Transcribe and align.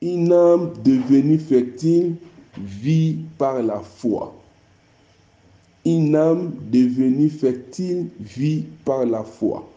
Une 0.00 0.32
âme 0.32 0.72
devenue 0.84 1.38
fertile 1.38 2.14
vit 2.56 3.16
par 3.36 3.60
la 3.62 3.80
foi. 3.80 4.32
Une 5.84 6.14
âme 6.14 6.52
devenue 6.70 7.28
fertile 7.28 8.06
vit 8.20 8.64
par 8.84 9.04
la 9.06 9.24
foi. 9.24 9.68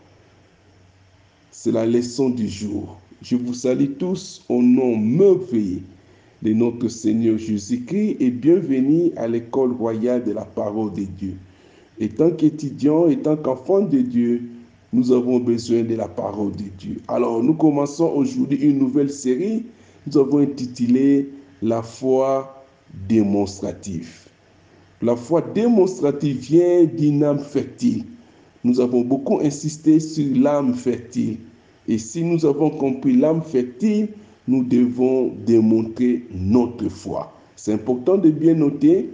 C'est 1.52 1.72
la 1.72 1.88
leçon 1.88 2.30
du 2.30 2.48
jour. 2.48 3.00
Je 3.24 3.36
vous 3.36 3.56
salue 3.56 3.94
tous 3.98 4.44
au 4.48 4.62
nom 4.62 4.96
merveilleux 4.96 5.82
de 6.44 6.54
notre 6.54 6.88
Seigneur 6.88 7.40
Jésus-Christ 7.40 8.18
et 8.20 8.30
bienvenue 8.30 9.12
à 9.16 9.28
l'école 9.28 9.72
royale 9.72 10.24
de 10.24 10.34
la 10.34 10.46
parole 10.46 10.94
de 10.94 11.04
Dieu. 11.04 11.36
Et 12.00 12.10
tant 12.10 12.30
qu'étudiant 12.30 13.08
et 13.10 13.18
tant 13.18 13.38
qu'enfant 13.38 13.82
de 13.82 14.02
Dieu, 14.02 14.44
nous 14.94 15.12
avons 15.12 15.40
besoin 15.40 15.82
de 15.82 15.96
la 15.96 16.08
parole 16.08 16.52
de 16.52 16.66
Dieu. 16.78 17.02
Alors, 17.08 17.42
nous 17.44 17.54
commençons 17.54 18.12
aujourd'hui 18.14 18.58
une 18.58 18.78
nouvelle 18.78 19.12
série. 19.12 19.66
Nous 20.08 20.18
avons 20.18 20.40
intitulé 20.40 21.30
La 21.62 21.84
foi 21.84 22.66
démonstrative. 23.08 24.28
La 25.02 25.16
foi 25.16 25.42
démonstrative 25.42 26.38
vient 26.38 26.86
d'une 26.86 27.24
âme 27.24 27.40
fertile. 27.40 28.06
Nous 28.64 28.80
avons 28.80 29.02
beaucoup 29.02 29.40
insisté 29.40 30.00
sur 30.00 30.26
l'âme 30.36 30.74
fertile. 30.74 31.38
Et 31.88 31.98
si 31.98 32.24
nous 32.24 32.46
avons 32.46 32.70
compris 32.70 33.16
l'âme 33.18 33.42
fertile, 33.42 34.10
nous 34.48 34.64
devons 34.64 35.34
démontrer 35.46 36.26
notre 36.34 36.90
foi. 36.90 37.34
C'est 37.56 37.74
important 37.74 38.18
de 38.18 38.30
bien 38.30 38.56
noter, 38.56 39.10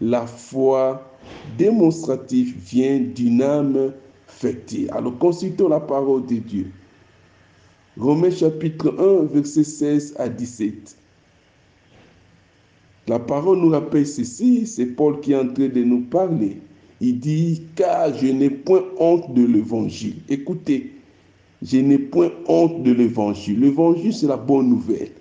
la 0.00 0.26
foi 0.26 1.02
démonstrative 1.58 2.54
vient 2.58 3.00
d'une 3.00 3.42
âme 3.42 3.92
fertile. 4.26 4.90
Alors 4.92 5.16
consultons 5.18 5.68
la 5.68 5.80
parole 5.80 6.26
de 6.26 6.36
Dieu. 6.36 6.70
Romains 7.98 8.30
chapitre 8.30 8.94
1, 8.98 9.34
verset 9.34 9.64
16 9.64 10.16
à 10.18 10.28
17. 10.28 10.98
La 13.08 13.18
parole 13.18 13.58
nous 13.58 13.70
rappelle 13.70 14.06
ceci, 14.06 14.66
c'est 14.66 14.84
Paul 14.84 15.20
qui 15.20 15.32
est 15.32 15.36
en 15.36 15.48
train 15.48 15.68
de 15.68 15.82
nous 15.82 16.02
parler. 16.02 16.58
Il 17.00 17.18
dit, 17.20 17.62
car 17.74 18.14
je 18.14 18.26
n'ai 18.26 18.50
point 18.50 18.82
honte 18.98 19.32
de 19.32 19.46
l'évangile. 19.46 20.16
Écoutez, 20.28 20.92
je 21.62 21.78
n'ai 21.78 21.96
point 21.96 22.30
honte 22.48 22.82
de 22.82 22.92
l'évangile. 22.92 23.60
L'évangile, 23.60 24.12
c'est 24.12 24.26
la 24.26 24.36
bonne 24.36 24.68
nouvelle. 24.68 25.12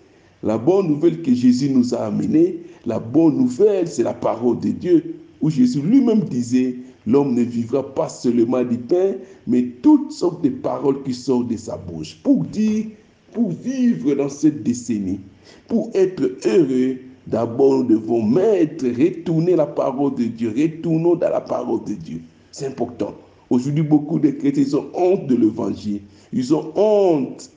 La 0.44 0.58
bonne 0.58 0.88
nouvelle 0.88 1.22
que 1.22 1.34
Jésus 1.34 1.70
nous 1.70 1.96
a 1.96 2.00
amenée, 2.00 2.58
la 2.86 3.00
bonne 3.00 3.38
nouvelle, 3.38 3.88
c'est 3.88 4.04
la 4.04 4.14
parole 4.14 4.60
de 4.60 4.70
Dieu, 4.70 5.16
où 5.40 5.50
Jésus 5.50 5.82
lui-même 5.82 6.26
disait, 6.26 6.76
l'homme 7.08 7.34
ne 7.34 7.42
vivra 7.42 7.94
pas 7.94 8.10
seulement 8.10 8.64
du 8.64 8.78
pain, 8.78 9.14
mais 9.48 9.64
toutes 9.82 10.12
sortes 10.12 10.44
de 10.44 10.50
paroles 10.50 11.04
qui 11.04 11.14
sortent 11.14 11.48
de 11.48 11.58
sa 11.58 11.78
bouche. 11.78 12.18
Pour 12.24 12.44
dire, 12.44 12.86
pour 13.34 13.52
vivre 13.52 14.16
dans 14.16 14.30
cette 14.30 14.64
décennie, 14.64 15.20
pour 15.68 15.92
être 15.94 16.24
heureux, 16.46 16.98
d'abord 17.28 17.80
nous 17.80 17.84
devons 17.84 18.24
mettre, 18.24 18.86
retourner 18.86 19.56
la 19.56 19.66
parole 19.66 20.16
de 20.16 20.26
Dieu, 20.26 20.54
retournons 20.56 21.16
dans 21.16 21.30
la 21.30 21.42
parole 21.42 21.84
de 21.84 21.94
Dieu. 21.94 22.22
C'est 22.52 22.68
important. 22.68 23.14
Aujourd'hui, 23.50 23.84
beaucoup 23.84 24.20
de 24.20 24.32
chrétiens 24.32 24.80
ont 24.80 24.88
honte 24.94 25.28
de 25.28 25.36
l'évangile. 25.36 26.02
Ils 26.34 26.54
ont 26.56 26.72
honte 26.76 27.52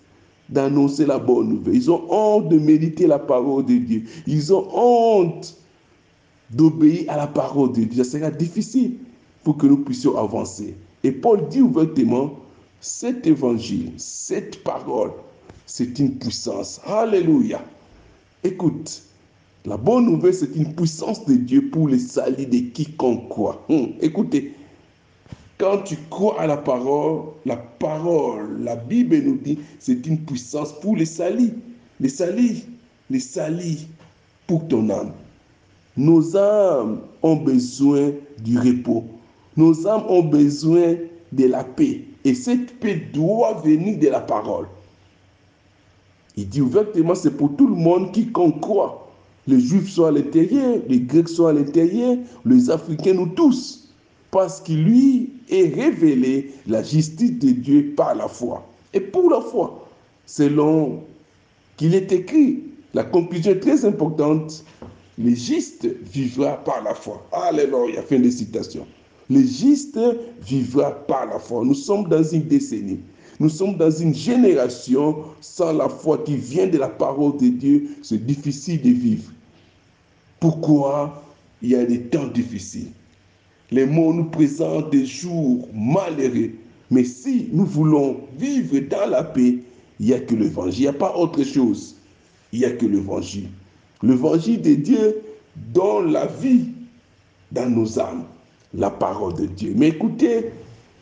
d'annoncer 0.49 1.07
la 1.07 1.19
bonne 1.19 1.49
nouvelle. 1.49 1.77
Ils 1.77 1.91
ont 1.91 2.03
honte 2.11 2.49
de 2.49 2.59
méditer 2.59 3.07
la 3.07 3.19
parole 3.19 3.65
de 3.65 3.77
Dieu. 3.77 4.03
Ils 4.27 4.53
ont 4.53 4.67
honte 4.73 5.57
d'obéir 6.51 7.05
à 7.09 7.17
la 7.17 7.27
parole 7.27 7.73
de 7.73 7.85
Dieu. 7.85 8.05
Ça 8.05 8.19
sera 8.19 8.31
difficile 8.31 8.97
pour 9.45 9.57
que 9.57 9.67
nous 9.67 9.79
puissions 9.79 10.17
avancer. 10.17 10.75
Et 11.05 11.13
Paul 11.13 11.49
dit 11.49 11.63
ouvertement, 11.63 12.39
cet 12.81 13.27
évangile, 13.27 13.93
cette 13.97 14.63
parole, 14.63 15.13
c'est 15.67 15.99
une 15.99 16.19
puissance. 16.19 16.81
Alléluia. 16.85 17.61
Écoute, 18.45 19.03
la 19.65 19.77
bonne 19.77 20.07
nouvelle, 20.07 20.35
c'est 20.35 20.55
une 20.55 20.75
puissance 20.75 21.25
de 21.27 21.35
Dieu 21.35 21.69
pour 21.71 21.89
le 21.89 21.99
salut 21.99 22.47
de 22.47 22.59
quiconque 22.71 23.29
croit. 23.29 23.65
Hum, 23.69 23.93
écoutez, 24.01 24.55
quand 25.59 25.79
tu 25.79 25.97
crois 26.09 26.41
à 26.41 26.47
la 26.47 26.57
parole, 26.57 27.33
la 27.45 27.57
parole, 27.57 28.63
la 28.63 28.77
Bible 28.77 29.19
nous 29.19 29.37
dit, 29.37 29.59
c'est 29.81 30.07
une 30.07 30.21
puissance 30.21 30.73
pour 30.81 30.97
le 30.97 31.05
salut. 31.05 31.53
Le 32.01 32.09
salut, 32.09 32.59
le 33.11 33.19
salut 33.19 33.79
pour 34.47 34.69
ton 34.69 34.89
âme. 34.89 35.13
Nos 35.97 36.37
âmes 36.37 37.01
ont 37.23 37.37
besoin 37.37 38.13
du 38.39 38.57
repos. 38.57 39.05
Nos 39.59 39.89
âmes 39.89 40.05
ont 40.09 40.23
besoin 40.23 40.95
de 41.33 41.47
la 41.47 41.65
paix. 41.65 42.03
Et 42.25 42.33
cette 42.33 42.79
paix 42.79 43.03
doit 43.13 43.55
venir 43.55 43.99
de 43.99 44.07
la 44.07 44.21
parole. 44.21 44.69
Il 46.37 46.49
dit 46.49 46.61
ouvertement, 46.61 47.17
c'est 47.17 47.37
pour 47.37 47.57
tout 47.57 47.67
le 47.67 47.75
monde 47.75 48.13
qui 48.13 48.31
croit. 48.31 49.11
Les 49.49 49.59
Juifs 49.59 49.91
sont 49.91 50.05
à 50.05 50.13
l'intérieur, 50.13 50.79
les 50.89 51.01
Grecs 51.01 51.29
sont 51.29 51.47
à 51.47 51.53
l'intérieur, 51.53 52.19
les 52.47 52.71
Africains, 52.71 53.15
nous 53.15 53.27
tous. 53.27 53.93
Parce 54.31 54.61
qu'il 54.61 54.85
lui 54.85 55.31
est 55.51 55.75
révélé 55.75 56.53
la 56.69 56.85
justice 56.85 57.37
de 57.41 57.51
Dieu 57.51 57.95
par 57.97 58.15
la 58.15 58.29
foi. 58.29 58.65
Et 58.95 59.01
pour 59.01 59.29
la 59.29 59.41
foi, 59.41 59.89
selon 60.25 61.03
qu'il 61.77 61.97
est 61.97 62.13
écrit, 62.13 62.63
la 62.95 63.03
conclusion 63.03 63.51
est 63.51 63.61
très 63.61 63.85
importante, 63.85 64.65
le 65.19 65.35
juste 65.35 65.89
vivra 66.13 66.59
par 66.59 66.81
la 66.85 66.95
foi. 66.95 67.27
Alléluia, 67.33 68.03
fin 68.03 68.21
de 68.21 68.31
citation. 68.31 68.87
Le 69.31 69.41
juste 69.43 69.99
vivra 70.41 70.91
par 71.07 71.27
la 71.27 71.39
foi. 71.39 71.65
Nous 71.65 71.75
sommes 71.75 72.09
dans 72.09 72.23
une 72.23 72.45
décennie. 72.45 73.01
Nous 73.41 73.51
sommes 73.51 73.77
dans 73.77 73.91
une 73.91 74.15
génération 74.15 75.17
sans 75.41 75.73
la 75.73 75.89
foi 75.89 76.19
qui 76.25 76.37
vient 76.37 76.67
de 76.67 76.79
la 76.79 76.89
parole 76.89 77.37
de 77.37 77.49
Dieu. 77.49 77.89
C'est 78.03 78.25
difficile 78.25 78.81
de 78.83 78.91
vivre. 78.91 79.31
Pourquoi 80.41 81.23
il 81.63 81.71
y 81.71 81.75
a 81.75 81.85
des 81.85 82.01
temps 82.01 82.27
difficiles? 82.27 82.91
Les 83.71 83.85
mots 83.85 84.15
nous 84.15 84.25
présentent 84.25 84.91
des 84.91 85.05
jours 85.05 85.69
malheureux. 85.75 86.53
Mais 86.91 87.05
si 87.05 87.49
nous 87.53 87.67
voulons 87.67 88.21
vivre 88.39 88.79
dans 88.89 89.11
la 89.11 89.23
paix, 89.23 89.59
il 90.01 90.07
n'y 90.07 90.15
a 90.15 90.21
que 90.21 90.35
l'évangile. 90.35 90.81
Il 90.81 90.83
n'y 90.83 90.89
a 90.89 90.93
pas 90.95 91.15
autre 91.15 91.43
chose. 91.45 91.97
Il 92.53 92.61
n'y 92.61 92.65
a 92.65 92.71
que 92.71 92.87
l'évangile. 92.87 93.49
L'évangile 94.03 94.63
de 94.63 94.75
Dieu 94.75 95.23
donne 95.55 96.13
la 96.13 96.27
vie 96.27 96.69
dans 97.53 97.69
nos 97.69 97.99
âmes. 97.99 98.25
La 98.75 98.91
parole 98.91 99.35
de 99.35 99.47
Dieu. 99.47 99.73
Mais 99.77 99.89
écoutez, 99.89 100.53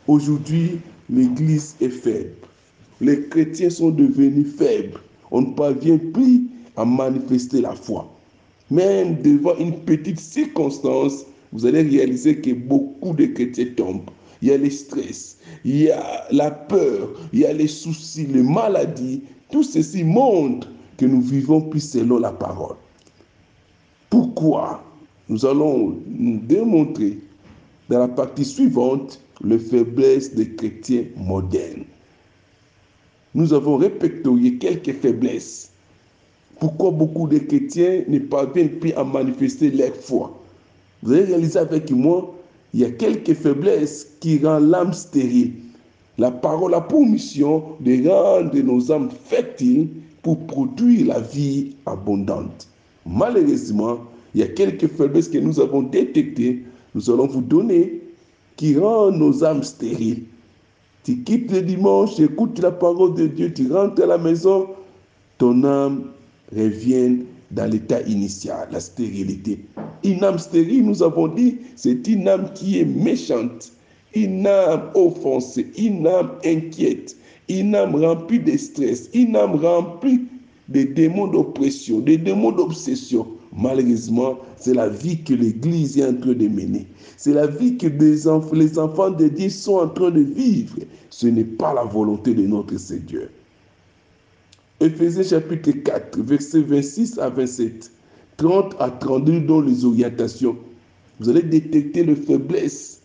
aujourd'hui, 0.07 0.79
l'Église 1.09 1.75
est 1.81 1.89
faible. 1.89 2.31
Les 3.01 3.27
chrétiens 3.27 3.69
sont 3.69 3.89
devenus 3.89 4.55
faibles. 4.55 4.99
On 5.31 5.41
ne 5.41 5.53
parvient 5.53 5.97
plus 5.97 6.43
à 6.77 6.85
manifester 6.85 7.59
la 7.61 7.73
foi. 7.73 8.09
Même 8.71 9.21
devant 9.21 9.55
une 9.57 9.73
petite 9.81 10.19
circonstance, 10.19 11.25
vous 11.51 11.65
allez 11.65 11.81
réaliser 11.81 12.39
que 12.39 12.51
beaucoup 12.53 13.13
de 13.13 13.25
chrétiens 13.25 13.67
tombent. 13.75 14.09
Il 14.41 14.49
y 14.49 14.51
a 14.51 14.57
le 14.57 14.69
stress, 14.69 15.37
il 15.65 15.83
y 15.83 15.91
a 15.91 16.25
la 16.31 16.51
peur, 16.51 17.09
il 17.33 17.39
y 17.39 17.45
a 17.45 17.53
les 17.53 17.67
soucis, 17.67 18.27
les 18.27 18.43
maladies. 18.43 19.23
Tout 19.51 19.63
ceci 19.63 20.03
montre 20.03 20.69
que 20.97 21.05
nous 21.05 21.21
vivons 21.21 21.61
plus 21.61 21.79
selon 21.79 22.19
la 22.19 22.31
parole. 22.31 22.75
Pourquoi? 24.09 24.83
Nous 25.27 25.45
allons 25.45 25.97
démontrer 26.07 27.19
dans 27.89 27.99
la 27.99 28.07
partie 28.07 28.45
suivante 28.45 29.19
les 29.43 29.59
faiblesses 29.59 30.33
des 30.33 30.49
chrétiens 30.49 31.05
modernes. 31.15 31.85
Nous 33.35 33.53
avons 33.53 33.77
répertorié 33.77 34.57
quelques 34.57 34.93
faiblesses. 34.93 35.71
Pourquoi 36.59 36.91
beaucoup 36.91 37.27
de 37.27 37.37
chrétiens 37.37 38.03
ne 38.07 38.19
parviennent 38.19 38.79
plus 38.79 38.93
à 38.93 39.03
manifester 39.03 39.69
leur 39.69 39.95
foi? 39.95 40.35
Vous 41.03 41.13
allez 41.13 41.25
réaliser 41.25 41.59
avec 41.59 41.91
moi, 41.91 42.33
il 42.73 42.79
y 42.79 42.85
a 42.85 42.89
quelques 42.89 43.33
faiblesses 43.33 44.07
qui 44.19 44.39
rendent 44.43 44.69
l'âme 44.69 44.93
stérile. 44.93 45.53
La 46.17 46.31
parole 46.31 46.73
a 46.73 46.81
pour 46.81 47.05
mission 47.05 47.63
de 47.79 48.09
rendre 48.09 48.57
nos 48.57 48.91
âmes 48.91 49.11
fertiles 49.25 49.89
pour 50.23 50.39
produire 50.47 51.07
la 51.07 51.19
vie 51.19 51.75
abondante. 51.85 52.67
Malheureusement, 53.05 53.99
il 54.33 54.41
y 54.41 54.43
a 54.43 54.47
quelques 54.47 54.87
faiblesses 54.87 55.29
que 55.29 55.37
nous 55.37 55.59
avons 55.59 55.83
détectées. 55.83 56.63
Nous 56.97 57.11
allons 57.11 57.27
vous 57.27 57.43
donner 57.43 58.01
qui 58.55 58.75
rendent 58.75 59.19
nos 59.19 59.43
âmes 59.43 59.61
stériles. 59.61 60.23
Tu 61.03 61.19
quittes 61.19 61.51
le 61.51 61.61
dimanche, 61.61 62.15
tu 62.15 62.23
écoutes 62.23 62.57
la 62.57 62.71
parole 62.71 63.13
de 63.13 63.27
Dieu, 63.27 63.53
tu 63.53 63.71
rentres 63.71 64.01
à 64.01 64.07
la 64.07 64.17
maison, 64.17 64.67
ton 65.37 65.63
âme 65.63 66.05
revient 66.51 67.19
dans 67.51 67.69
l'état 67.69 68.01
initial, 68.01 68.67
la 68.71 68.79
stérilité. 68.79 69.59
Une 70.03 70.23
âme 70.23 70.39
stérile, 70.39 70.87
nous 70.87 71.03
avons 71.03 71.27
dit, 71.27 71.59
c'est 71.75 72.07
une 72.07 72.27
âme 72.27 72.51
qui 72.55 72.79
est 72.79 72.85
méchante, 72.85 73.71
une 74.15 74.47
âme 74.47 74.89
offensée, 74.95 75.67
une 75.77 76.07
âme 76.07 76.31
inquiète, 76.43 77.15
une 77.47 77.75
âme 77.75 77.93
remplie 77.93 78.39
de 78.39 78.57
stress, 78.57 79.11
une 79.13 79.35
âme 79.35 79.63
remplie 79.63 80.21
de 80.67 80.81
démons 80.81 81.27
d'oppression, 81.27 81.99
de 81.99 82.15
démons 82.15 82.53
d'obsession. 82.53 83.27
Malheureusement, 83.57 84.37
c'est 84.55 84.75
la 84.75 84.87
vie 84.87 85.23
que 85.23 85.33
l'Église 85.33 85.97
est 85.97 86.05
en 86.05 86.13
train 86.13 86.33
de 86.33 86.47
mener. 86.47 86.85
C'est 87.17 87.33
la 87.33 87.47
vie 87.47 87.75
que 87.75 87.87
les 87.87 88.27
enfants, 88.27 88.53
les 88.53 88.77
enfants 88.77 89.09
de 89.09 89.27
Dieu 89.27 89.49
sont 89.49 89.77
en 89.77 89.87
train 89.89 90.11
de 90.11 90.21
vivre. 90.21 90.77
Ce 91.09 91.25
n'est 91.25 91.43
pas 91.43 91.73
la 91.73 91.83
volonté 91.83 92.35
de 92.35 92.45
notre 92.45 92.77
Seigneur. 92.77 93.29
Ephésiens 94.79 95.23
chapitre 95.23 95.71
4, 95.71 96.19
versets 96.21 96.61
26 96.61 97.17
à 97.17 97.29
27, 97.29 97.91
30 98.37 98.75
à 98.79 98.91
32 98.91 99.39
dans 99.41 99.61
les 99.61 99.83
orientations. 99.85 100.55
Vous 101.19 101.27
allez 101.27 101.41
détecter 101.41 102.03
les 102.03 102.15
faiblesses 102.15 103.01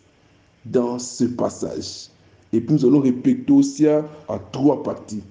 dans 0.67 0.99
ce 0.99 1.25
passage. 1.25 2.11
Et 2.53 2.61
puis 2.61 2.75
nous 2.75 2.85
allons 2.85 3.01
répéter 3.01 3.51
aussi 3.51 3.87
à 3.89 4.05
trois 4.53 4.83
parties. 4.83 5.23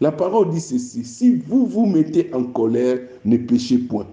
La 0.00 0.10
parole 0.10 0.50
dit 0.50 0.60
ceci, 0.60 1.04
si 1.04 1.36
vous 1.36 1.66
vous 1.66 1.86
mettez 1.86 2.34
en 2.34 2.42
colère, 2.42 2.98
ne 3.24 3.36
péchez 3.36 3.78
point. 3.78 4.08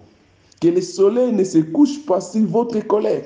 Que 0.61 0.67
le 0.67 0.81
soleil 0.81 1.33
ne 1.33 1.43
se 1.43 1.57
couche 1.57 2.05
pas 2.05 2.21
sur 2.21 2.45
votre 2.45 2.79
colère 2.87 3.23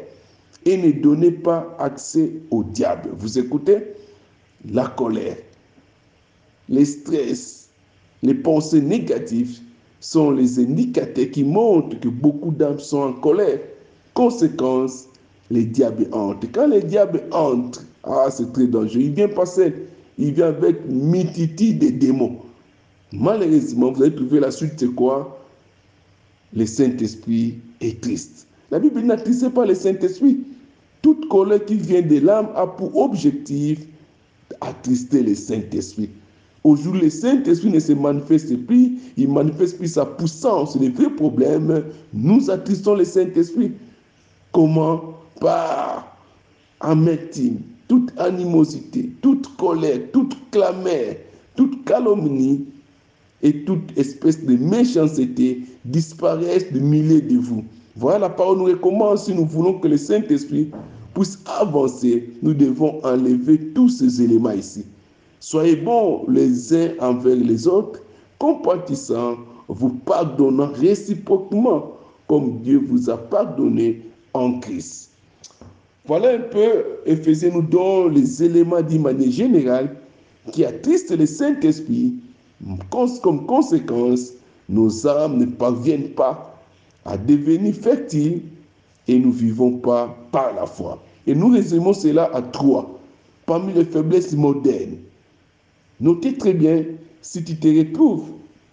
et 0.65 0.77
ne 0.77 0.91
donnez 0.91 1.31
pas 1.31 1.75
accès 1.79 2.31
au 2.49 2.63
diable. 2.63 3.09
Vous 3.17 3.37
écoutez? 3.37 3.77
La 4.71 4.87
colère, 4.87 5.37
les 6.69 6.85
stress, 6.85 7.69
les 8.23 8.33
pensées 8.33 8.81
négatives 8.81 9.59
sont 9.99 10.31
les 10.31 10.57
indicateurs 10.59 11.29
qui 11.29 11.43
montrent 11.43 11.99
que 11.99 12.07
beaucoup 12.07 12.51
d'âmes 12.51 12.79
sont 12.79 13.01
en 13.01 13.13
colère. 13.13 13.59
Conséquence, 14.15 15.05
les 15.51 15.65
diables 15.65 16.07
entrent. 16.11 16.47
Quand 16.51 16.67
les 16.67 16.81
diables 16.81 17.23
entrent, 17.31 17.83
ah, 18.03 18.27
c'est 18.31 18.51
très 18.53 18.65
dangereux. 18.65 19.01
Il 19.01 19.13
vient 19.13 19.27
passer, 19.27 19.73
il 20.17 20.33
vient 20.33 20.47
avec 20.47 20.83
mititi 20.87 21.73
des 21.73 21.91
démons. 21.91 22.37
Malheureusement, 23.11 23.91
vous 23.91 24.01
allez 24.01 24.15
trouver 24.15 24.39
la 24.39 24.51
suite, 24.51 24.73
c'est 24.77 24.93
quoi? 24.95 25.34
Le 26.55 26.65
Saint-Esprit 26.65 27.59
est 27.81 28.01
triste. 28.01 28.47
La 28.71 28.79
Bible 28.79 29.01
n'attriste 29.01 29.49
pas 29.49 29.65
le 29.65 29.75
Saint-Esprit. 29.75 30.39
Toute 31.01 31.27
colère 31.27 31.63
qui 31.65 31.75
vient 31.75 32.01
de 32.01 32.19
l'âme 32.19 32.49
a 32.55 32.65
pour 32.65 32.95
objectif 32.95 33.79
d'attrister 34.49 35.21
le 35.21 35.35
Saint-Esprit. 35.35 36.09
Aujourd'hui, 36.63 37.01
le 37.01 37.09
Saint-Esprit 37.11 37.69
ne 37.69 37.79
se 37.79 37.93
manifeste 37.93 38.57
plus, 38.65 38.97
il 39.17 39.29
manifeste 39.29 39.77
plus 39.77 39.89
sa 39.89 40.05
puissance. 40.05 40.75
Le 40.79 40.89
vrai 40.89 41.11
problème, 41.11 41.83
nous 42.11 42.49
attristons 42.49 42.95
le 42.95 43.05
Saint-Esprit. 43.05 43.73
Comment 44.51 45.13
Par 45.39 46.17
amertume, 46.79 47.59
toute 47.87 48.11
animosité, 48.17 49.11
toute 49.21 49.55
colère, 49.57 49.99
toute 50.11 50.35
clameur, 50.49 51.15
toute 51.55 51.83
calomnie 51.85 52.65
et 53.41 53.63
toute 53.63 53.97
espèce 53.97 54.43
de 54.43 54.55
méchanceté 54.55 55.61
disparaissent 55.85 56.71
de 56.71 56.79
milliers 56.79 57.21
de 57.21 57.37
vous. 57.37 57.63
Voilà 57.95 58.19
la 58.19 58.29
parole 58.29 58.57
nous 58.57 58.65
recommande 58.65 59.17
si 59.17 59.33
nous 59.33 59.45
voulons 59.45 59.79
que 59.79 59.87
le 59.87 59.97
Saint-Esprit 59.97 60.71
puisse 61.13 61.39
avancer, 61.59 62.29
nous 62.41 62.53
devons 62.53 63.03
enlever 63.05 63.57
tous 63.73 63.89
ces 63.89 64.21
éléments 64.21 64.51
ici. 64.51 64.85
Soyez 65.39 65.77
bons 65.77 66.25
les 66.27 66.73
uns 66.73 66.91
envers 66.99 67.35
les 67.35 67.67
autres, 67.67 68.01
compatissant, 68.39 69.37
vous 69.67 69.89
pardonnant 69.89 70.71
réciproquement, 70.73 71.93
comme 72.27 72.59
Dieu 72.61 72.83
vous 72.85 73.09
a 73.09 73.17
pardonné 73.17 74.01
en 74.33 74.59
Christ. 74.59 75.11
Voilà 76.07 76.35
un 76.35 76.39
peu, 76.39 76.83
Ephésiens 77.05 77.51
nous 77.51 77.61
donne 77.61 78.13
les 78.13 78.43
éléments 78.43 78.81
d'une 78.81 79.01
manière 79.01 79.31
générale 79.31 79.95
qui 80.51 80.63
attristent 80.63 81.17
le 81.17 81.25
Saint-Esprit. 81.25 82.15
Comme 83.21 83.45
conséquence, 83.45 84.33
nos 84.69 85.07
âmes 85.07 85.37
ne 85.37 85.45
parviennent 85.45 86.09
pas 86.09 86.59
à 87.05 87.17
devenir 87.17 87.75
fertiles 87.75 88.41
et 89.07 89.19
nous 89.19 89.29
ne 89.29 89.33
vivons 89.33 89.77
pas 89.77 90.15
par 90.31 90.53
la 90.55 90.65
foi. 90.65 91.03
Et 91.27 91.35
nous 91.35 91.49
résumons 91.49 91.93
cela 91.93 92.29
à 92.33 92.41
trois, 92.41 92.99
parmi 93.45 93.73
les 93.73 93.85
faiblesses 93.85 94.33
modernes. 94.33 94.97
Notez 95.99 96.33
très 96.33 96.53
bien 96.53 96.83
si 97.21 97.43
tu 97.43 97.55
te 97.55 97.67
retrouves 97.67 98.29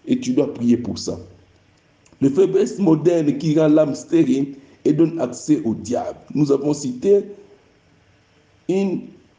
et 0.07 0.19
tu 0.19 0.33
dois 0.33 0.53
prier 0.53 0.77
pour 0.77 0.97
ça. 0.97 1.19
Les 2.21 2.29
faiblesses 2.29 2.79
modernes 2.79 3.37
qui 3.37 3.59
rend 3.59 3.67
l'âme 3.67 3.95
stérile 3.95 4.55
et 4.85 4.93
donne 4.93 5.19
accès 5.19 5.61
au 5.65 5.75
diable. 5.75 6.17
Nous 6.33 6.51
avons 6.51 6.73
cité 6.73 7.23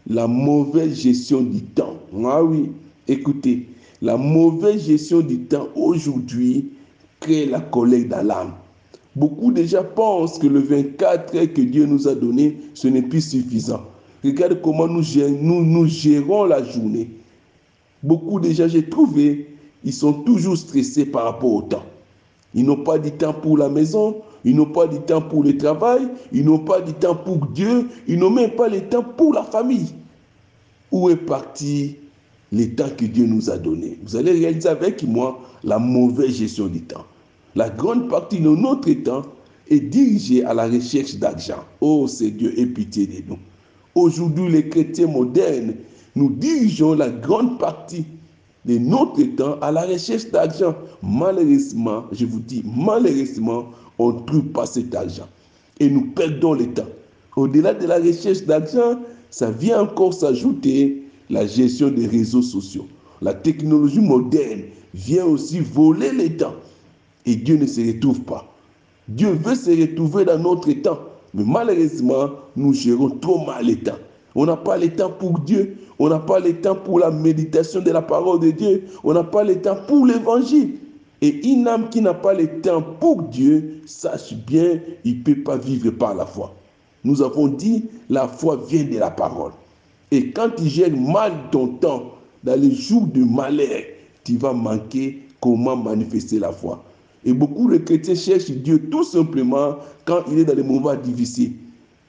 la 0.06 0.26
mauvaise 0.26 1.00
gestion 1.00 1.42
du 1.42 1.62
temps. 1.62 1.98
Ah 2.24 2.42
oui, 2.44 2.70
écoutez, 3.08 3.68
la 4.04 4.18
mauvaise 4.18 4.84
gestion 4.84 5.20
du 5.20 5.40
temps 5.44 5.68
aujourd'hui 5.74 6.72
crée 7.20 7.46
la 7.46 7.60
colère 7.60 8.06
dans 8.06 8.22
l'âme. 8.22 8.52
Beaucoup 9.16 9.50
déjà 9.50 9.82
pensent 9.82 10.38
que 10.38 10.46
le 10.46 10.60
24 10.60 11.34
heures 11.34 11.52
que 11.54 11.62
Dieu 11.62 11.86
nous 11.86 12.06
a 12.06 12.14
donné, 12.14 12.58
ce 12.74 12.86
n'est 12.86 13.00
plus 13.00 13.22
suffisant. 13.22 13.82
Regarde 14.22 14.60
comment 14.60 14.86
nous, 14.86 15.02
nous 15.40 15.86
gérons 15.86 16.44
la 16.44 16.62
journée. 16.62 17.12
Beaucoup 18.02 18.40
déjà, 18.40 18.68
j'ai 18.68 18.86
trouvé, 18.86 19.56
ils 19.84 19.92
sont 19.94 20.12
toujours 20.12 20.58
stressés 20.58 21.06
par 21.06 21.24
rapport 21.24 21.54
au 21.54 21.62
temps. 21.62 21.86
Ils 22.52 22.66
n'ont 22.66 22.84
pas 22.84 22.98
du 22.98 23.10
temps 23.10 23.32
pour 23.32 23.56
la 23.56 23.70
maison, 23.70 24.16
ils 24.44 24.54
n'ont 24.54 24.66
pas 24.66 24.86
du 24.86 25.00
temps 25.00 25.22
pour 25.22 25.42
le 25.42 25.56
travail, 25.56 26.08
ils 26.30 26.44
n'ont 26.44 26.58
pas 26.58 26.82
du 26.82 26.92
temps 26.92 27.16
pour 27.16 27.38
Dieu, 27.46 27.88
ils 28.06 28.18
n'ont 28.18 28.30
même 28.30 28.50
pas 28.50 28.68
le 28.68 28.82
temps 28.82 29.02
pour 29.02 29.32
la 29.32 29.44
famille. 29.44 29.94
Où 30.92 31.08
est 31.08 31.16
parti 31.16 31.96
le 32.54 32.74
temps 32.74 32.88
que 32.96 33.04
Dieu 33.04 33.26
nous 33.26 33.50
a 33.50 33.58
donné 33.58 33.98
Vous 34.04 34.16
allez 34.16 34.32
réaliser 34.32 34.68
avec 34.68 35.02
moi 35.02 35.40
la 35.64 35.78
mauvaise 35.78 36.36
gestion 36.36 36.66
du 36.66 36.80
temps. 36.82 37.04
La 37.56 37.68
grande 37.68 38.08
partie 38.08 38.40
de 38.40 38.48
notre 38.48 38.92
temps 39.02 39.22
est 39.68 39.80
dirigée 39.80 40.44
à 40.44 40.54
la 40.54 40.68
recherche 40.68 41.16
d'argent. 41.16 41.64
Oh, 41.80 42.06
c'est 42.06 42.30
Dieu, 42.30 42.58
aie 42.58 42.66
pitié 42.66 43.06
de 43.06 43.28
nous. 43.28 43.38
Aujourd'hui, 43.94 44.48
les 44.48 44.68
chrétiens 44.68 45.06
modernes, 45.06 45.74
nous 46.14 46.30
dirigeons 46.30 46.94
la 46.94 47.10
grande 47.10 47.58
partie 47.58 48.04
de 48.64 48.78
notre 48.78 49.22
temps 49.36 49.58
à 49.60 49.72
la 49.72 49.82
recherche 49.82 50.30
d'argent. 50.30 50.74
Malheureusement, 51.02 52.04
je 52.12 52.24
vous 52.24 52.40
dis, 52.40 52.62
malheureusement, 52.64 53.66
on 53.98 54.12
ne 54.12 54.20
trouve 54.20 54.44
pas 54.46 54.66
cet 54.66 54.94
argent. 54.94 55.28
Et 55.80 55.88
nous 55.88 56.06
perdons 56.12 56.54
le 56.54 56.72
temps. 56.72 56.88
Au-delà 57.36 57.74
de 57.74 57.86
la 57.86 57.98
recherche 57.98 58.42
d'argent, 58.44 59.00
ça 59.30 59.50
vient 59.50 59.82
encore 59.82 60.14
s'ajouter 60.14 61.03
la 61.30 61.46
gestion 61.46 61.88
des 61.88 62.06
réseaux 62.06 62.42
sociaux. 62.42 62.86
La 63.22 63.34
technologie 63.34 64.00
moderne 64.00 64.62
vient 64.92 65.24
aussi 65.24 65.60
voler 65.60 66.12
le 66.12 66.36
temps. 66.36 66.54
Et 67.26 67.36
Dieu 67.36 67.56
ne 67.56 67.66
se 67.66 67.80
retrouve 67.80 68.20
pas. 68.22 68.52
Dieu 69.08 69.30
veut 69.30 69.54
se 69.54 69.70
retrouver 69.70 70.24
dans 70.24 70.38
notre 70.38 70.72
temps. 70.72 71.00
Mais 71.32 71.44
malheureusement, 71.44 72.30
nous 72.56 72.72
gérons 72.72 73.10
trop 73.10 73.44
mal 73.44 73.66
le 73.66 73.76
temps. 73.76 73.98
On 74.34 74.46
n'a 74.46 74.56
pas 74.56 74.76
le 74.76 74.90
temps 74.90 75.10
pour 75.10 75.38
Dieu. 75.40 75.76
On 75.98 76.08
n'a 76.08 76.18
pas 76.18 76.40
le 76.40 76.60
temps 76.60 76.74
pour 76.74 76.98
la 76.98 77.10
méditation 77.10 77.80
de 77.80 77.90
la 77.90 78.02
parole 78.02 78.40
de 78.40 78.50
Dieu. 78.50 78.84
On 79.04 79.12
n'a 79.12 79.24
pas 79.24 79.44
le 79.44 79.60
temps 79.60 79.78
pour 79.86 80.06
l'évangile. 80.06 80.78
Et 81.20 81.48
une 81.48 81.66
âme 81.68 81.88
qui 81.88 82.00
n'a 82.00 82.14
pas 82.14 82.34
le 82.34 82.60
temps 82.60 82.82
pour 82.82 83.22
Dieu, 83.22 83.80
sache 83.86 84.34
bien, 84.34 84.80
il 85.04 85.18
ne 85.18 85.22
peut 85.22 85.42
pas 85.42 85.56
vivre 85.56 85.90
par 85.90 86.14
la 86.14 86.26
foi. 86.26 86.54
Nous 87.04 87.22
avons 87.22 87.48
dit, 87.48 87.84
la 88.10 88.28
foi 88.28 88.60
vient 88.68 88.84
de 88.84 88.98
la 88.98 89.10
parole. 89.10 89.52
Et 90.10 90.30
quand 90.30 90.50
tu 90.56 90.66
gères 90.68 90.96
mal 90.96 91.32
ton 91.50 91.68
temps, 91.68 92.12
dans 92.42 92.60
les 92.60 92.74
jours 92.74 93.06
de 93.06 93.24
malheur, 93.24 93.82
tu 94.22 94.36
vas 94.36 94.52
manquer 94.52 95.22
comment 95.40 95.76
manifester 95.76 96.38
la 96.38 96.52
foi. 96.52 96.82
Et 97.24 97.32
beaucoup 97.32 97.70
de 97.70 97.78
chrétiens 97.78 98.14
cherchent 98.14 98.50
Dieu 98.50 98.90
tout 98.90 99.04
simplement 99.04 99.76
quand 100.04 100.22
il 100.30 100.40
est 100.40 100.44
dans 100.44 100.54
les 100.54 100.62
moments 100.62 100.94
difficiles. 100.94 101.52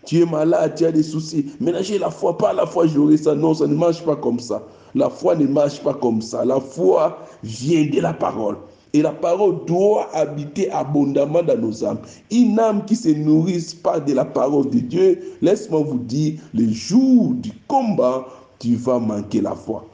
Tu 0.06 0.22
es 0.22 0.26
malade, 0.26 0.76
tu 0.76 0.86
as 0.86 0.92
des 0.92 1.04
soucis. 1.04 1.46
J'ai 1.82 1.98
la 1.98 2.12
foi, 2.12 2.38
pas 2.38 2.54
la 2.54 2.66
foi, 2.66 2.86
j'aurai 2.86 3.18
ça. 3.18 3.34
Non, 3.34 3.54
ça 3.54 3.66
ne 3.66 3.76
marche 3.76 4.04
pas 4.04 4.16
comme 4.16 4.40
ça. 4.40 4.62
La 4.94 5.10
foi 5.10 5.36
ne 5.36 5.48
marche 5.48 5.82
pas 5.82 5.94
comme 5.94 6.22
ça. 6.22 6.46
La 6.46 6.60
foi 6.60 7.18
vient 7.44 7.86
de 7.90 8.00
la 8.02 8.14
parole. 8.14 8.58
Et 8.96 9.02
la 9.02 9.12
parole 9.12 9.66
doit 9.68 10.08
habiter 10.16 10.72
abondamment 10.72 11.44
dans 11.44 11.58
nos 11.58 11.84
âmes. 11.84 11.98
Une 12.32 12.58
âme 12.58 12.86
qui 12.86 12.96
se 12.96 13.10
nourrit 13.10 13.76
pas 13.84 14.00
de 14.00 14.14
la 14.14 14.24
parole 14.24 14.70
de 14.70 14.80
Dieu, 14.80 15.20
laisse-moi 15.42 15.82
vous 15.82 16.00
dire, 16.00 16.40
le 16.54 16.70
jour 16.70 17.34
du 17.34 17.52
combat, 17.68 18.26
tu 18.58 18.76
vas 18.76 19.00
manquer 19.00 19.42
la 19.42 19.54
foi. 19.54 19.86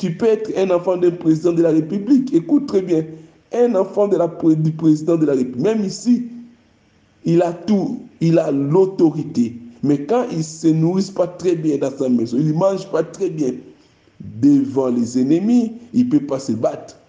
Tu 0.00 0.16
peux 0.16 0.26
être 0.26 0.50
un 0.58 0.68
enfant 0.72 0.96
d'un 0.96 1.12
président 1.12 1.52
de 1.52 1.62
la 1.62 1.70
République. 1.70 2.34
Écoute 2.34 2.66
très 2.66 2.82
bien. 2.82 3.04
Un 3.52 3.76
enfant 3.76 4.08
du 4.08 4.72
président 4.72 5.16
de 5.16 5.26
la 5.26 5.34
République. 5.34 5.62
Même 5.62 5.84
ici, 5.84 6.24
il 7.24 7.42
a 7.42 7.52
tout. 7.52 8.00
Il 8.20 8.36
a 8.40 8.50
l'autorité. 8.50 9.54
Mais 9.84 10.06
quand 10.06 10.24
il 10.32 10.38
ne 10.38 10.42
se 10.42 10.66
nourrit 10.66 11.12
pas 11.14 11.28
très 11.28 11.54
bien 11.54 11.78
dans 11.78 11.96
sa 11.96 12.08
maison, 12.08 12.36
il 12.36 12.48
ne 12.48 12.54
mange 12.54 12.90
pas 12.90 13.04
très 13.04 13.30
bien 13.30 13.52
devant 14.18 14.88
les 14.88 15.20
ennemis, 15.20 15.74
il 15.94 16.06
ne 16.06 16.10
peut 16.10 16.26
pas 16.26 16.40
se 16.40 16.50
battre. 16.50 16.99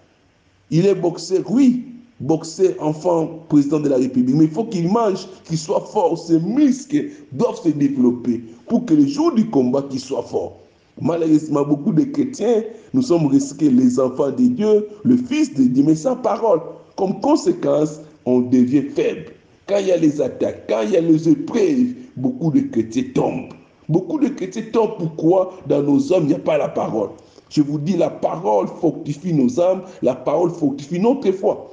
Il 0.70 0.86
est 0.86 0.94
boxeur, 0.94 1.42
oui, 1.50 1.84
boxeur, 2.20 2.72
enfant, 2.80 3.40
président 3.48 3.80
de 3.80 3.88
la 3.88 3.96
République. 3.96 4.36
Mais 4.36 4.44
il 4.44 4.50
faut 4.50 4.64
qu'il 4.64 4.88
mange, 4.88 5.26
qu'il 5.44 5.58
soit 5.58 5.84
fort. 5.92 6.18
Ses 6.18 6.40
muscles 6.40 7.10
doivent 7.32 7.60
se 7.62 7.68
développer 7.68 8.42
pour 8.68 8.84
que 8.86 8.94
le 8.94 9.06
jour 9.06 9.32
du 9.34 9.46
combat, 9.50 9.82
qu'il 9.82 10.00
soit 10.00 10.22
fort. 10.22 10.56
Malheureusement, 11.00 11.64
beaucoup 11.64 11.92
de 11.92 12.04
chrétiens, 12.04 12.62
nous 12.94 13.02
sommes 13.02 13.26
risqués 13.26 13.70
les 13.70 13.98
enfants 13.98 14.30
de 14.30 14.46
Dieu, 14.46 14.88
le 15.04 15.16
Fils 15.16 15.52
de 15.54 15.64
Dieu, 15.64 15.84
mais 15.86 15.94
sans 15.94 16.16
parole. 16.16 16.60
Comme 16.96 17.20
conséquence, 17.20 18.00
on 18.26 18.40
devient 18.40 18.82
faible. 18.82 19.32
Quand 19.66 19.78
il 19.78 19.86
y 19.86 19.92
a 19.92 19.96
les 19.96 20.20
attaques, 20.20 20.66
quand 20.68 20.82
il 20.82 20.90
y 20.90 20.96
a 20.96 21.00
les 21.00 21.28
épreuves, 21.28 21.94
beaucoup 22.16 22.50
de 22.50 22.60
chrétiens 22.60 23.04
tombent. 23.14 23.52
Beaucoup 23.88 24.18
de 24.18 24.28
chrétiens 24.28 24.64
tombent. 24.72 24.96
Pourquoi? 24.98 25.54
Dans 25.66 25.82
nos 25.82 26.12
hommes, 26.12 26.24
il 26.24 26.28
n'y 26.28 26.34
a 26.34 26.38
pas 26.38 26.58
la 26.58 26.68
parole. 26.68 27.10
Je 27.52 27.60
vous 27.60 27.78
dis, 27.78 27.98
la 27.98 28.08
parole 28.08 28.66
fortifie 28.66 29.34
nos 29.34 29.60
âmes, 29.60 29.82
la 30.00 30.14
parole 30.14 30.50
fortifie 30.50 30.98
notre 30.98 31.30
foi. 31.32 31.70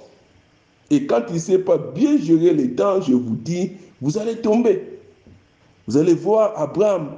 Et 0.90 1.06
quand 1.06 1.22
il 1.30 1.36
ne 1.36 1.40
sait 1.40 1.60
pas 1.60 1.78
bien 1.78 2.18
gérer 2.18 2.54
les 2.54 2.72
temps, 2.72 3.00
je 3.02 3.14
vous 3.14 3.36
dis, 3.36 3.72
vous 4.02 4.18
allez 4.18 4.36
tomber. 4.42 5.00
Vous 5.88 5.96
allez 5.96 6.14
voir 6.14 6.54
Abraham, 6.58 7.12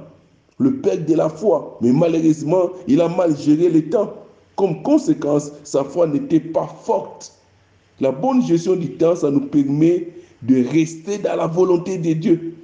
le 0.58 0.76
père 0.76 1.04
de 1.04 1.14
la 1.14 1.28
foi, 1.28 1.76
mais 1.80 1.90
malheureusement, 1.90 2.70
il 2.86 3.00
a 3.00 3.08
mal 3.08 3.36
géré 3.36 3.68
les 3.68 3.86
temps. 3.90 4.14
Comme 4.54 4.82
conséquence, 4.82 5.50
sa 5.64 5.82
foi 5.82 6.06
n'était 6.06 6.38
pas 6.38 6.68
forte. 6.84 7.32
La 7.98 8.12
bonne 8.12 8.46
gestion 8.46 8.76
du 8.76 8.92
temps, 8.92 9.16
ça 9.16 9.30
nous 9.30 9.46
permet 9.46 10.08
de 10.42 10.64
rester 10.68 11.18
dans 11.18 11.34
la 11.34 11.48
volonté 11.48 11.98
de 11.98 12.12
Dieu. 12.12 12.54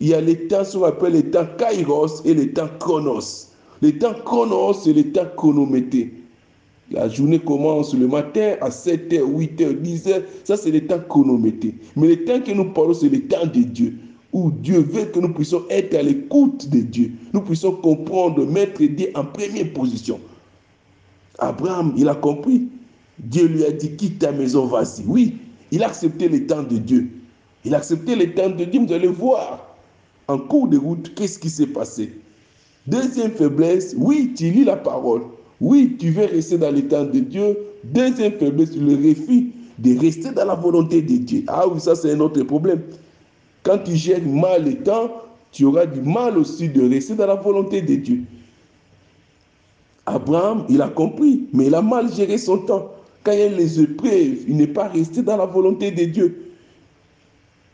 Il 0.00 0.08
y 0.08 0.14
a 0.14 0.20
les 0.20 0.48
temps, 0.48 0.64
ce 0.64 0.76
qu'on 0.76 0.84
appelle 0.84 1.14
les 1.14 1.30
temps 1.30 1.46
kairos 1.56 2.22
et 2.26 2.34
les 2.34 2.52
temps 2.52 2.68
chronos. 2.78 3.47
Le 3.80 3.98
temps 3.98 4.14
chronos, 4.24 4.74
c'est 4.74 4.92
le 4.92 5.12
temps 5.12 5.26
chronométré. 5.36 6.12
La 6.90 7.08
journée 7.08 7.38
commence 7.38 7.94
le 7.94 8.08
matin 8.08 8.56
à 8.60 8.70
7h, 8.70 9.20
8h, 9.20 9.82
10h. 9.82 10.22
Ça, 10.44 10.56
c'est 10.56 10.70
le 10.70 10.86
temps 10.86 11.00
chronométré. 11.08 11.74
Mais 11.96 12.08
le 12.08 12.24
temps 12.24 12.40
que 12.40 12.50
nous 12.52 12.72
parlons, 12.72 12.94
c'est 12.94 13.08
le 13.08 13.20
temps 13.28 13.46
de 13.46 13.60
Dieu. 13.60 13.94
Où 14.32 14.50
Dieu 14.50 14.80
veut 14.80 15.04
que 15.06 15.20
nous 15.20 15.32
puissions 15.32 15.64
être 15.70 15.94
à 15.94 16.02
l'écoute 16.02 16.68
de 16.68 16.80
Dieu. 16.80 17.12
Nous 17.32 17.40
puissions 17.42 17.72
comprendre, 17.72 18.44
mettre 18.46 18.82
Dieu 18.82 19.10
en 19.14 19.24
première 19.24 19.72
position. 19.72 20.18
Abraham, 21.38 21.94
il 21.96 22.08
a 22.08 22.14
compris. 22.14 22.68
Dieu 23.18 23.46
lui 23.46 23.64
a 23.64 23.70
dit, 23.70 23.96
quitte 23.96 24.20
ta 24.20 24.32
maison, 24.32 24.66
vas-y. 24.66 25.04
Oui, 25.06 25.36
il 25.70 25.82
a 25.82 25.88
accepté 25.88 26.28
le 26.28 26.46
temps 26.46 26.62
de 26.62 26.78
Dieu. 26.78 27.08
Il 27.64 27.74
a 27.74 27.78
accepté 27.78 28.16
le 28.16 28.32
temps 28.34 28.50
de 28.50 28.64
Dieu. 28.64 28.80
Vous 28.86 28.92
allez 28.92 29.08
voir 29.08 29.76
en 30.26 30.38
cours 30.38 30.68
de 30.68 30.78
route 30.78 31.14
qu'est-ce 31.14 31.38
qui 31.38 31.50
s'est 31.50 31.66
passé? 31.66 32.12
Deuxième 32.88 33.32
faiblesse, 33.32 33.94
oui, 33.98 34.32
tu 34.34 34.50
lis 34.50 34.64
la 34.64 34.76
parole. 34.76 35.20
Oui, 35.60 35.96
tu 35.98 36.08
veux 36.08 36.24
rester 36.24 36.56
dans 36.56 36.74
le 36.74 36.88
temps 36.88 37.04
de 37.04 37.18
Dieu. 37.18 37.58
Deuxième 37.84 38.32
faiblesse, 38.32 38.74
le 38.74 38.94
refus 38.94 39.50
de 39.78 39.98
rester 39.98 40.30
dans 40.30 40.46
la 40.46 40.54
volonté 40.54 41.02
de 41.02 41.16
Dieu. 41.18 41.44
Ah 41.48 41.68
oui, 41.68 41.78
ça 41.80 41.94
c'est 41.94 42.12
un 42.12 42.20
autre 42.20 42.42
problème. 42.44 42.80
Quand 43.62 43.76
tu 43.84 43.94
gères 43.94 44.24
mal 44.26 44.64
le 44.64 44.76
temps, 44.76 45.10
tu 45.52 45.66
auras 45.66 45.84
du 45.84 46.00
mal 46.00 46.38
aussi 46.38 46.70
de 46.70 46.88
rester 46.88 47.14
dans 47.14 47.26
la 47.26 47.34
volonté 47.34 47.82
de 47.82 47.94
Dieu. 47.96 48.22
Abraham, 50.06 50.64
il 50.70 50.80
a 50.80 50.88
compris, 50.88 51.46
mais 51.52 51.66
il 51.66 51.74
a 51.74 51.82
mal 51.82 52.10
géré 52.10 52.38
son 52.38 52.56
temps. 52.56 52.90
Quand 53.22 53.32
il 53.32 53.42
a 53.42 53.48
les 53.50 53.82
épreuves, 53.82 54.48
il 54.48 54.56
n'est 54.56 54.66
pas 54.66 54.88
resté 54.88 55.20
dans 55.20 55.36
la 55.36 55.44
volonté 55.44 55.90
de 55.90 56.04
Dieu. 56.04 56.47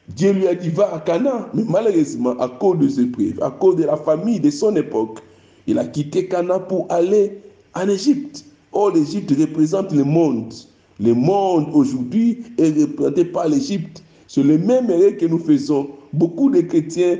Dieu 0.09 0.33
lui 0.33 0.47
a 0.47 0.55
dit, 0.55 0.69
va 0.69 0.95
à 0.95 1.01
Cana. 1.01 1.49
Mais 1.55 1.65
malheureusement, 1.69 2.39
à 2.39 2.49
cause 2.49 2.79
des 2.79 3.01
épreuves, 3.01 3.43
à 3.43 3.51
cause 3.51 3.77
de 3.77 3.85
la 3.85 3.97
famille 3.97 4.41
de 4.41 4.51
son 4.51 4.77
époque, 4.77 5.21
il 5.67 5.79
a 5.79 5.85
quitté 5.87 6.29
Cana 6.29 6.59
pour 6.59 6.87
aller 6.91 7.41
en 7.75 7.89
Égypte. 7.89 8.45
Oh, 8.73 8.91
l'Égypte 8.91 9.33
représente 9.39 9.93
le 9.93 10.05
monde. 10.05 10.53
Le 11.01 11.15
monde 11.15 11.69
aujourd'hui 11.73 12.43
est 12.59 12.79
représenté 12.81 13.25
par 13.25 13.49
l'Égypte. 13.49 14.03
C'est 14.29 14.43
le 14.43 14.59
même 14.59 14.91
erreur 14.91 15.17
que 15.17 15.27
nous 15.27 15.39
faisons. 15.39 15.89
Beaucoup 16.13 16.51
de 16.51 16.61
chrétiens 16.61 17.19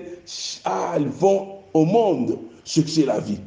ah, 0.65 0.97
vont 1.21 1.49
au 1.73 1.85
monde 1.85 2.39
chercher 2.65 3.07
la 3.07 3.19
vie. 3.19 3.39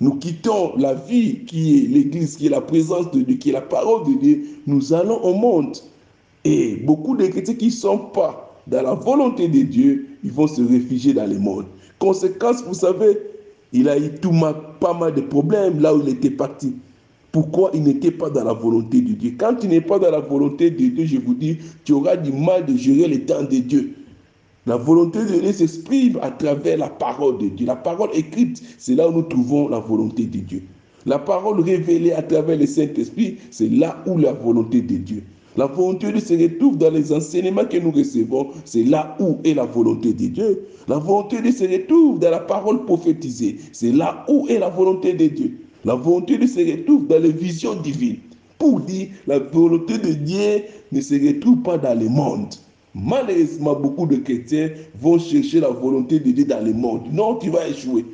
Nous 0.00 0.14
quittons 0.14 0.76
la 0.76 0.94
vie 0.94 1.44
qui 1.44 1.78
est 1.78 1.88
l'Église, 1.88 2.36
qui 2.36 2.46
est 2.46 2.50
la 2.50 2.60
présence 2.60 3.10
de 3.10 3.20
Dieu, 3.20 3.36
qui 3.36 3.50
est 3.50 3.52
la 3.52 3.62
parole 3.62 4.06
de 4.06 4.18
Dieu. 4.18 4.44
Nous 4.66 4.92
allons 4.92 5.20
au 5.22 5.34
monde. 5.34 5.76
Et 6.44 6.76
beaucoup 6.76 7.16
de 7.16 7.26
chrétiens 7.26 7.54
qui 7.54 7.66
ne 7.66 7.70
sont 7.70 7.98
pas 7.98 8.60
dans 8.66 8.82
la 8.82 8.94
volonté 8.94 9.48
de 9.48 9.62
Dieu, 9.62 10.06
ils 10.22 10.32
vont 10.32 10.46
se 10.46 10.62
réfugier 10.62 11.14
dans 11.14 11.28
le 11.28 11.38
monde. 11.38 11.66
Conséquence, 11.98 12.62
vous 12.64 12.74
savez, 12.74 13.18
il 13.72 13.88
a 13.88 13.98
eu 13.98 14.10
tout 14.20 14.32
pas 14.80 14.94
mal 14.94 15.14
de 15.14 15.20
problèmes 15.20 15.80
là 15.80 15.94
où 15.94 16.00
il 16.00 16.08
était 16.08 16.30
parti. 16.30 16.74
Pourquoi 17.32 17.70
il 17.74 17.82
n'était 17.82 18.10
pas 18.10 18.30
dans 18.30 18.44
la 18.44 18.52
volonté 18.52 19.00
de 19.00 19.12
Dieu? 19.12 19.34
Quand 19.38 19.54
tu 19.54 19.68
n'es 19.68 19.80
pas 19.80 19.98
dans 19.98 20.10
la 20.10 20.20
volonté 20.20 20.70
de 20.70 20.86
Dieu, 20.86 21.04
je 21.04 21.18
vous 21.18 21.34
dis, 21.34 21.58
tu 21.84 21.92
auras 21.92 22.16
du 22.16 22.32
mal 22.32 22.64
de 22.64 22.76
gérer 22.76 23.08
le 23.08 23.24
temps 23.26 23.42
de 23.42 23.58
Dieu. 23.58 23.94
La 24.66 24.76
volonté 24.76 25.20
de 25.20 25.40
Dieu 25.40 25.52
s'exprime 25.52 26.18
à 26.22 26.30
travers 26.30 26.78
la 26.78 26.88
parole 26.88 27.38
de 27.38 27.48
Dieu. 27.48 27.66
La 27.66 27.76
parole 27.76 28.10
écrite, 28.14 28.62
c'est 28.78 28.94
là 28.94 29.08
où 29.08 29.12
nous 29.12 29.22
trouvons 29.22 29.68
la 29.68 29.78
volonté 29.78 30.24
de 30.24 30.38
Dieu. 30.38 30.62
La 31.06 31.18
parole 31.18 31.60
révélée 31.60 32.12
à 32.12 32.22
travers 32.22 32.58
le 32.58 32.66
Saint-Esprit, 32.66 33.38
c'est 33.50 33.68
là 33.68 34.02
où 34.06 34.18
la 34.18 34.32
volonté 34.32 34.82
de 34.82 34.96
Dieu. 34.96 35.22
La 35.58 35.66
volonté 35.66 36.12
de 36.12 36.20
se 36.20 36.34
retrouve 36.34 36.78
dans 36.78 36.92
les 36.92 37.12
enseignements 37.12 37.64
que 37.64 37.78
nous 37.78 37.90
recevons. 37.90 38.50
C'est 38.64 38.84
là 38.84 39.16
où 39.18 39.38
est 39.42 39.54
la 39.54 39.64
volonté 39.64 40.12
de 40.12 40.26
Dieu. 40.26 40.68
La 40.86 40.98
volonté 40.98 41.42
de 41.42 41.50
se 41.50 41.64
retrouve 41.64 42.20
dans 42.20 42.30
la 42.30 42.38
parole 42.38 42.84
prophétisée. 42.84 43.56
C'est 43.72 43.90
là 43.90 44.24
où 44.28 44.46
est 44.48 44.60
la 44.60 44.68
volonté 44.68 45.14
de 45.14 45.26
Dieu. 45.26 45.58
La 45.84 45.96
volonté 45.96 46.38
de 46.38 46.46
se 46.46 46.60
retrouve 46.60 47.08
dans 47.08 47.20
les 47.20 47.32
visions 47.32 47.74
divines. 47.74 48.18
Pour 48.56 48.78
dire, 48.78 49.08
la 49.26 49.40
volonté 49.40 49.98
de 49.98 50.12
Dieu 50.12 50.62
ne 50.92 51.00
se 51.00 51.14
retrouve 51.14 51.58
pas 51.62 51.76
dans 51.76 51.98
le 51.98 52.08
monde. 52.08 52.54
Malheureusement, 52.94 53.74
beaucoup 53.74 54.06
de 54.06 54.18
chrétiens 54.18 54.70
vont 55.00 55.18
chercher 55.18 55.58
la 55.58 55.70
volonté 55.70 56.20
de 56.20 56.30
Dieu 56.30 56.44
dans 56.44 56.64
le 56.64 56.72
monde. 56.72 57.02
Non, 57.12 57.34
tu 57.34 57.50
vas 57.50 57.66
échouer. 57.66 58.04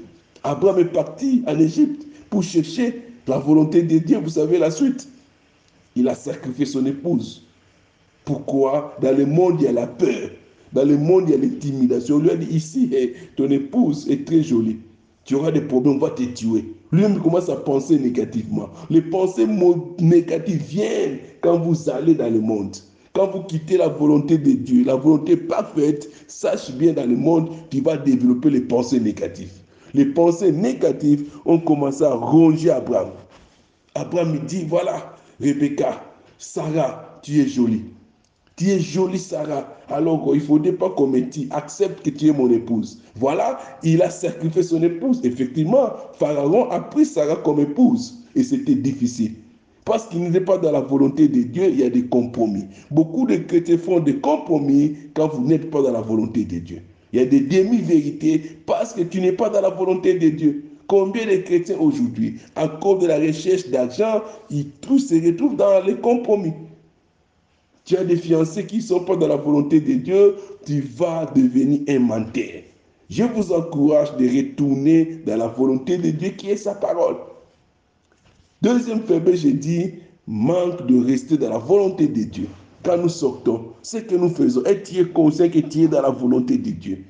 Abraham 0.45 0.79
est 0.79 0.85
parti 0.87 1.43
en 1.47 1.59
Égypte 1.59 2.07
pour 2.31 2.43
chercher 2.43 3.03
la 3.27 3.37
volonté 3.37 3.83
de 3.83 3.99
Dieu. 3.99 4.19
Vous 4.25 4.31
savez 4.31 4.59
la 4.59 4.71
suite 4.71 5.09
il 5.97 6.09
a 6.09 6.15
sacrifié 6.15 6.67
son 6.67 6.87
épouse. 6.87 7.47
Pourquoi? 8.25 8.97
Dans 9.01 9.17
le 9.17 9.27
monde, 9.27 9.57
il 9.61 9.65
y 9.65 9.69
a 9.69 9.73
la 9.73 9.87
peur. 9.87 10.31
Dans 10.73 10.85
le 10.85 10.97
monde, 10.97 11.25
il 11.29 11.33
y 11.33 11.35
a 11.35 11.39
l'intimidation. 11.39 12.17
On 12.17 12.21
lui 12.21 12.31
a 12.31 12.37
dit 12.37 12.55
ici, 12.55 12.91
ton 13.37 13.49
épouse 13.51 14.09
est 14.11 14.27
très 14.27 14.43
jolie. 14.43 14.79
Tu 15.25 15.35
auras 15.35 15.53
des 15.53 15.61
problèmes, 15.61 15.97
on 15.97 15.99
va 15.99 16.11
te 16.11 16.23
tuer. 16.23 16.75
Lui-même 16.93 17.21
commence 17.21 17.49
à 17.49 17.57
penser 17.57 17.99
négativement. 17.99 18.69
Les 18.91 19.03
pensées 19.03 19.47
négatives 19.99 20.63
viennent 20.63 21.19
quand 21.41 21.59
vous 21.59 21.89
allez 21.91 22.15
dans 22.15 22.31
le 22.31 22.41
monde. 22.41 22.77
Quand 23.15 23.31
vous 23.31 23.43
quittez 23.43 23.77
la 23.77 23.89
volonté 23.89 24.39
de 24.39 24.53
Dieu, 24.53 24.85
la 24.85 24.97
volonté 24.97 25.37
parfaite, 25.37 26.11
sache 26.27 26.73
bien 26.73 26.93
dans 26.93 27.09
le 27.09 27.17
monde, 27.17 27.51
tu 27.71 27.81
vas 27.81 27.97
développer 27.97 28.51
les 28.51 28.61
pensées 28.61 29.01
négatives. 29.01 29.53
Les 29.95 30.07
pensées 30.07 30.51
négatives 30.51 31.31
ont 31.45 31.59
commencé 31.59 32.03
à 32.03 32.13
ronger 32.13 32.71
Abraham. 32.71 33.11
Abraham 33.95 34.41
dit, 34.47 34.65
voilà, 34.69 35.14
Rebecca, 35.45 36.03
Sarah, 36.39 37.21
tu 37.23 37.41
es 37.41 37.47
jolie. 37.47 37.85
Tu 38.57 38.71
es 38.71 38.81
jolie, 38.81 39.19
Sarah. 39.19 39.69
Alors, 39.89 40.25
il 40.33 40.39
ne 40.39 40.45
faudrait 40.45 40.73
pas 40.73 40.89
qu'on 40.89 41.09
me 41.09 41.21
accepte 41.51 42.03
que 42.03 42.11
tu 42.11 42.29
es 42.29 42.33
mon 42.33 42.51
épouse. 42.51 43.03
Voilà, 43.17 43.59
il 43.83 44.01
a 44.01 44.09
sacrifié 44.09 44.63
son 44.63 44.83
épouse. 44.83 45.21
Effectivement, 45.23 45.91
Pharaon 46.19 46.71
a 46.71 46.81
pris 46.81 47.05
Sarah 47.05 47.37
comme 47.37 47.61
épouse. 47.61 48.25
Et 48.35 48.43
c'était 48.43 48.75
difficile. 48.75 49.35
Parce 49.85 50.07
qu'il 50.07 50.31
n'est 50.31 50.41
pas 50.41 50.57
dans 50.57 50.73
la 50.73 50.81
volonté 50.81 51.29
de 51.29 51.43
Dieu, 51.43 51.69
il 51.69 51.81
y 51.81 51.85
a 51.85 51.91
des 51.91 52.07
compromis. 52.07 52.65
Beaucoup 52.91 53.27
de 53.27 53.37
chrétiens 53.37 53.77
font 53.77 54.01
des 54.01 54.17
compromis 54.17 54.97
quand 55.13 55.29
vous 55.29 55.47
n'êtes 55.47 55.71
pas 55.71 55.83
dans 55.83 55.93
la 55.93 56.01
volonté 56.01 56.45
de 56.45 56.59
Dieu. 56.59 56.81
Il 57.13 57.21
y 57.21 57.23
a 57.23 57.27
des 57.27 57.41
demi-vérités 57.41 58.41
parce 58.65 58.95
que 58.95 59.03
tu 59.03 59.21
n'es 59.21 59.33
pas 59.33 59.51
dans 59.51 59.61
la 59.61 59.69
volonté 59.69 60.15
de 60.15 60.31
Dieu. 60.31 60.65
Combien 60.87 61.27
de 61.27 61.37
chrétiens 61.39 61.79
aujourd'hui, 61.79 62.37
à 62.57 62.69
cause 62.69 63.03
de 63.03 63.07
la 63.07 63.19
recherche 63.19 63.69
d'argent, 63.69 64.23
ils 64.51 64.67
se 64.99 65.27
retrouvent 65.27 65.57
dans 65.57 65.83
les 65.85 65.97
compromis. 65.97 66.53
Tu 67.85 67.97
as 67.97 68.05
des 68.05 68.17
fiancés 68.17 68.67
qui 68.67 68.77
ne 68.77 68.83
sont 68.83 69.05
pas 69.05 69.17
dans 69.17 69.29
la 69.29 69.37
volonté 69.37 69.81
de 69.81 69.95
Dieu, 69.95 70.37
tu 70.65 70.81
vas 70.81 71.27
devenir 71.35 71.81
un 71.89 71.99
menteur. 71.99 72.63
Je 73.11 73.25
vous 73.25 73.53
encourage 73.53 74.17
de 74.17 74.27
retourner 74.27 75.21
dans 75.27 75.37
la 75.37 75.49
volonté 75.49 75.99
de 75.99 76.11
Dieu 76.11 76.31
qui 76.31 76.51
est 76.51 76.57
sa 76.57 76.75
parole. 76.75 77.17
Deuxième 78.63 79.03
faiblesse, 79.03 79.41
j'ai 79.41 79.53
dit, 79.53 79.91
manque 80.27 80.87
de 80.87 81.05
rester 81.05 81.37
dans 81.37 81.51
la 81.51 81.59
volonté 81.59 82.09
de 82.09 82.23
Dieu. 82.23 82.49
Quand 82.83 82.97
nous 82.97 83.11
sortons, 83.11 83.67
ce 83.83 83.99
que 83.99 84.15
nous 84.15 84.31
faisons, 84.31 84.65
est 84.65 85.13
conscient 85.13 85.49
que 85.49 85.59
tu 85.59 85.83
es 85.83 85.89
dans 85.89 86.03
la 86.03 86.11
volonté 86.11 86.57
de 86.57 86.71
Dieu? 86.71 87.05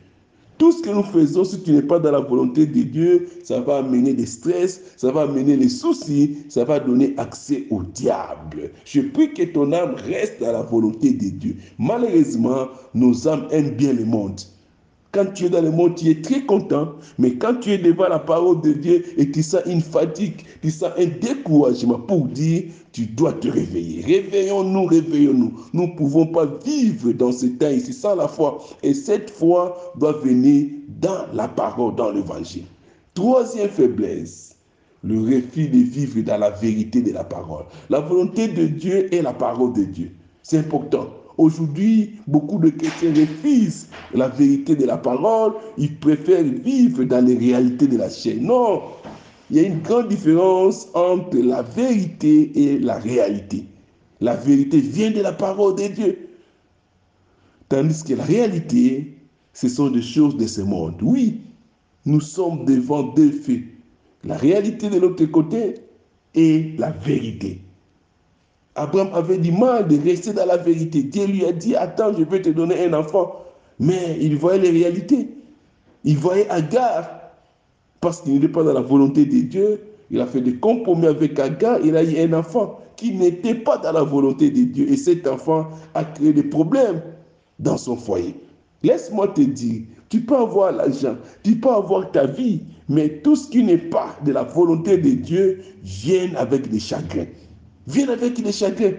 Tout 0.58 0.70
ce 0.70 0.82
que 0.82 0.90
nous 0.90 1.02
faisons, 1.02 1.44
si 1.44 1.61
tu 1.62 1.73
n'es 1.73 1.82
pas 1.82 1.99
dans 1.99 2.12
la 2.12 2.20
volonté 2.20 2.66
de 2.66 2.82
Dieu, 2.82 3.28
ça 3.42 3.61
va 3.61 3.78
amener 3.78 4.14
des 4.14 4.26
stress, 4.26 4.80
ça 4.96 5.11
va 5.11 5.23
amener 5.23 5.56
les 5.56 5.68
soucis, 5.68 6.38
ça 6.49 6.64
va 6.64 6.78
donner 6.78 7.14
accès 7.16 7.66
au 7.70 7.82
diable. 7.82 8.70
Je 8.84 9.00
prie 9.00 9.32
que 9.32 9.42
ton 9.42 9.73
âme 9.73 9.96
reste 9.96 10.40
dans 10.40 10.52
la 10.52 10.62
volonté 10.62 11.12
de 11.12 11.28
Dieu. 11.30 11.56
Malheureusement, 11.78 12.68
nos 12.94 13.26
âmes 13.26 13.49
aiment 13.50 13.75
bien 13.75 13.92
le 13.92 14.04
monde. 14.04 14.40
Quand 15.14 15.33
tu 15.33 15.44
es 15.44 15.49
dans 15.49 15.62
le 15.62 15.71
monde, 15.71 15.94
tu 15.94 16.11
es 16.11 16.21
très 16.21 16.42
content. 16.42 16.94
Mais 17.18 17.35
quand 17.35 17.54
tu 17.61 17.71
es 17.71 17.78
devant 17.78 18.09
la 18.09 18.18
parole 18.18 18.61
de 18.62 18.73
Dieu 18.73 19.04
et 19.16 19.30
tu 19.30 19.44
sens 19.44 19.62
une 19.64 19.80
fatigue, 19.80 20.42
tu 20.61 20.73
sens 20.73 20.90
un 20.99 21.06
découragement 21.06 22.00
pour 22.00 22.26
dire, 22.26 22.64
tu 22.90 23.06
dois 23.06 23.33
te 23.33 23.47
réveiller. 23.47 24.02
Réveillons-nous, 24.02 24.87
réveillons-nous. 24.87 25.52
Nous 25.73 25.87
ne 25.87 25.97
pouvons 25.97 26.26
pas 26.26 26.47
vivre 26.64 27.12
dans 27.12 27.30
ce 27.30 27.47
temps 27.47 27.71
ici 27.71 27.92
sans 27.92 28.16
la 28.16 28.26
foi. 28.26 28.59
Et 28.83 28.92
cette 28.92 29.30
foi 29.30 29.92
doit 29.97 30.14
venir 30.14 30.66
dans 31.00 31.26
la 31.33 31.47
parole, 31.47 31.94
dans 31.94 32.11
l'évangile. 32.11 32.64
Troisième 33.14 33.68
faiblesse, 33.68 34.56
le 35.04 35.21
refus 35.21 35.68
de 35.68 35.78
vivre 35.78 36.23
dans 36.23 36.38
la 36.38 36.50
vérité 36.50 37.02
de 37.02 37.12
la 37.12 37.23
parole. 37.23 37.66
La 37.88 38.00
volonté 38.00 38.49
de 38.49 38.66
Dieu 38.66 39.14
est 39.14 39.23
la 39.23 39.33
parole 39.33 39.75
de 39.75 39.85
Dieu. 39.85 40.11
C'est 40.42 40.59
important. 40.59 41.06
Aujourd'hui, 41.36 42.20
beaucoup 42.28 42.58
de 42.58 42.70
chrétiens 42.70 43.12
refusent 43.12 43.88
la 44.14 44.28
vérité 44.28 44.76
de 44.76 44.84
la 44.84 44.96
parole. 44.96 45.54
Ils 45.76 45.96
préfèrent 45.96 46.44
vivre 46.44 47.02
dans 47.04 47.24
les 47.24 47.36
réalités 47.36 47.88
de 47.88 47.96
la 47.96 48.08
chair. 48.08 48.36
Non, 48.40 48.82
il 49.50 49.56
y 49.56 49.60
a 49.60 49.68
une 49.68 49.80
grande 49.80 50.08
différence 50.08 50.88
entre 50.94 51.36
la 51.38 51.62
vérité 51.62 52.52
et 52.54 52.78
la 52.78 52.98
réalité. 52.98 53.64
La 54.20 54.36
vérité 54.36 54.78
vient 54.78 55.10
de 55.10 55.20
la 55.20 55.32
parole 55.32 55.74
de 55.74 55.88
Dieu. 55.88 56.28
Tandis 57.68 58.04
que 58.04 58.14
la 58.14 58.24
réalité, 58.24 59.16
ce 59.52 59.68
sont 59.68 59.90
des 59.90 60.02
choses 60.02 60.36
de 60.36 60.46
ce 60.46 60.60
monde. 60.60 61.00
Oui, 61.02 61.40
nous 62.06 62.20
sommes 62.20 62.64
devant 62.64 63.02
deux 63.02 63.32
faits. 63.32 63.62
La 64.22 64.36
réalité 64.36 64.88
de 64.88 64.98
l'autre 64.98 65.24
côté 65.26 65.74
et 66.34 66.74
la 66.78 66.90
vérité. 66.90 67.60
Abraham 68.76 69.10
avait 69.14 69.38
du 69.38 69.52
mal 69.52 69.86
de 69.86 69.98
rester 70.02 70.32
dans 70.32 70.46
la 70.46 70.56
vérité. 70.56 71.02
Dieu 71.04 71.26
lui 71.26 71.44
a 71.44 71.52
dit, 71.52 71.76
attends, 71.76 72.12
je 72.16 72.24
vais 72.24 72.42
te 72.42 72.50
donner 72.50 72.84
un 72.84 72.92
enfant. 72.94 73.44
Mais 73.78 74.16
il 74.20 74.36
voyait 74.36 74.60
les 74.60 74.70
réalités. 74.70 75.28
Il 76.04 76.18
voyait 76.18 76.48
Agar, 76.50 77.08
parce 78.00 78.20
qu'il 78.20 78.34
n'était 78.34 78.48
pas 78.48 78.62
dans 78.62 78.72
la 78.72 78.80
volonté 78.80 79.24
de 79.24 79.40
Dieu. 79.40 79.80
Il 80.10 80.20
a 80.20 80.26
fait 80.26 80.40
des 80.40 80.56
compromis 80.56 81.06
avec 81.06 81.38
Agar. 81.38 81.78
Il 81.84 81.96
a 81.96 82.02
eu 82.02 82.18
un 82.20 82.32
enfant 82.32 82.80
qui 82.96 83.12
n'était 83.12 83.54
pas 83.54 83.78
dans 83.78 83.92
la 83.92 84.02
volonté 84.02 84.50
de 84.50 84.64
Dieu. 84.64 84.90
Et 84.90 84.96
cet 84.96 85.26
enfant 85.26 85.68
a 85.94 86.04
créé 86.04 86.32
des 86.32 86.42
problèmes 86.42 87.00
dans 87.58 87.76
son 87.76 87.96
foyer. 87.96 88.34
Laisse-moi 88.82 89.28
te 89.28 89.40
dire, 89.40 89.82
tu 90.10 90.20
peux 90.20 90.36
avoir 90.36 90.72
l'argent, 90.72 91.16
tu 91.42 91.56
peux 91.56 91.70
avoir 91.70 92.10
ta 92.12 92.26
vie, 92.26 92.60
mais 92.88 93.08
tout 93.22 93.34
ce 93.34 93.48
qui 93.48 93.62
n'est 93.62 93.78
pas 93.78 94.14
de 94.24 94.32
la 94.32 94.42
volonté 94.42 94.98
de 94.98 95.10
Dieu 95.10 95.62
vient 95.82 96.34
avec 96.36 96.68
des 96.68 96.78
chagrins. 96.78 97.26
Vient 97.86 98.08
avec 98.08 98.42
des 98.42 98.52
chagrins. 98.52 98.92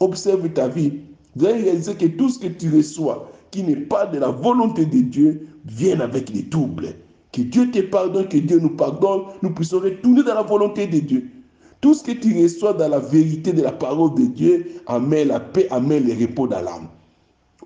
Observe 0.00 0.48
ta 0.50 0.68
vie. 0.68 0.92
Vous 1.36 1.46
allez 1.46 1.62
réaliser 1.62 1.94
que 1.94 2.06
tout 2.06 2.28
ce 2.28 2.38
que 2.38 2.48
tu 2.48 2.74
reçois 2.74 3.30
qui 3.50 3.62
n'est 3.62 3.76
pas 3.76 4.06
de 4.06 4.18
la 4.18 4.28
volonté 4.28 4.86
de 4.86 5.00
Dieu 5.00 5.48
vient 5.66 6.00
avec 6.00 6.32
des 6.32 6.48
troubles. 6.48 6.94
Que 7.32 7.42
Dieu 7.42 7.70
te 7.70 7.80
pardonne, 7.80 8.28
que 8.28 8.38
Dieu 8.38 8.58
nous 8.58 8.70
pardonne, 8.70 9.22
nous 9.42 9.54
puissions 9.54 9.78
retourner 9.78 10.22
dans 10.22 10.34
la 10.34 10.42
volonté 10.42 10.86
de 10.86 10.98
Dieu. 10.98 11.30
Tout 11.80 11.94
ce 11.94 12.02
que 12.02 12.12
tu 12.12 12.42
reçois 12.42 12.72
dans 12.72 12.88
la 12.88 12.98
vérité 12.98 13.52
de 13.52 13.62
la 13.62 13.72
parole 13.72 14.14
de 14.14 14.26
Dieu 14.26 14.66
amène 14.86 15.28
la 15.28 15.40
paix, 15.40 15.66
amène 15.70 16.06
le 16.06 16.14
repos 16.14 16.46
dans 16.46 16.60
l'âme. 16.60 16.88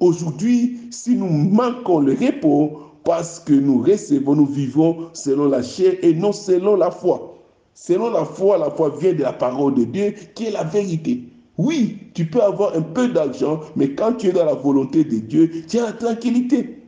Aujourd'hui, 0.01 0.79
si 0.91 1.17
nous 1.17 1.29
manquons 1.29 2.01
le 2.01 2.13
repos, 2.13 2.81
parce 3.05 3.39
que 3.39 3.53
nous 3.53 3.83
recevons, 3.83 4.35
nous 4.35 4.47
vivons 4.47 5.09
selon 5.13 5.49
la 5.49 5.63
chair 5.63 5.95
et 6.03 6.15
non 6.15 6.33
selon 6.33 6.77
la 6.77 6.91
foi. 6.91 7.34
Selon 7.75 8.11
la 8.11 8.25
foi, 8.25 8.57
la 8.57 8.71
foi 8.71 8.95
vient 9.01 9.13
de 9.13 9.23
la 9.23 9.33
parole 9.33 9.75
de 9.75 9.85
Dieu 9.85 10.15
qui 10.35 10.47
est 10.47 10.53
la 10.53 10.65
vérité. 10.65 11.25
Oui, 11.59 11.99
tu 12.15 12.27
peux 12.27 12.43
avoir 12.43 12.77
un 12.77 12.83
peu 12.83 13.09
d'argent, 13.09 13.61
mais 13.77 13.91
quand 13.95 14.15
tu 14.15 14.29
es 14.29 14.33
dans 14.33 14.45
la 14.45 14.55
volonté 14.55 15.05
de 15.05 15.19
Dieu, 15.19 15.51
tu 15.69 15.79
as 15.79 15.87
la 15.87 15.93
tranquillité. 15.93 16.79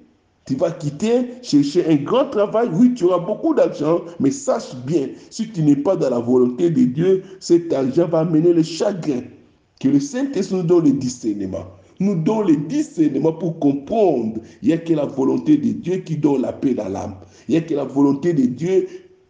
Tu 0.46 0.54
vas 0.54 0.70
quitter, 0.70 1.32
chercher 1.42 1.86
un 1.86 1.96
grand 1.96 2.30
travail. 2.30 2.70
Oui, 2.72 2.94
tu 2.94 3.04
auras 3.04 3.18
beaucoup 3.18 3.52
d'argent, 3.52 4.02
mais 4.20 4.30
sache 4.30 4.76
bien, 4.86 5.08
si 5.30 5.50
tu 5.50 5.62
n'es 5.62 5.74
pas 5.74 5.96
dans 5.96 6.10
la 6.10 6.20
volonté 6.20 6.70
de 6.70 6.84
Dieu, 6.84 7.22
cet 7.40 7.72
argent 7.72 8.06
va 8.06 8.20
amener 8.20 8.52
le 8.52 8.62
chagrin. 8.62 9.22
Que 9.80 9.88
le 9.88 9.98
Saint-Esprit 9.98 10.56
nous 10.56 10.62
donne 10.62 10.84
le 10.84 10.92
discernement. 10.92 11.66
Nous 11.98 12.14
donne 12.14 12.46
le 12.46 12.56
discernement 12.56 13.32
pour 13.32 13.58
comprendre. 13.58 14.40
Il 14.62 14.68
n'y 14.68 14.74
a 14.74 14.78
que 14.78 14.92
la 14.92 15.04
volonté 15.04 15.56
de 15.56 15.72
Dieu 15.72 15.96
qui 15.98 16.16
donne 16.16 16.42
la 16.42 16.52
paix 16.52 16.74
dans 16.74 16.88
l'âme. 16.88 17.16
Il 17.48 17.52
n'y 17.52 17.58
a 17.58 17.60
que 17.62 17.74
la 17.74 17.84
volonté 17.84 18.32
de 18.32 18.46
Dieu 18.46 18.86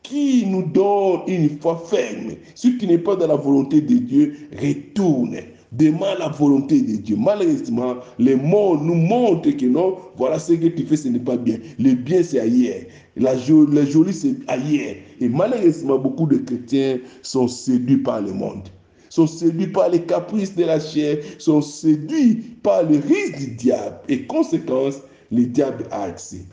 qui 0.08 0.46
nous 0.46 0.62
donne 0.62 1.20
une 1.26 1.58
foi 1.60 1.82
ferme. 1.86 2.32
Si 2.54 2.78
tu 2.78 2.86
n'es 2.86 2.98
pas 2.98 3.16
dans 3.16 3.26
la 3.26 3.36
volonté 3.36 3.80
de 3.80 3.94
Dieu, 3.94 4.36
retourne. 4.52 5.36
Demande 5.72 6.18
la 6.20 6.28
volonté 6.28 6.80
de 6.80 6.96
Dieu. 6.96 7.16
Malheureusement, 7.18 7.96
le 8.18 8.36
monde 8.36 8.84
nous 8.84 8.94
montre 8.94 9.50
que 9.50 9.66
non, 9.66 9.96
voilà 10.16 10.38
ce 10.38 10.52
que 10.52 10.68
tu 10.68 10.86
fais, 10.86 10.96
ce 10.96 11.08
n'est 11.08 11.18
pas 11.18 11.36
bien. 11.36 11.58
Le 11.78 11.94
bien, 11.94 12.22
c'est 12.22 12.38
ailleurs. 12.38 12.82
La 13.16 13.34
le 13.34 13.86
joli, 13.86 14.14
c'est 14.14 14.36
ailleurs. 14.46 14.94
Et 15.20 15.28
malheureusement, 15.28 15.98
beaucoup 15.98 16.26
de 16.26 16.36
chrétiens 16.36 16.98
sont 17.22 17.48
séduits 17.48 17.98
par 17.98 18.20
le 18.20 18.32
monde 18.32 18.68
sont 19.08 19.26
séduits 19.26 19.68
par 19.68 19.88
les 19.88 20.02
caprices 20.02 20.54
de 20.54 20.64
la 20.64 20.78
chair, 20.78 21.18
sont 21.38 21.62
séduits 21.62 22.34
par 22.62 22.82
le 22.82 22.98
risque 22.98 23.38
du 23.38 23.46
diable. 23.52 23.96
Et 24.08 24.26
conséquence, 24.26 24.96
le 25.32 25.46
diable 25.46 25.86
a 25.90 26.02
accès. 26.02 26.44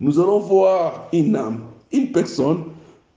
Nous 0.00 0.20
allons 0.20 0.40
voir 0.40 1.08
une 1.14 1.34
âme, 1.36 1.62
une 1.92 2.12
personne 2.12 2.64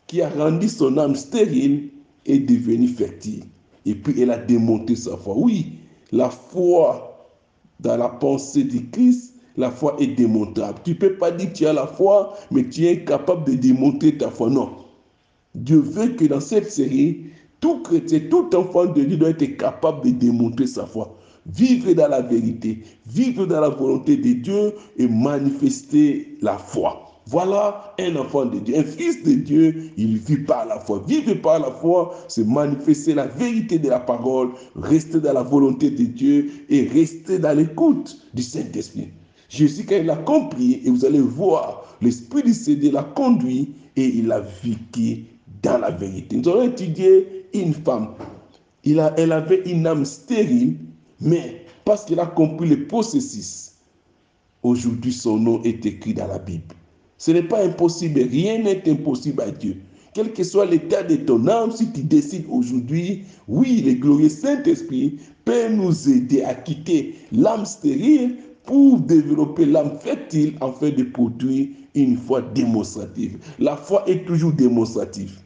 qui 0.07 0.21
a 0.21 0.29
rendu 0.29 0.67
son 0.67 0.97
âme 0.97 1.15
stérile 1.15 1.89
et 2.25 2.39
devenue 2.39 2.88
fertile. 2.88 3.43
Et 3.86 3.95
puis 3.95 4.21
elle 4.21 4.31
a 4.31 4.38
démonté 4.38 4.95
sa 4.95 5.17
foi. 5.17 5.36
Oui, 5.38 5.73
la 6.12 6.29
foi 6.29 7.09
dans 7.79 7.97
la 7.97 8.09
pensée 8.09 8.63
du 8.63 8.89
Christ, 8.89 9.33
la 9.57 9.69
foi 9.69 9.95
est 9.99 10.07
démontrable. 10.07 10.79
Tu 10.83 10.91
ne 10.91 10.95
peux 10.95 11.13
pas 11.15 11.31
dire 11.31 11.51
que 11.51 11.57
tu 11.57 11.65
as 11.65 11.73
la 11.73 11.88
foi, 11.88 12.36
mais 12.51 12.67
tu 12.67 12.86
es 12.86 12.93
incapable 12.93 13.51
de 13.51 13.57
démontrer 13.57 14.17
ta 14.17 14.29
foi. 14.29 14.49
Non. 14.49 14.71
Dieu 15.53 15.79
veut 15.79 16.09
que 16.09 16.25
dans 16.25 16.39
cette 16.39 16.71
série, 16.71 17.25
tout 17.59 17.81
chrétien, 17.81 18.21
tout 18.29 18.55
enfant 18.55 18.86
de 18.86 19.03
Dieu 19.03 19.17
doit 19.17 19.29
être 19.29 19.57
capable 19.57 20.05
de 20.05 20.12
démontrer 20.12 20.67
sa 20.67 20.86
foi. 20.86 21.15
Vivre 21.45 21.93
dans 21.93 22.07
la 22.07 22.21
vérité, 22.21 22.83
vivre 23.05 23.45
dans 23.45 23.59
la 23.59 23.69
volonté 23.69 24.17
de 24.17 24.33
Dieu 24.33 24.73
et 24.97 25.07
manifester 25.07 26.38
la 26.41 26.57
foi. 26.57 27.12
Voilà 27.27 27.95
un 27.99 28.15
enfant 28.17 28.45
de 28.45 28.59
Dieu, 28.59 28.77
un 28.77 28.83
fils 28.83 29.23
de 29.23 29.33
Dieu, 29.33 29.91
il 29.95 30.17
vit 30.17 30.39
par 30.39 30.65
la 30.65 30.79
foi. 30.79 31.03
Vivre 31.07 31.33
par 31.36 31.59
la 31.59 31.71
foi, 31.71 32.13
c'est 32.27 32.45
manifester 32.45 33.13
la 33.13 33.27
vérité 33.27 33.79
de 33.79 33.89
la 33.89 33.99
parole, 33.99 34.49
rester 34.75 35.21
dans 35.21 35.33
la 35.33 35.43
volonté 35.43 35.89
de 35.89 36.03
Dieu 36.03 36.51
et 36.69 36.88
rester 36.88 37.39
dans 37.39 37.57
l'écoute 37.57 38.17
du 38.33 38.43
Saint-Esprit. 38.43 39.09
Jésus, 39.47 39.86
quand 39.88 39.95
il 39.95 40.09
a 40.09 40.17
compris, 40.17 40.81
et 40.83 40.89
vous 40.89 41.05
allez 41.05 41.21
voir, 41.21 41.86
l'Esprit 42.01 42.43
du 42.43 42.53
Seigneur 42.53 42.93
l'a 42.93 43.03
conduit 43.03 43.73
et 43.95 44.05
il 44.05 44.31
a 44.31 44.41
vécu 44.63 45.25
dans 45.62 45.77
la 45.77 45.91
vérité. 45.91 46.36
Nous 46.36 46.49
allons 46.49 46.63
étudier 46.63 47.45
une 47.53 47.73
femme. 47.73 48.15
Il 48.83 48.99
a, 48.99 49.13
elle 49.17 49.31
avait 49.31 49.62
une 49.69 49.88
âme 49.88 50.03
stérile, 50.03 50.75
mais 51.21 51.65
parce 51.86 52.03
qu'elle 52.03 52.19
a 52.19 52.25
compris 52.25 52.67
le 52.67 52.88
processus, 52.88 53.73
aujourd'hui 54.62 55.13
son 55.13 55.38
nom 55.38 55.62
est 55.63 55.86
écrit 55.86 56.13
dans 56.13 56.27
la 56.27 56.39
Bible. 56.39 56.75
Ce 57.25 57.31
n'est 57.31 57.43
pas 57.43 57.63
impossible, 57.63 58.19
rien 58.19 58.57
n'est 58.57 58.83
impossible 58.86 59.43
à 59.43 59.49
Dieu. 59.49 59.77
Quel 60.13 60.33
que 60.33 60.43
soit 60.43 60.65
l'état 60.65 61.03
de 61.03 61.15
ton 61.15 61.47
âme, 61.47 61.71
si 61.71 61.89
tu 61.89 62.01
décides 62.01 62.43
aujourd'hui, 62.49 63.23
oui, 63.47 63.81
le 63.81 63.93
glorieux 63.93 64.27
Saint-Esprit 64.27 65.19
peut 65.45 65.69
nous 65.69 66.09
aider 66.09 66.43
à 66.43 66.53
quitter 66.53 67.15
l'âme 67.31 67.63
stérile 67.63 68.39
pour 68.65 68.99
développer 68.99 69.65
l'âme 69.65 69.97
fertile 70.01 70.55
afin 70.59 70.89
de 70.89 71.03
produire 71.03 71.69
une 71.95 72.17
foi 72.17 72.41
démonstrative. 72.41 73.38
La 73.57 73.77
foi 73.77 74.03
est 74.05 74.25
toujours 74.25 74.51
démonstrative. 74.51 75.39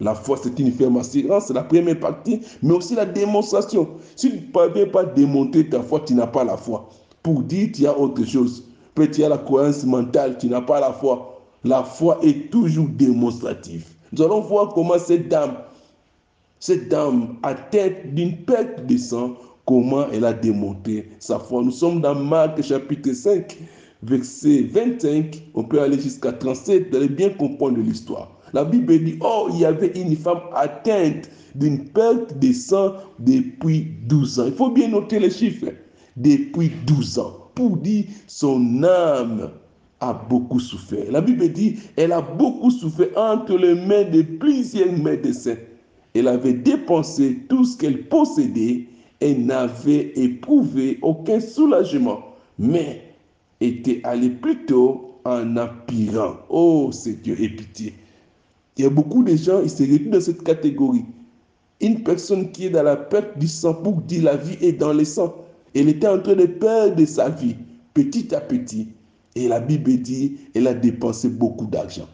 La 0.00 0.14
foi, 0.14 0.38
c'est 0.42 0.58
une 0.58 0.72
ferme 0.72 0.98
assurance, 0.98 1.46
c'est 1.46 1.54
la 1.54 1.64
première 1.64 1.98
partie, 1.98 2.42
mais 2.62 2.74
aussi 2.74 2.94
la 2.94 3.06
démonstration. 3.06 3.88
Si 4.14 4.28
tu 4.28 4.36
ne 4.36 4.42
parviens 4.52 4.86
pas 4.86 5.06
démontrer 5.06 5.70
ta 5.70 5.82
foi, 5.82 6.00
tu 6.00 6.12
n'as 6.12 6.26
pas 6.26 6.44
la 6.44 6.58
foi. 6.58 6.90
Pour 7.22 7.44
dire 7.44 7.70
tu 7.72 7.86
as 7.86 7.98
autre 7.98 8.26
chose, 8.26 8.68
tu 9.04 9.24
as 9.24 9.28
la 9.28 9.38
croyance 9.38 9.84
mentale, 9.84 10.36
tu 10.38 10.48
n'as 10.48 10.60
pas 10.60 10.80
la 10.80 10.92
foi. 10.92 11.40
La 11.64 11.82
foi 11.82 12.18
est 12.22 12.50
toujours 12.50 12.88
démonstrative. 12.88 13.86
Nous 14.12 14.22
allons 14.22 14.40
voir 14.40 14.72
comment 14.74 14.98
cette 14.98 15.28
dame, 15.28 15.56
cette 16.60 16.88
dame 16.88 17.36
atteinte 17.42 18.14
d'une 18.14 18.36
perte 18.38 18.86
de 18.86 18.96
sang, 18.96 19.34
comment 19.66 20.06
elle 20.12 20.24
a 20.24 20.32
démontré 20.32 21.10
sa 21.18 21.38
foi. 21.38 21.62
Nous 21.62 21.72
sommes 21.72 22.00
dans 22.00 22.14
Marc 22.14 22.62
chapitre 22.62 23.12
5, 23.12 23.58
verset 24.02 24.62
25, 24.72 25.42
on 25.54 25.64
peut 25.64 25.80
aller 25.80 26.00
jusqu'à 26.00 26.32
37, 26.32 26.90
vous 26.90 26.96
allez 26.96 27.08
bien 27.08 27.30
comprendre 27.30 27.78
l'histoire. 27.78 28.30
La 28.54 28.64
Bible 28.64 28.98
dit, 29.04 29.18
oh, 29.20 29.48
il 29.52 29.60
y 29.60 29.64
avait 29.64 29.92
une 29.94 30.16
femme 30.16 30.40
atteinte 30.54 31.28
d'une 31.54 31.84
perte 31.90 32.38
de 32.38 32.52
sang 32.52 32.94
depuis 33.18 33.88
12 34.06 34.40
ans. 34.40 34.46
Il 34.46 34.54
faut 34.54 34.70
bien 34.70 34.88
noter 34.88 35.18
les 35.18 35.30
chiffres. 35.30 35.66
Depuis 36.16 36.72
12 36.86 37.18
ans. 37.18 37.47
Pour 37.58 37.76
dire, 37.78 38.04
son 38.28 38.84
âme 38.84 39.50
a 39.98 40.12
beaucoup 40.12 40.60
souffert. 40.60 41.10
La 41.10 41.20
Bible 41.20 41.48
dit, 41.52 41.74
elle 41.96 42.12
a 42.12 42.20
beaucoup 42.20 42.70
souffert 42.70 43.08
entre 43.16 43.56
les 43.56 43.74
mains 43.74 44.04
de 44.04 44.22
plusieurs 44.22 44.92
médecins. 44.92 45.56
Elle 46.14 46.28
avait 46.28 46.52
dépensé 46.52 47.36
tout 47.48 47.64
ce 47.64 47.76
qu'elle 47.76 48.06
possédait 48.06 48.86
et 49.20 49.34
n'avait 49.34 50.12
éprouvé 50.14 51.00
aucun 51.02 51.40
soulagement, 51.40 52.20
mais 52.60 53.02
était 53.60 54.02
allée 54.04 54.30
plutôt 54.30 55.14
en 55.24 55.56
empirant. 55.56 56.36
Oh, 56.48 56.90
c'est 56.92 57.20
Dieu, 57.22 57.34
et 57.42 57.48
pitié. 57.48 57.92
Il 58.76 58.84
y 58.84 58.86
a 58.86 58.90
beaucoup 58.90 59.24
de 59.24 59.34
gens, 59.34 59.62
ils 59.64 59.70
se 59.70 59.82
retrouvent 59.82 60.10
dans 60.10 60.20
cette 60.20 60.44
catégorie. 60.44 61.06
Une 61.80 62.04
personne 62.04 62.52
qui 62.52 62.66
est 62.66 62.70
dans 62.70 62.84
la 62.84 62.94
perte 62.94 63.36
du 63.36 63.48
sang 63.48 63.74
pour 63.74 63.94
dire 64.02 64.22
la 64.22 64.36
vie 64.36 64.64
est 64.64 64.74
dans 64.74 64.92
le 64.92 65.04
sang. 65.04 65.34
Elle 65.74 65.88
était 65.88 66.06
en 66.06 66.20
train 66.20 66.34
de 66.34 66.46
perdre 66.46 67.04
sa 67.04 67.28
vie 67.28 67.56
petit 67.94 68.34
à 68.34 68.40
petit. 68.40 68.88
Et 69.34 69.48
la 69.48 69.60
Bible 69.60 69.96
dit, 69.98 70.38
elle 70.54 70.66
a 70.66 70.74
dépensé 70.74 71.28
beaucoup 71.28 71.66
d'argent. 71.66 72.08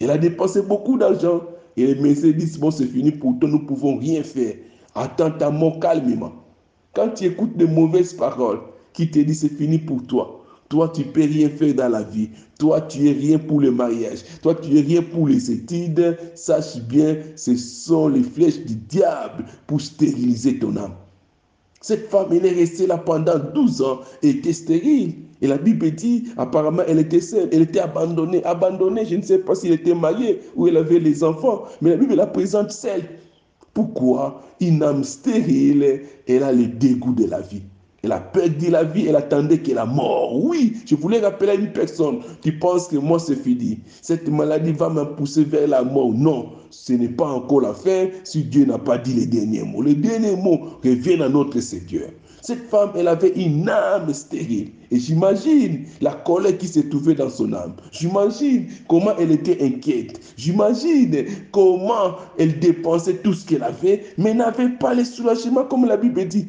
Elle 0.00 0.10
a 0.10 0.18
dépensé 0.18 0.62
beaucoup 0.62 0.98
d'argent. 0.98 1.42
Et 1.76 1.86
les 1.86 2.00
médecins 2.00 2.30
disent, 2.30 2.58
bon, 2.58 2.70
c'est 2.70 2.86
fini 2.86 3.12
pour 3.12 3.38
toi, 3.38 3.48
nous 3.48 3.60
ne 3.60 3.66
pouvons 3.66 3.96
rien 3.98 4.22
faire. 4.22 4.54
Attends 4.94 5.30
ta 5.30 5.50
mort 5.50 5.78
calmement. 5.80 6.32
Quand 6.94 7.10
tu 7.10 7.24
écoutes 7.24 7.56
de 7.56 7.66
mauvaises 7.66 8.12
paroles 8.12 8.60
qui 8.92 9.10
te 9.10 9.18
disent, 9.18 9.40
c'est 9.40 9.48
fini 9.48 9.78
pour 9.78 10.04
toi, 10.06 10.44
Toi, 10.68 10.90
tu 10.94 11.04
peux 11.04 11.22
rien 11.22 11.48
faire 11.48 11.74
dans 11.74 11.88
la 11.88 12.02
vie. 12.02 12.28
Toi, 12.58 12.82
tu 12.82 13.08
es 13.08 13.12
rien 13.12 13.38
pour 13.38 13.60
le 13.60 13.70
mariage. 13.70 14.18
Toi, 14.42 14.54
tu 14.54 14.76
es 14.76 14.80
rien 14.82 15.02
pour 15.02 15.26
les 15.28 15.50
études. 15.50 16.18
Sache 16.34 16.78
bien, 16.82 17.16
ce 17.36 17.56
sont 17.56 18.08
les 18.08 18.22
flèches 18.22 18.60
du 18.64 18.74
diable 18.74 19.44
pour 19.66 19.80
stériliser 19.80 20.58
ton 20.58 20.76
âme. 20.76 20.94
Cette 21.80 22.08
femme, 22.08 22.28
elle 22.32 22.44
est 22.44 22.54
restée 22.54 22.86
là 22.86 22.98
pendant 22.98 23.38
12 23.38 23.82
ans 23.82 24.00
et 24.22 24.30
était 24.30 24.52
stérile. 24.52 25.14
Et 25.40 25.46
la 25.46 25.58
Bible 25.58 25.92
dit, 25.92 26.24
apparemment, 26.36 26.82
elle 26.88 26.98
était 26.98 27.20
seule, 27.20 27.48
elle 27.52 27.62
était 27.62 27.78
abandonnée. 27.78 28.42
Abandonnée, 28.44 29.06
je 29.06 29.16
ne 29.16 29.22
sais 29.22 29.38
pas 29.38 29.54
s'il 29.54 29.72
était 29.72 29.94
marié 29.94 30.40
ou 30.56 30.66
elle 30.66 30.76
avait 30.76 30.98
les 30.98 31.22
enfants, 31.22 31.64
mais 31.80 31.90
la 31.90 31.96
Bible 31.96 32.14
la 32.14 32.26
présente 32.26 32.72
seule. 32.72 33.04
Pourquoi? 33.72 34.42
Une 34.60 34.82
âme 34.82 35.04
stérile, 35.04 36.02
elle 36.26 36.42
a 36.42 36.52
le 36.52 36.66
dégoût 36.66 37.12
de 37.12 37.26
la 37.26 37.40
vie. 37.40 37.62
Elle 38.04 38.12
a 38.12 38.20
perdu 38.20 38.70
la 38.70 38.84
vie, 38.84 39.06
elle 39.08 39.16
attendait 39.16 39.58
que 39.58 39.72
la 39.72 39.84
mort. 39.84 40.44
Oui, 40.44 40.76
je 40.86 40.94
voulais 40.94 41.18
rappeler 41.18 41.50
à 41.50 41.54
une 41.54 41.72
personne 41.72 42.20
qui 42.40 42.52
pense 42.52 42.86
que 42.86 42.96
moi 42.96 43.18
c'est 43.18 43.34
fini. 43.34 43.80
Cette 44.02 44.28
maladie 44.28 44.72
va 44.72 44.88
me 44.88 45.04
pousser 45.16 45.42
vers 45.42 45.66
la 45.66 45.82
mort. 45.82 46.12
Non, 46.12 46.52
ce 46.70 46.92
n'est 46.92 47.08
pas 47.08 47.26
encore 47.26 47.62
la 47.62 47.74
si 48.22 48.44
Dieu 48.44 48.66
n'a 48.66 48.78
pas 48.78 48.98
dit 48.98 49.14
les 49.14 49.26
derniers 49.26 49.64
mots. 49.64 49.82
Les 49.82 49.94
derniers 49.94 50.36
mots 50.36 50.78
reviennent 50.84 51.22
à 51.22 51.28
notre 51.28 51.60
Seigneur. 51.60 52.08
Cette 52.40 52.70
femme, 52.70 52.92
elle 52.94 53.08
avait 53.08 53.32
une 53.32 53.68
âme 53.68 54.14
stérile. 54.14 54.70
Et 54.92 54.98
j'imagine 54.98 55.84
la 56.00 56.12
colère 56.12 56.56
qui 56.56 56.68
s'est 56.68 56.88
trouvée 56.88 57.14
dans 57.14 57.28
son 57.28 57.52
âme. 57.52 57.74
J'imagine 57.90 58.68
comment 58.88 59.12
elle 59.18 59.32
était 59.32 59.62
inquiète. 59.62 60.20
J'imagine 60.36 61.26
comment 61.50 62.14
elle 62.38 62.58
dépensait 62.60 63.16
tout 63.16 63.34
ce 63.34 63.44
qu'elle 63.44 63.64
avait, 63.64 64.04
mais 64.16 64.34
n'avait 64.34 64.70
pas 64.70 64.94
le 64.94 65.04
soulagement 65.04 65.64
comme 65.64 65.84
la 65.84 65.96
Bible 65.96 66.26
dit. 66.28 66.46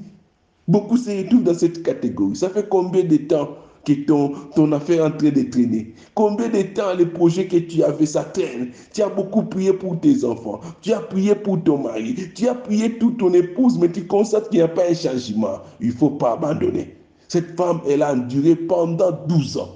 Beaucoup 0.70 0.98
se 0.98 1.10
retrouvent 1.10 1.42
dans 1.42 1.56
cette 1.56 1.82
catégorie. 1.82 2.36
Ça 2.36 2.48
fait 2.48 2.70
combien 2.70 3.04
de 3.04 3.18
temps 3.18 3.58
que 3.84 3.94
ton, 4.06 4.34
ton 4.56 4.72
affaire 4.72 5.00
est 5.00 5.08
en 5.08 5.18
train 5.18 5.32
de 5.32 5.42
traîner? 5.50 5.96
Combien 6.14 6.48
de 6.48 6.62
temps 6.62 6.94
les 6.96 7.08
projets 7.08 7.48
que 7.48 7.58
tu 7.58 7.82
avais, 7.82 8.06
ça 8.06 8.24
traîne 8.24 8.70
Tu 8.94 9.02
as 9.02 9.10
beaucoup 9.10 9.42
prié 9.42 9.74
pour 9.74 10.00
tes 10.00 10.24
enfants. 10.24 10.60
Tu 10.82 10.94
as 10.94 11.00
prié 11.00 11.34
pour 11.34 11.64
ton 11.64 11.80
mari. 11.80 12.16
Tu 12.36 12.48
as 12.48 12.54
prié 12.54 12.88
pour 12.88 13.18
ton 13.18 13.34
épouse, 13.34 13.80
mais 13.80 13.92
tu 13.92 14.06
constates 14.06 14.50
qu'il 14.50 14.60
n'y 14.60 14.64
a 14.64 14.68
pas 14.68 14.84
un 14.92 14.94
changement. 14.94 15.58
Il 15.82 15.88
ne 15.88 15.94
faut 15.94 16.12
pas 16.12 16.34
abandonner. 16.34 16.96
Cette 17.30 17.58
femme, 17.58 17.82
elle 17.90 18.04
a 18.04 18.14
enduré 18.14 18.56
pendant 18.56 19.12
12 19.28 19.58
ans. 19.58 19.76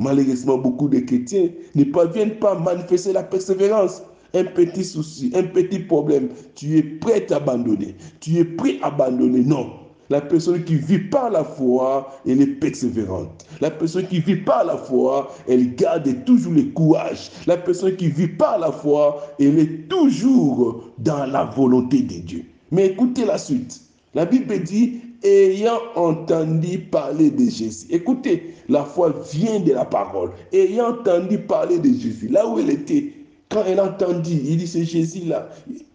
Malheureusement, 0.00 0.58
beaucoup 0.58 0.88
de 0.88 0.98
chrétiens 0.98 1.50
ne 1.76 1.84
parviennent 1.84 2.34
pas 2.40 2.56
à 2.56 2.58
manifester 2.58 3.12
la 3.12 3.22
persévérance 3.22 4.02
un 4.34 4.44
petit 4.44 4.84
souci, 4.84 5.30
un 5.34 5.42
petit 5.44 5.80
problème, 5.80 6.30
tu 6.54 6.78
es 6.78 6.82
prêt 6.82 7.26
à 7.32 7.36
abandonner. 7.36 7.96
Tu 8.20 8.38
es 8.38 8.44
prêt 8.44 8.78
à 8.82 8.86
abandonner. 8.88 9.42
Non. 9.42 9.79
La 10.10 10.20
personne 10.20 10.64
qui 10.64 10.74
vit 10.74 10.98
par 10.98 11.30
la 11.30 11.44
foi, 11.44 12.20
elle 12.26 12.42
est 12.42 12.46
persévérante. 12.46 13.46
La 13.60 13.70
personne 13.70 14.08
qui 14.08 14.18
vit 14.18 14.36
par 14.36 14.64
la 14.64 14.76
foi, 14.76 15.32
elle 15.48 15.76
garde 15.76 16.24
toujours 16.24 16.52
le 16.52 16.64
courage. 16.64 17.30
La 17.46 17.56
personne 17.56 17.94
qui 17.94 18.08
vit 18.08 18.26
par 18.26 18.58
la 18.58 18.72
foi, 18.72 19.22
elle 19.38 19.56
est 19.60 19.88
toujours 19.88 20.82
dans 20.98 21.26
la 21.26 21.44
volonté 21.44 22.02
de 22.02 22.14
Dieu. 22.14 22.44
Mais 22.72 22.86
écoutez 22.88 23.24
la 23.24 23.38
suite. 23.38 23.80
La 24.12 24.24
Bible 24.24 24.60
dit, 24.64 25.00
ayant 25.22 25.78
entendu 25.94 26.78
parler 26.78 27.30
de 27.30 27.48
Jésus. 27.48 27.86
Écoutez, 27.90 28.54
la 28.68 28.82
foi 28.82 29.14
vient 29.32 29.60
de 29.60 29.72
la 29.72 29.84
parole. 29.84 30.30
Ayant 30.52 30.88
entendu 30.88 31.38
parler 31.38 31.78
de 31.78 31.88
Jésus, 31.88 32.26
là 32.28 32.48
où 32.48 32.58
elle 32.58 32.70
était, 32.70 33.12
quand 33.50 33.64
elle 33.66 33.80
entendit, 33.80 34.40
il 34.44 34.56
dit, 34.58 34.66
c'est 34.66 34.84
Jésus-là, 34.84 35.48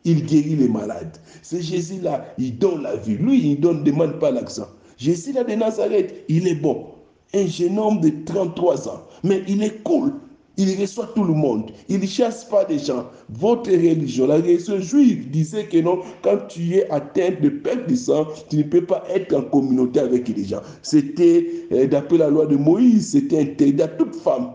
il 0.04 0.26
guérit 0.26 0.58
les 0.58 0.68
malades. 0.68 1.18
C'est 1.42 1.62
Jésus-là, 1.62 2.26
il 2.38 2.58
donne 2.58 2.84
la 2.84 2.98
vie. 2.98 3.16
Lui, 3.16 3.54
il 3.54 3.62
ne 3.62 3.84
demande 3.84 4.20
pas 4.20 4.30
l'accent. 4.30 4.68
Jésus-là 4.98 5.46
de 5.46 5.54
Nazareth, 5.54 6.26
il 6.28 6.48
est 6.48 6.56
bon. 6.56 6.88
Un 7.34 7.48
jeune 7.48 7.80
homme 7.80 8.02
de 8.02 8.12
33 8.26 8.90
ans, 8.90 9.02
mais 9.24 9.42
il 9.48 9.64
est 9.64 9.82
cool. 9.84 10.14
Il 10.58 10.80
reçoit 10.80 11.10
tout 11.16 11.24
le 11.24 11.34
monde. 11.34 11.72
Il 11.90 12.00
ne 12.00 12.06
chasse 12.06 12.46
pas 12.46 12.64
des 12.64 12.80
gens. 12.80 13.08
Votre 13.30 13.72
religion, 13.72 14.28
la 14.28 14.36
religion 14.36 14.80
juive 14.80 15.30
disait 15.30 15.66
que 15.66 15.78
non, 15.78 16.00
quand 16.22 16.48
tu 16.48 16.76
es 16.76 16.90
atteint 16.90 17.32
de 17.42 17.50
perte 17.50 17.90
de 17.90 17.96
sang, 17.96 18.28
tu 18.50 18.58
ne 18.58 18.64
peux 18.64 18.86
pas 18.86 19.04
être 19.14 19.34
en 19.34 19.42
communauté 19.42 20.00
avec 20.00 20.28
les 20.30 20.46
gens. 20.46 20.62
C'était, 20.82 21.50
euh, 21.74 21.88
d'après 21.88 22.18
la 22.18 22.30
loi 22.30 22.46
de 22.46 22.56
Moïse, 22.56 23.12
c'était 23.12 23.42
interdit 23.42 23.82
à 23.82 23.88
toute 23.90 24.16
femme 24.16 24.52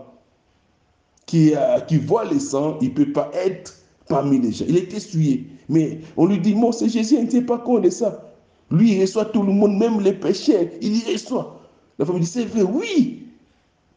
qui, 1.31 1.53
euh, 1.55 1.79
qui 1.87 1.95
voit 1.95 2.25
le 2.25 2.39
sang, 2.39 2.77
il 2.81 2.89
ne 2.89 2.93
peut 2.93 3.13
pas 3.13 3.31
être 3.33 3.73
parmi 4.09 4.37
les 4.37 4.51
gens. 4.51 4.65
Il 4.67 4.75
était 4.75 4.99
souillé. 4.99 5.45
Mais 5.69 5.99
on 6.17 6.25
lui 6.25 6.37
dit, 6.39 6.53
moi, 6.53 6.73
c'est 6.73 6.89
Jésus, 6.89 7.15
il 7.15 7.21
n'était 7.21 7.41
pas 7.41 7.57
compte 7.57 7.83
de 7.83 7.89
ça. 7.89 8.33
Lui, 8.69 8.95
il 8.95 9.01
reçoit 9.01 9.23
tout 9.23 9.41
le 9.41 9.53
monde, 9.53 9.77
même 9.77 10.01
les 10.01 10.11
péchés, 10.11 10.71
il 10.81 10.97
y 10.97 11.13
reçoit. 11.13 11.61
La 11.97 12.05
femme 12.05 12.19
dit, 12.19 12.25
c'est 12.25 12.43
vrai, 12.43 12.63
oui. 12.63 13.23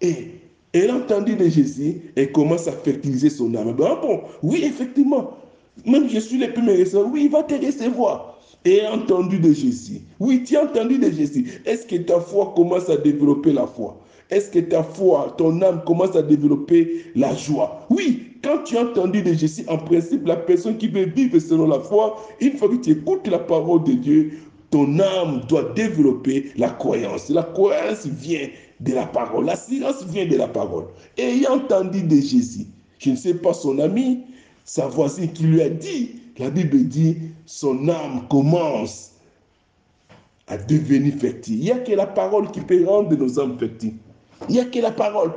Et 0.01 0.31
elle 0.73 0.91
a 0.91 0.95
entendu 0.95 1.35
de 1.35 1.49
Jésus 1.49 2.03
et 2.15 2.31
commence 2.31 2.69
à 2.69 2.73
fertiliser 2.73 3.31
son 3.31 3.53
âme. 3.57 3.73
Ben, 3.73 3.99
bon, 4.01 4.21
oui, 4.45 4.63
effectivement. 4.63 5.37
Même 5.85 6.09
Jésus 6.09 6.39
les 6.39 6.47
me 6.47 6.79
recevoir. 6.79 7.13
Oui, 7.13 7.25
il 7.25 7.31
va 7.33 7.43
te 7.43 7.55
recevoir. 7.55 8.39
Et 8.65 8.87
entendu 8.87 9.41
de 9.41 9.53
Jésus. 9.53 10.03
Oui, 10.21 10.45
tu 10.45 10.57
as 10.57 10.63
entendu 10.63 10.99
de 10.99 11.11
Jésus. 11.11 11.61
Est-ce 11.67 11.85
que 11.85 11.97
ta 11.97 12.21
foi 12.21 12.53
commence 12.55 12.89
à 12.89 12.97
développer 12.97 13.53
la 13.53 13.67
foi? 13.67 13.99
Est-ce 14.31 14.51
que 14.51 14.59
ta 14.59 14.83
foi, 14.83 15.35
ton 15.37 15.61
âme 15.63 15.83
commence 15.87 16.17
à 16.17 16.23
développer 16.23 17.05
la 17.15 17.35
joie? 17.35 17.87
Oui, 17.91 18.35
quand 18.43 18.63
tu 18.65 18.77
as 18.77 18.83
entendu 18.83 19.23
de 19.23 19.33
Jésus, 19.33 19.65
en 19.69 19.79
principe, 19.79 20.27
la 20.27 20.37
personne 20.37 20.77
qui 20.77 20.89
veut 20.89 21.07
vivre 21.07 21.39
selon 21.39 21.67
la 21.67 21.81
foi, 21.81 22.17
une 22.41 22.57
fois 22.57 22.69
que 22.69 22.77
tu 22.77 22.91
écoutes 22.91 23.27
la 23.27 23.39
parole 23.39 23.85
de 23.85 23.93
Dieu, 23.93 24.33
ton 24.71 24.99
âme 24.99 25.43
doit 25.49 25.73
développer 25.75 26.51
la 26.57 26.71
croyance. 26.71 27.29
La 27.29 27.43
croyance 27.43 28.07
vient 28.07 28.49
de 28.81 28.93
la 28.93 29.07
parole. 29.07 29.45
La 29.45 29.57
silence 29.57 30.05
vient 30.07 30.27
de 30.27 30.37
la 30.37 30.49
parole. 30.49 30.87
Ayant 31.17 31.55
entendu 31.55 32.03
de 32.03 32.17
Jésus, 32.17 32.67
je 32.99 33.11
ne 33.11 33.17
sais 33.17 33.35
pas 33.35 33.53
son 33.53 33.79
ami, 33.79 34.23
sa 34.65 34.87
voisine 34.89 35.31
qui 35.33 35.45
lui 35.45 35.63
a 35.63 35.69
dit, 35.69 36.17
la 36.39 36.51
Bible 36.51 36.85
dit, 36.85 37.17
son 37.47 37.89
âme 37.89 38.27
commence 38.29 39.13
à 40.47 40.57
devenir 40.57 41.15
fertile. 41.15 41.59
Il 41.59 41.65
n'y 41.65 41.71
a 41.71 41.79
que 41.79 41.93
la 41.93 42.07
parole 42.07 42.51
qui 42.51 42.61
peut 42.61 42.85
rendre 42.85 43.15
nos 43.17 43.39
âmes 43.39 43.59
fertiles. 43.59 43.95
Il 44.49 44.55
n'y 44.55 44.61
a 44.61 44.65
que 44.65 44.79
la 44.79 44.93
parole. 44.93 45.33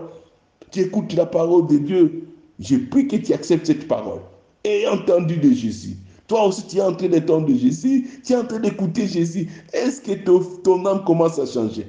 Tu 0.72 0.82
écoutes 0.82 1.14
la 1.14 1.26
parole 1.26 1.68
de 1.68 1.78
Dieu. 1.78 2.28
Je 2.60 2.76
prie 2.76 3.08
que 3.08 3.16
tu 3.16 3.34
acceptes 3.34 3.68
cette 3.68 3.88
parole. 3.88 4.20
Et 4.64 4.88
entendu 4.88 5.38
de 5.38 5.52
Jésus. 5.52 5.96
Toi 6.28 6.46
aussi, 6.46 6.64
tu 6.68 6.78
es 6.78 6.82
en 6.82 6.94
train 6.94 7.08
d'entendre 7.08 7.48
de 7.48 7.56
Jésus. 7.56 8.08
Tu 8.26 8.34
es 8.34 8.36
en 8.36 8.46
train 8.46 8.60
d'écouter 8.60 9.08
Jésus. 9.08 9.48
Est-ce 9.72 10.02
que 10.02 10.14
ton, 10.14 10.86
âme 10.86 11.04
commence 11.06 11.40
à 11.40 11.46
changer? 11.46 11.88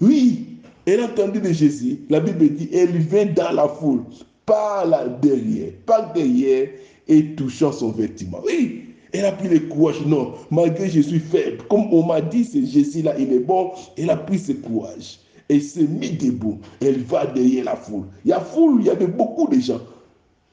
Oui. 0.00 0.46
Elle 0.84 1.00
a 1.00 1.04
entendu 1.04 1.40
de 1.40 1.52
Jésus. 1.52 2.00
La 2.10 2.18
Bible 2.18 2.48
dit, 2.56 2.68
elle 2.72 2.96
vient 2.96 3.26
dans 3.26 3.52
la 3.52 3.68
foule, 3.68 4.02
par 4.44 4.84
là 4.84 5.06
derrière, 5.06 5.70
par 5.86 6.12
derrière, 6.12 6.70
et 7.06 7.34
touchant 7.36 7.70
son 7.70 7.92
vêtement. 7.92 8.40
Oui, 8.44 8.86
elle 9.12 9.26
a 9.26 9.30
pris 9.30 9.46
le 9.46 9.60
courage. 9.60 10.04
Non, 10.04 10.34
malgré 10.50 10.86
que 10.86 10.94
je 10.94 11.00
suis 11.02 11.20
faible, 11.20 11.58
comme 11.70 11.92
on 11.92 12.04
m'a 12.04 12.20
dit, 12.20 12.44
c'est 12.44 12.66
Jésus 12.66 13.02
là, 13.02 13.14
il 13.16 13.32
est 13.32 13.38
bon. 13.38 13.70
Elle 13.96 14.10
a 14.10 14.16
pris 14.16 14.40
ce 14.40 14.52
courage 14.52 15.20
et 15.52 15.60
s'est 15.60 15.86
mis 15.86 16.10
debout. 16.10 16.58
Elle 16.80 17.02
va 17.02 17.26
derrière 17.26 17.64
la 17.64 17.76
foule. 17.76 18.04
Il 18.24 18.30
y 18.30 18.32
a 18.32 18.40
foule, 18.40 18.80
il 18.80 18.86
y 18.86 18.90
avait 18.90 19.06
beaucoup 19.06 19.48
de 19.48 19.60
gens. 19.60 19.80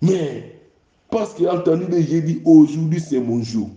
Mais 0.01 0.55
parce 1.09 1.33
qu'elle 1.33 1.47
a 1.47 1.55
entendu 1.55 1.85
Jésus 1.89 2.21
dit 2.21 2.41
aujourd'hui 2.45 2.99
c'est 2.99 3.19
mon 3.19 3.41
jour. 3.41 3.69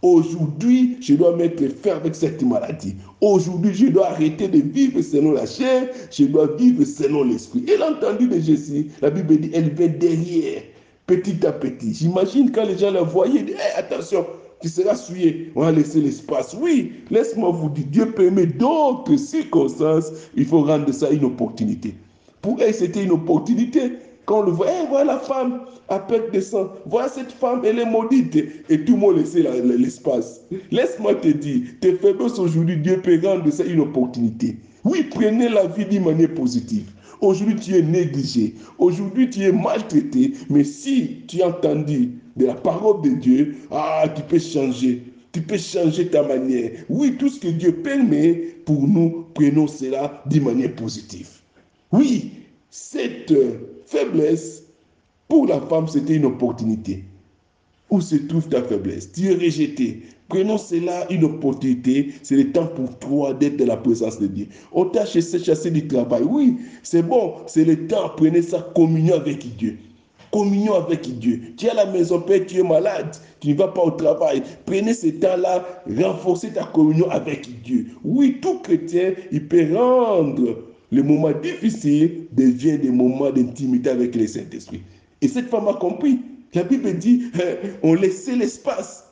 Aujourd'hui, 0.00 0.96
je 1.00 1.14
dois 1.14 1.34
mettre 1.34 1.64
fin 1.82 1.96
avec 1.96 2.14
cette 2.14 2.40
maladie. 2.42 2.94
Aujourd'hui, 3.20 3.74
je 3.74 3.86
dois 3.88 4.10
arrêter 4.10 4.46
de 4.46 4.60
vivre 4.60 5.02
selon 5.02 5.32
la 5.32 5.44
chair, 5.44 5.88
je 6.12 6.24
dois 6.24 6.46
vivre 6.56 6.84
selon 6.84 7.24
l'esprit. 7.24 7.64
Elle 7.68 7.82
a 7.82 7.90
entendu 7.90 8.28
de 8.28 8.38
Jésus. 8.38 8.92
La 9.02 9.10
Bible 9.10 9.36
dit, 9.38 9.50
elle 9.52 9.70
vient 9.70 9.88
derrière, 9.88 10.62
petit 11.08 11.44
à 11.44 11.50
petit. 11.50 11.94
J'imagine 11.94 12.52
quand 12.52 12.64
les 12.64 12.78
gens 12.78 12.92
la 12.92 13.02
voyaient, 13.02 13.40
hey, 13.40 13.56
attention, 13.76 14.24
qui 14.60 14.68
sera 14.68 14.94
souillé. 14.94 15.52
On 15.54 15.62
va 15.62 15.72
laisser 15.72 16.00
l'espace. 16.00 16.56
Oui, 16.60 16.92
laisse-moi 17.10 17.50
vous 17.50 17.68
dire, 17.70 17.86
Dieu 17.90 18.10
permet 18.12 18.46
d'autres 18.46 19.16
circonstances. 19.16 20.10
Il 20.36 20.46
faut 20.46 20.62
rendre 20.62 20.92
ça 20.92 21.10
une 21.10 21.24
opportunité. 21.24 21.94
Pour 22.42 22.60
elle, 22.60 22.74
c'était 22.74 23.04
une 23.04 23.12
opportunité. 23.12 23.92
Quand 24.26 24.40
on 24.40 24.42
le 24.42 24.52
voit, 24.52 24.70
hey, 24.70 24.86
voilà 24.88 25.14
la 25.14 25.18
femme 25.18 25.60
à 25.88 25.98
perte 25.98 26.34
de 26.34 26.40
sang. 26.40 26.70
Voilà 26.86 27.08
cette 27.08 27.32
femme, 27.32 27.62
elle 27.64 27.78
est 27.78 27.90
maudite. 27.90 28.36
Et 28.68 28.84
tout 28.84 28.94
le 28.94 28.98
monde 28.98 29.16
laisse 29.16 29.34
l'espace. 29.34 30.42
Laisse-moi 30.70 31.14
te 31.14 31.28
dire, 31.28 31.62
tes 31.80 31.94
faiblesses 31.94 32.38
aujourd'hui, 32.38 32.76
Dieu 32.76 33.00
peut 33.00 33.18
rendre 33.24 33.50
ça 33.50 33.64
une 33.64 33.80
opportunité. 33.80 34.58
Oui, 34.84 35.06
prenez 35.10 35.48
la 35.48 35.66
vie 35.66 35.86
d'une 35.86 36.04
manière 36.04 36.34
positive. 36.34 36.90
Aujourd'hui, 37.20 37.56
tu 37.56 37.74
es 37.74 37.82
négligé. 37.82 38.54
Aujourd'hui, 38.78 39.28
tu 39.30 39.42
es 39.42 39.50
maltraité. 39.50 40.34
Mais 40.50 40.62
si 40.62 41.22
tu 41.26 41.42
as 41.42 41.48
entendu 41.48 42.10
de 42.38 42.46
la 42.46 42.54
parole 42.54 43.02
de 43.02 43.10
Dieu, 43.10 43.56
ah, 43.70 44.04
tu 44.14 44.22
peux 44.22 44.38
changer. 44.38 45.02
Tu 45.32 45.42
peux 45.42 45.58
changer 45.58 46.08
ta 46.08 46.22
manière. 46.22 46.70
Oui, 46.88 47.16
tout 47.18 47.28
ce 47.28 47.40
que 47.40 47.48
Dieu 47.48 47.72
permet 47.72 48.32
pour 48.64 48.86
nous, 48.88 49.26
prenons 49.34 49.66
cela 49.66 50.22
d'une 50.26 50.44
manière 50.44 50.74
positive. 50.74 51.28
Oui, 51.92 52.30
cette 52.70 53.34
faiblesse, 53.86 54.62
pour 55.28 55.46
la 55.46 55.60
femme, 55.60 55.86
c'était 55.86 56.14
une 56.14 56.24
opportunité. 56.24 57.04
Où 57.90 58.00
se 58.00 58.16
trouve 58.16 58.48
ta 58.48 58.62
faiblesse? 58.62 59.12
Tu 59.12 59.30
es 59.30 59.34
rejeté. 59.34 60.02
Prenons 60.28 60.58
cela 60.58 61.10
une 61.10 61.24
opportunité. 61.24 62.12
C'est 62.22 62.36
le 62.36 62.52
temps 62.52 62.66
pour 62.66 62.98
toi 62.98 63.32
d'être 63.32 63.56
dans 63.56 63.66
la 63.66 63.78
présence 63.78 64.18
de 64.18 64.26
Dieu. 64.26 64.46
On 64.72 64.84
t'a 64.84 65.06
chassé, 65.06 65.38
chassé 65.38 65.70
du 65.70 65.86
travail. 65.88 66.22
Oui, 66.22 66.58
c'est 66.82 67.02
bon. 67.02 67.34
C'est 67.46 67.64
le 67.64 67.86
temps. 67.86 68.10
Prenez 68.16 68.42
sa 68.42 68.60
communion 68.60 69.14
avec 69.16 69.56
Dieu. 69.56 69.78
Communion 70.30 70.74
avec 70.74 71.02
Dieu. 71.18 71.40
Tu 71.56 71.66
es 71.66 71.70
à 71.70 71.74
la 71.74 71.86
maison, 71.86 72.20
Père, 72.20 72.44
tu 72.46 72.58
es 72.58 72.62
malade. 72.62 73.16
Tu 73.40 73.48
ne 73.48 73.54
vas 73.54 73.68
pas 73.68 73.82
au 73.82 73.90
travail. 73.92 74.42
Prenez 74.66 74.94
ce 74.94 75.08
temps-là. 75.08 75.64
Renforcez 75.98 76.50
ta 76.50 76.64
communion 76.64 77.10
avec 77.10 77.62
Dieu. 77.62 77.86
Oui, 78.04 78.38
tout 78.40 78.58
chrétien, 78.58 79.12
il 79.32 79.46
peut 79.46 79.74
rendre 79.74 80.68
le 80.90 81.02
moment 81.02 81.32
difficile 81.32 82.26
devient 82.32 82.78
des 82.78 82.90
moments 82.90 83.30
d'intimité 83.30 83.90
avec 83.90 84.14
le 84.14 84.26
Saint-Esprit. 84.26 84.82
Et 85.20 85.28
cette 85.28 85.48
femme 85.48 85.68
a 85.68 85.74
compris. 85.74 86.18
La 86.54 86.62
Bible 86.62 86.96
dit, 86.96 87.24
hein, 87.34 87.68
on 87.82 87.94
laissait 87.94 88.36
l'espace 88.36 89.04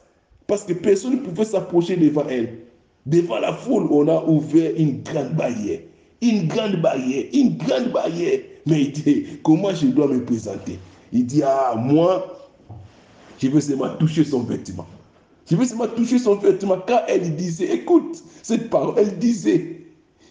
parce 0.46 0.64
que 0.64 0.72
personne 0.72 1.12
ne 1.12 1.18
pouvait 1.18 1.44
s'approcher 1.44 1.96
devant 1.96 2.26
elle. 2.28 2.60
Devant 3.04 3.38
la 3.38 3.52
foule, 3.52 3.88
on 3.90 4.08
a 4.08 4.24
ouvert 4.24 4.72
une 4.76 5.02
grande 5.02 5.34
barrière. 5.34 5.80
Une 6.22 6.48
grande 6.48 6.80
barrière, 6.80 7.24
une 7.34 7.56
grande 7.58 7.92
barrière. 7.92 8.40
Mais 8.66 8.82
il 8.82 8.92
dit, 8.92 9.26
comment 9.42 9.74
je 9.74 9.86
dois 9.88 10.08
me 10.08 10.24
présenter? 10.24 10.78
Il 11.16 11.24
dit, 11.24 11.42
ah, 11.42 11.74
moi, 11.78 12.50
je 13.38 13.48
veux 13.48 13.60
seulement 13.60 13.88
toucher 13.96 14.22
son 14.22 14.40
vêtement. 14.40 14.86
Je 15.50 15.56
veux 15.56 15.64
seulement 15.64 15.86
toucher 15.88 16.18
son 16.18 16.36
vêtement. 16.36 16.76
Quand 16.86 17.00
elle 17.08 17.34
disait, 17.36 17.72
écoute, 17.72 18.22
cette 18.42 18.68
parole, 18.68 18.94
elle 18.98 19.18
disait, 19.18 19.86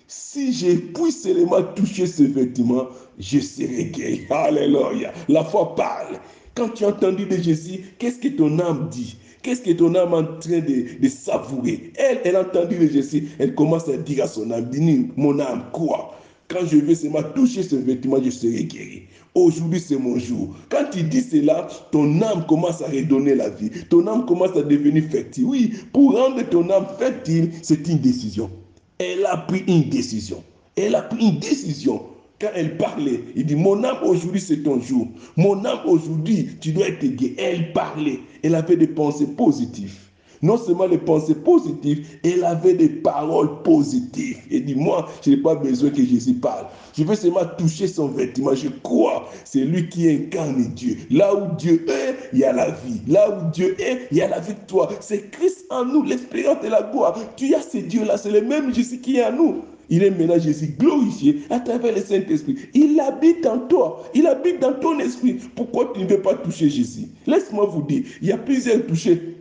si 0.07 0.53
je 0.53 0.77
puis 0.77 1.11
seulement 1.11 1.63
toucher 1.75 2.05
ce 2.05 2.21
vêtement, 2.21 2.87
je 3.17 3.39
serai 3.39 3.85
guéri. 3.85 4.27
Alléluia. 4.29 5.11
La 5.27 5.43
foi 5.43 5.73
parle. 5.75 6.19
Quand 6.53 6.69
tu 6.69 6.85
as 6.85 6.89
entendu 6.89 7.25
de 7.25 7.37
Jésus, 7.37 7.95
qu'est-ce 7.97 8.19
que 8.19 8.27
ton 8.27 8.59
âme 8.59 8.87
dit? 8.91 9.17
Qu'est-ce 9.41 9.61
que 9.61 9.71
ton 9.71 9.95
âme 9.95 10.13
est 10.13 10.17
en 10.17 10.39
train 10.39 10.59
de, 10.59 11.07
savourer? 11.07 11.91
Elle, 11.95 12.21
elle 12.23 12.35
a 12.35 12.41
entendu 12.41 12.77
de 12.77 12.87
Jésus, 12.87 13.29
elle 13.39 13.55
commence 13.55 13.89
à 13.89 13.97
dire 13.97 14.23
à 14.23 14.27
son 14.27 14.51
âme, 14.51 14.69
dis 14.69 15.09
mon 15.17 15.39
âme, 15.39 15.65
quoi? 15.71 16.15
Quand 16.47 16.65
je 16.65 16.77
vais 16.77 16.95
seulement 16.95 17.23
toucher 17.35 17.63
ce 17.63 17.75
vêtement, 17.75 18.21
je 18.23 18.29
serai 18.29 18.65
guéri. 18.65 19.03
Aujourd'hui, 19.33 19.79
c'est 19.79 19.97
mon 19.97 20.17
jour. 20.17 20.55
Quand 20.69 20.85
tu 20.91 21.03
dis 21.03 21.21
cela, 21.21 21.67
ton 21.91 22.21
âme 22.21 22.45
commence 22.47 22.81
à 22.81 22.87
redonner 22.87 23.35
la 23.35 23.49
vie. 23.49 23.69
Ton 23.89 24.07
âme 24.07 24.25
commence 24.25 24.55
à 24.55 24.61
devenir 24.61 25.03
fertile. 25.09 25.45
Oui, 25.45 25.73
pour 25.91 26.13
rendre 26.13 26.41
ton 26.49 26.69
âme 26.69 26.87
fertile, 26.99 27.51
c'est 27.61 27.87
une 27.87 27.97
décision. 27.97 28.49
Elle 28.99 29.25
a 29.25 29.37
pris 29.37 29.63
une 29.67 29.89
décision. 29.89 30.43
Elle 30.75 30.95
a 30.95 31.01
pris 31.01 31.25
une 31.25 31.39
décision 31.39 32.01
quand 32.39 32.49
elle 32.53 32.75
parlait, 32.77 33.21
il 33.35 33.45
dit, 33.45 33.55
mon 33.55 33.81
âme 33.83 33.97
aujourd'hui 34.03 34.41
c'est 34.41 34.63
ton 34.63 34.79
jour. 34.81 35.07
Mon 35.37 35.63
âme 35.63 35.79
aujourd'hui, 35.85 36.49
tu 36.59 36.73
dois 36.73 36.89
être 36.89 37.05
guéri. 37.05 37.33
Elle 37.37 37.71
parlait. 37.71 38.19
Elle 38.43 38.55
avait 38.55 38.75
des 38.75 38.87
pensées 38.87 39.27
positives. 39.27 39.97
Non 40.45 40.57
seulement 40.57 40.87
des 40.87 40.99
pensées 40.99 41.33
positives, 41.33 42.05
elle 42.23 42.43
avait 42.43 42.75
des 42.75 42.87
paroles 42.87 43.63
positives. 43.63 44.37
Elle 44.51 44.65
dit, 44.65 44.75
moi, 44.75 45.09
je 45.23 45.31
n'ai 45.31 45.37
pas 45.37 45.55
besoin 45.55 45.89
que 45.89 46.05
Jésus 46.05 46.35
parle. 46.35 46.67
Je 46.95 47.03
veux 47.03 47.15
seulement 47.15 47.45
toucher 47.57 47.87
son 47.87 48.09
vêtement. 48.09 48.53
Je 48.53 48.67
crois, 48.83 49.27
c'est 49.43 49.61
lui 49.61 49.89
qui 49.89 50.07
incarne 50.07 50.71
Dieu. 50.75 50.97
Là 51.09 51.33
où 51.33 51.55
Dieu 51.55 51.83
est, 51.89 52.29
il 52.31 52.39
y 52.39 52.43
a 52.43 52.53
la 52.53 52.69
vie. 52.69 53.01
Là 53.07 53.27
où 53.31 53.51
Dieu 53.51 53.75
est, 53.81 54.07
il 54.11 54.17
y 54.17 54.21
a 54.21 54.27
la 54.27 54.39
victoire. 54.39 54.91
C'est 54.99 55.31
Christ 55.31 55.65
en 55.71 55.83
nous, 55.83 56.03
l'espérance 56.03 56.63
et 56.63 56.69
la 56.69 56.83
gloire. 56.83 57.19
Tu 57.37 57.55
as 57.55 57.61
ce 57.61 57.79
Dieu-là, 57.79 58.15
c'est 58.15 58.29
le 58.29 58.41
même 58.41 58.71
Jésus 58.71 58.99
qui 58.99 59.17
est 59.17 59.25
en 59.25 59.31
nous. 59.31 59.63
Il 59.89 60.03
est 60.03 60.11
maintenant 60.11 60.37
Jésus 60.37 60.75
glorifié 60.79 61.41
à 61.49 61.59
travers 61.59 61.95
le 61.95 62.01
Saint-Esprit. 62.01 62.55
Il 62.75 62.99
habite 62.99 63.47
en 63.47 63.57
toi. 63.67 64.03
Il 64.13 64.27
habite 64.27 64.59
dans 64.59 64.73
ton 64.73 64.99
esprit. 64.99 65.39
Pourquoi 65.55 65.91
tu 65.95 66.01
ne 66.01 66.07
veux 66.07 66.21
pas 66.21 66.35
toucher 66.35 66.69
Jésus? 66.69 67.07
Laisse-moi 67.25 67.65
vous 67.65 67.81
dire, 67.81 68.03
il 68.21 68.27
y 68.27 68.31
a 68.31 68.37
plusieurs 68.37 68.85
touchés. 68.85 69.35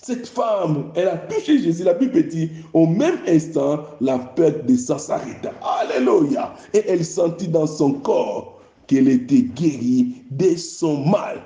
Cette 0.00 0.28
femme, 0.28 0.92
elle 0.94 1.08
a 1.08 1.16
touché 1.16 1.58
Jésus. 1.58 1.82
La 1.82 1.94
Bible 1.94 2.28
dit, 2.28 2.48
au 2.72 2.86
même 2.86 3.18
instant, 3.26 3.80
la 4.00 4.18
perte 4.18 4.64
de 4.66 4.76
sang 4.76 4.96
s'arrêta. 4.96 5.52
Alléluia. 5.80 6.54
Et 6.72 6.84
elle 6.86 7.04
sentit 7.04 7.48
dans 7.48 7.66
son 7.66 7.94
corps 7.94 8.60
qu'elle 8.86 9.08
était 9.08 9.42
guérie 9.42 10.22
de 10.30 10.56
son 10.56 11.04
mal. 11.04 11.40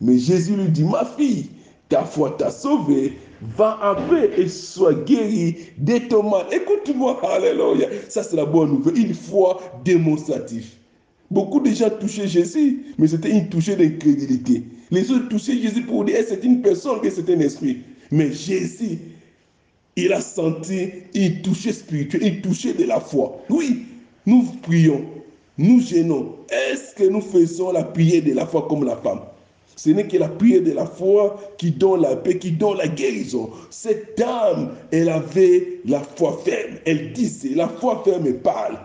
Mais 0.00 0.16
Jésus 0.16 0.56
lui 0.56 0.68
dit, 0.68 0.84
ma 0.84 1.04
fille, 1.04 1.50
ta 1.90 2.02
foi 2.02 2.34
t'a 2.38 2.50
sauvée 2.50 3.12
va 3.56 3.78
en 3.82 4.08
paix 4.08 4.30
et 4.38 4.48
sois 4.48 4.94
guéri 4.94 5.56
de 5.76 5.98
ton 6.08 6.22
mal. 6.28 6.46
Écoute-moi, 6.50 7.20
alléluia. 7.30 7.88
Ça, 8.08 8.22
c'est 8.22 8.36
la 8.36 8.46
bonne 8.46 8.70
nouvelle. 8.70 8.98
Une 8.98 9.14
foi 9.14 9.60
démonstrative. 9.84 10.66
Beaucoup 11.30 11.60
de 11.60 11.70
gens 11.70 11.90
touchaient 11.90 12.26
Jésus, 12.26 12.86
mais 12.96 13.06
c'était 13.06 13.30
une 13.30 13.50
touchée 13.50 13.76
d'incrédulité. 13.76 14.64
Les 14.90 15.10
autres 15.10 15.28
touchaient 15.28 15.58
Jésus 15.58 15.82
pour 15.82 16.04
dire 16.04 16.16
c'est 16.26 16.42
une 16.42 16.62
personne, 16.62 17.00
que 17.02 17.10
c'est 17.10 17.28
un 17.28 17.40
esprit. 17.40 17.82
Mais 18.10 18.32
Jésus, 18.32 18.98
il 19.96 20.12
a 20.12 20.20
senti 20.20 20.90
une 21.14 21.42
touchée 21.42 21.72
spirituelle, 21.72 22.26
une 22.26 22.40
touchée 22.40 22.72
de 22.72 22.84
la 22.84 23.00
foi. 23.00 23.40
Oui, 23.50 23.86
nous 24.26 24.44
prions, 24.62 25.04
nous 25.58 25.80
gênons. 25.80 26.36
Est-ce 26.50 26.94
que 26.94 27.08
nous 27.08 27.20
faisons 27.20 27.72
la 27.72 27.84
prière 27.84 28.22
de 28.22 28.32
la 28.32 28.46
foi 28.46 28.66
comme 28.68 28.84
la 28.84 28.96
femme? 28.96 29.20
Ce 29.76 29.90
n'est 29.90 30.08
que 30.08 30.16
la 30.16 30.28
prière 30.28 30.62
de 30.62 30.72
la 30.72 30.86
foi 30.86 31.40
qui 31.56 31.70
donne 31.70 32.02
la 32.02 32.16
paix, 32.16 32.38
qui 32.38 32.50
donne 32.50 32.78
la 32.78 32.88
guérison. 32.88 33.50
Cette 33.70 34.18
dame, 34.18 34.70
elle 34.90 35.08
avait 35.08 35.80
la 35.84 36.00
foi 36.00 36.40
ferme. 36.44 36.78
Elle 36.84 37.12
disait, 37.12 37.54
la 37.54 37.68
foi 37.68 38.02
ferme 38.04 38.32
parle. 38.34 38.78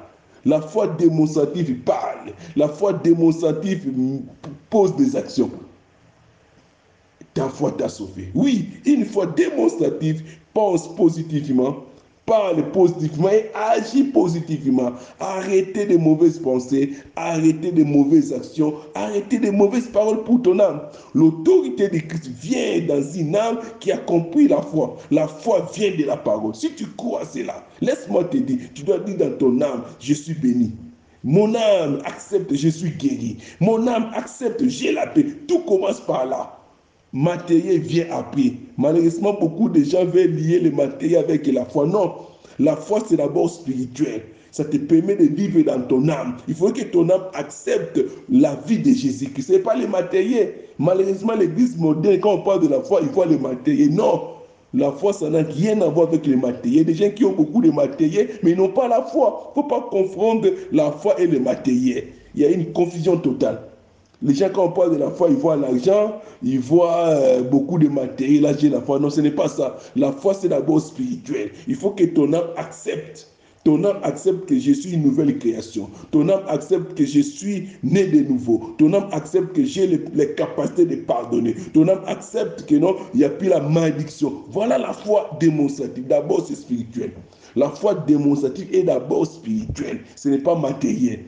La 0.46 0.62
foi 0.62 0.88
démonstrative 0.88 1.74
parle. 1.80 2.34
La 2.56 2.68
foi 2.68 2.94
démonstrative 2.94 3.92
pose 4.70 4.96
des 4.96 5.16
actions. 5.16 5.50
Ta 7.34 7.50
foi 7.50 7.72
t'a 7.72 7.90
sauvé. 7.90 8.30
Oui, 8.36 8.70
une 8.86 9.06
foi 9.06 9.28
démonstrative 9.28 10.24
pense 10.54 10.96
positivement 10.96 11.84
parle 12.26 12.72
positivement 12.72 13.30
et 13.30 13.50
agit 13.54 14.04
positivement. 14.06 14.94
Arrêtez 15.20 15.86
de 15.86 15.98
mauvaises 15.98 16.40
pensées, 16.40 16.92
arrêtez 17.16 17.72
de 17.72 17.84
mauvaises 17.84 18.34
actions, 18.34 18.76
arrêtez 18.96 19.40
de 19.40 19.50
mauvaises 19.50 19.88
paroles 19.88 20.24
pour 20.24 20.42
ton 20.42 20.60
âme. 20.60 20.82
L'autorité 21.14 21.90
de 21.90 22.00
Christ 22.00 22.30
vient 22.42 22.82
dans 22.88 23.02
une 23.02 23.36
âme 23.36 23.60
qui 23.80 23.92
a 23.92 23.98
compris 23.98 24.48
la 24.48 24.62
foi. 24.62 24.98
La 25.12 25.28
foi 25.28 25.70
vient 25.74 25.92
de 25.96 26.06
la 26.06 26.18
parole. 26.18 26.56
Si 26.56 26.72
tu 26.74 26.86
crois 26.98 27.26
cela, 27.26 27.66
laisse-moi 27.82 28.24
te 28.26 28.38
dire, 28.38 28.60
tu 28.74 28.84
dois 28.84 29.00
dire 29.00 29.18
dans 29.18 29.38
ton 29.38 29.62
âme, 29.62 29.84
je 30.00 30.14
suis 30.14 30.34
béni. 30.34 30.72
Mon 31.26 31.56
âme 31.56 32.00
accepte, 32.06 32.54
je 32.54 32.68
suis 32.68 32.92
guéri. 32.92 33.38
Mon 33.62 33.88
âme 33.88 34.12
accepte, 34.14 34.62
j'ai 34.68 34.92
la 34.92 35.08
paix. 35.08 35.26
Tout 35.48 35.60
commence 35.60 36.02
par 36.02 36.26
là 36.26 36.63
matériel 37.14 37.80
vient 37.80 38.08
après. 38.12 38.54
Malheureusement, 38.78 39.38
beaucoup 39.40 39.70
de 39.70 39.84
gens 39.84 40.04
veulent 40.04 40.32
lier 40.32 40.60
le 40.60 40.72
matériel 40.72 41.24
avec 41.24 41.48
la 41.48 41.64
foi. 41.66 41.86
Non, 41.86 42.14
la 42.60 42.76
foi, 42.76 43.02
c'est 43.08 43.18
d'abord 43.18 43.50
spirituel. 43.50 44.24
Ça 44.52 44.66
te 44.66 44.78
permet 44.78 45.16
de 45.16 45.26
vivre 45.26 45.62
dans 45.64 45.82
ton 45.82 46.08
âme. 46.10 46.38
Il 46.48 46.54
faut 46.54 46.72
que 46.72 46.84
ton 46.84 47.10
âme 47.10 47.24
accepte 47.34 48.00
la 48.30 48.56
vie 48.68 48.78
de 48.78 48.92
Jésus-Christ. 48.92 49.48
Ce 49.48 49.54
n'est 49.54 49.60
pas 49.60 49.76
le 49.76 49.88
matériel. 49.88 50.54
Malheureusement, 50.78 51.34
l'église 51.34 51.78
moderne, 51.78 52.20
quand 52.20 52.34
on 52.34 52.42
parle 52.42 52.62
de 52.62 52.68
la 52.68 52.82
foi, 52.82 53.00
il 53.02 53.10
faut 53.10 53.26
le 53.26 53.38
matériel. 53.38 53.94
Non, 53.96 54.22
la 54.76 54.92
foi, 54.92 55.14
ça 55.14 55.30
n'a 55.30 55.42
rien 55.42 55.82
à 55.82 55.88
voir 55.88 56.08
avec 56.08 56.28
le 56.28 56.38
matériel. 56.38 56.86
Des 56.86 56.94
gens 56.94 57.10
qui 57.10 57.26
ont 57.26 57.34
beaucoup 57.34 57.62
de 57.62 57.72
matériel, 57.72 58.30
mais 58.44 58.54
n'ont 58.54 58.70
pas 58.70 58.88
la 58.88 59.02
foi. 59.02 59.54
Il 59.56 59.60
ne 59.60 59.64
faut 59.64 59.70
pas 59.70 59.88
confondre 59.90 60.48
la 60.72 60.92
foi 60.92 61.20
et 61.20 61.26
le 61.26 61.40
matériel. 61.40 62.06
Il 62.36 62.42
y 62.42 62.46
a 62.46 62.50
une 62.50 62.72
confusion 62.74 63.18
totale. 63.18 63.60
Les 64.24 64.34
gens, 64.34 64.50
quand 64.54 64.68
on 64.68 64.72
parle 64.72 64.94
de 64.94 64.98
la 64.98 65.10
foi, 65.10 65.28
ils 65.30 65.36
voient 65.36 65.58
l'argent, 65.58 66.22
ils 66.42 66.60
voient 66.60 67.08
euh, 67.10 67.42
beaucoup 67.42 67.78
de 67.78 67.90
matériel, 67.90 68.44
là 68.44 68.54
j'ai 68.58 68.70
la 68.70 68.80
foi. 68.80 68.98
Non, 68.98 69.10
ce 69.10 69.20
n'est 69.20 69.32
pas 69.32 69.50
ça. 69.50 69.78
La 69.98 70.14
foi, 70.14 70.34
c'est 70.34 70.48
d'abord 70.48 70.80
spirituel. 70.80 71.52
Il 71.68 71.76
faut 71.76 71.92
que 71.92 72.06
ton 72.06 72.32
âme 72.32 72.48
accepte. 72.56 73.28
Ton 73.66 73.84
âme 73.84 74.00
accepte 74.04 74.46
que 74.48 74.58
je 74.58 74.72
suis 74.72 74.94
une 74.94 75.04
nouvelle 75.04 75.38
création. 75.40 75.90
Ton 76.12 76.30
âme 76.30 76.44
accepte 76.48 76.96
que 76.96 77.06
je 77.06 77.20
suis 77.20 77.68
né 77.84 78.06
de 78.08 78.20
nouveau. 78.22 78.76
Ton 78.78 78.94
âme 78.94 79.08
accepte 79.12 79.54
que 79.54 79.66
j'ai 79.66 79.88
les, 79.88 80.36
capacités 80.36 80.86
de 80.86 80.96
pardonner. 80.96 81.56
Ton 81.74 81.88
âme 81.90 82.02
accepte 82.08 82.66
que 82.66 82.76
non, 82.76 82.96
il 83.14 83.20
n'y 83.20 83.26
a 83.26 83.30
plus 83.30 83.50
la 83.50 83.60
malédiction. 83.60 84.34
Voilà 84.50 84.78
la 84.78 84.94
foi 84.94 85.32
démonstrative. 85.40 86.08
D'abord, 86.08 86.46
c'est 86.46 86.56
spirituel. 86.56 87.12
La 87.56 87.70
foi 87.70 87.94
démonstrative 88.08 88.68
est 88.74 88.84
d'abord 88.84 89.26
spirituelle. 89.26 90.02
Ce 90.16 90.30
n'est 90.30 90.40
pas 90.40 90.56
matériel. 90.56 91.20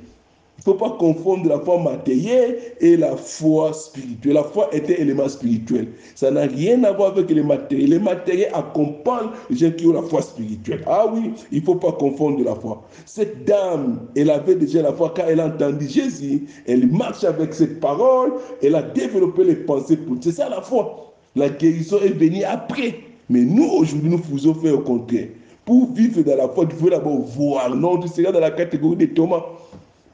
Il 0.58 0.62
ne 0.70 0.74
faut 0.74 0.80
pas 0.80 0.96
confondre 0.98 1.50
la 1.50 1.60
foi 1.60 1.80
matérielle 1.80 2.58
et 2.80 2.96
la 2.96 3.16
foi 3.18 3.74
spirituelle. 3.74 4.34
La 4.34 4.44
foi 4.44 4.70
est 4.74 4.90
un 4.90 5.02
élément 5.02 5.28
spirituel. 5.28 5.90
Ça 6.16 6.32
n'a 6.32 6.44
rien 6.44 6.84
à 6.86 6.94
voir 6.94 7.12
avec 7.12 7.30
les 7.30 7.44
matériels. 7.44 7.90
Les 7.90 8.00
matériels 8.00 8.52
accompagnent 8.54 9.30
les 9.50 9.58
gens 9.58 9.72
qui 9.72 9.86
ont 9.86 9.94
la 9.94 10.02
foi 10.02 10.22
spirituelle. 10.22 10.82
Ah 10.88 11.08
oui, 11.14 11.34
il 11.52 11.60
ne 11.60 11.66
faut 11.66 11.76
pas 11.76 11.92
confondre 11.92 12.42
la 12.44 12.56
foi. 12.56 12.82
Cette 13.06 13.46
dame, 13.46 14.08
elle 14.16 14.30
avait 14.30 14.56
déjà 14.56 14.82
la 14.82 14.94
foi 14.94 15.14
quand 15.16 15.26
elle 15.28 15.42
a 15.42 15.48
entendu 15.48 15.88
Jésus. 15.90 16.46
Elle 16.68 16.88
marche 16.88 17.26
avec 17.26 17.54
cette 17.54 17.82
parole. 17.82 18.32
Elle 18.64 18.76
a 18.76 18.82
développé 18.82 19.44
les 19.44 19.56
pensées 19.56 19.98
pour 19.98 20.16
C'est 20.22 20.32
ça 20.32 20.48
la 20.48 20.62
foi. 20.62 21.14
La 21.36 21.50
guérison 21.50 21.98
est 22.00 22.18
venue 22.18 22.44
après. 22.46 22.96
Mais 23.30 23.42
nous, 23.42 23.70
aujourd'hui, 23.70 24.10
nous 24.10 24.20
faisons 24.20 24.54
faire 24.54 24.76
au 24.76 24.82
contraire. 24.82 25.28
Pour 25.66 25.92
vivre 25.94 26.22
dans 26.22 26.38
la 26.38 26.48
foi, 26.48 26.66
il 26.70 26.76
faut 26.76 26.90
d'abord 26.90 27.20
voir. 27.20 27.76
Non, 27.76 28.00
tu 28.00 28.08
seras 28.08 28.32
dans 28.32 28.40
la 28.40 28.52
catégorie 28.52 28.96
des 28.96 29.10
Thomas. 29.10 29.44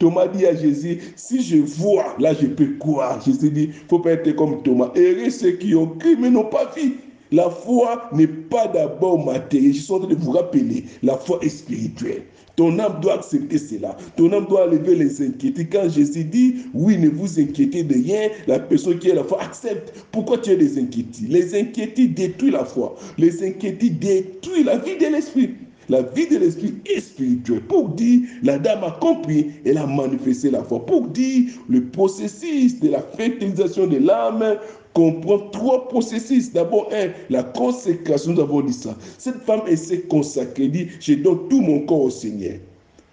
Thomas 0.02 0.28
dit 0.28 0.48
à 0.48 0.56
Jésus, 0.56 0.98
si 1.16 1.44
je 1.44 1.58
vois, 1.58 2.16
là 2.18 2.34
je 2.34 2.48
peux 2.48 2.76
croire. 2.80 3.22
Jésus 3.24 3.52
dit, 3.52 3.64
il 3.66 3.70
ne 3.70 3.88
faut 3.88 4.00
pas 4.00 4.14
être 4.14 4.36
comme 4.36 4.64
Thomas. 4.64 4.92
Heureux 4.96 5.30
ceux 5.30 5.52
qui 5.52 5.76
ont 5.76 5.86
cru 5.86 6.18
mais 6.20 6.32
n'ont 6.32 6.46
pas 6.46 6.72
vu. 6.76 6.96
La 7.32 7.52
foi 7.52 8.10
n'est 8.12 8.26
pas 8.26 8.68
d'abord 8.68 9.24
matérielle. 9.24 9.76
Je 9.76 9.82
suis 9.82 9.94
en 9.94 10.00
train 10.00 10.10
de 10.10 10.16
vous 10.16 10.32
rappeler, 10.32 10.86
la 11.04 11.16
foi 11.18 11.38
est 11.44 11.50
spirituelle. 11.50 12.24
Ton 12.56 12.80
âme 12.80 13.00
doit 13.00 13.14
accepter 13.14 13.60
cela. 13.60 13.96
Ton 14.18 14.34
âme 14.34 14.48
doit 14.48 14.68
enlever 14.68 14.96
les 14.96 15.22
inquiétudes. 15.22 15.72
Quand 15.72 15.88
Jésus 15.88 16.24
dit, 16.24 16.56
oui, 16.74 16.98
ne 16.98 17.10
vous 17.10 17.40
inquiétez 17.40 17.84
de 17.84 17.94
rien, 17.94 18.30
la 18.48 18.58
personne 18.58 18.98
qui 18.98 19.12
a 19.12 19.16
la 19.16 19.24
foi 19.24 19.40
accepte. 19.42 19.94
Pourquoi 20.12 20.40
tu 20.40 20.50
as 20.50 20.56
des 20.56 20.80
inquiétudes? 20.80 21.30
Les 21.30 21.54
inquiétudes 21.54 22.16
détruisent 22.16 22.54
la 22.54 22.66
foi. 22.66 22.96
Les 23.20 23.44
inquiétudes 23.48 24.00
détruisent 24.00 24.66
la 24.66 24.80
vie 24.80 24.98
de 24.98 25.06
l'esprit. 25.06 25.52
La 25.91 26.04
vie 26.04 26.25
de 26.25 26.38
l'esprit 26.38 26.73
est 26.86 27.01
spirituelle. 27.01 27.60
Pour 27.63 27.89
dire, 27.89 28.21
la 28.43 28.58
dame 28.58 28.82
a 28.86 28.91
compris, 28.91 29.51
elle 29.65 29.77
a 29.77 29.86
manifesté 29.86 30.49
la 30.49 30.63
foi. 30.63 30.86
Pour 30.86 31.08
dire, 31.08 31.51
le 31.67 31.84
processus 31.84 32.80
de 32.80 32.91
la 32.91 33.01
fertilisation 33.01 33.88
de 33.88 33.97
l'âme 33.97 34.56
comprend 34.93 35.39
trois 35.49 35.89
processus. 35.89 36.54
D'abord, 36.54 36.88
un, 36.93 37.10
la 37.30 37.43
consécration, 37.43 38.32
nous 38.32 38.39
avons 38.39 38.62
dit 38.62 38.71
ça. 38.71 38.97
Cette 39.17 39.41
femme, 39.41 39.63
elle 39.67 39.77
s'est 39.77 40.04
consacrée, 40.04 40.69
dit, 40.69 40.88
je 41.01 41.15
donne 41.15 41.49
tout 41.49 41.60
mon 41.60 41.82
corps 41.82 42.04
au 42.04 42.10
Seigneur. 42.10 42.54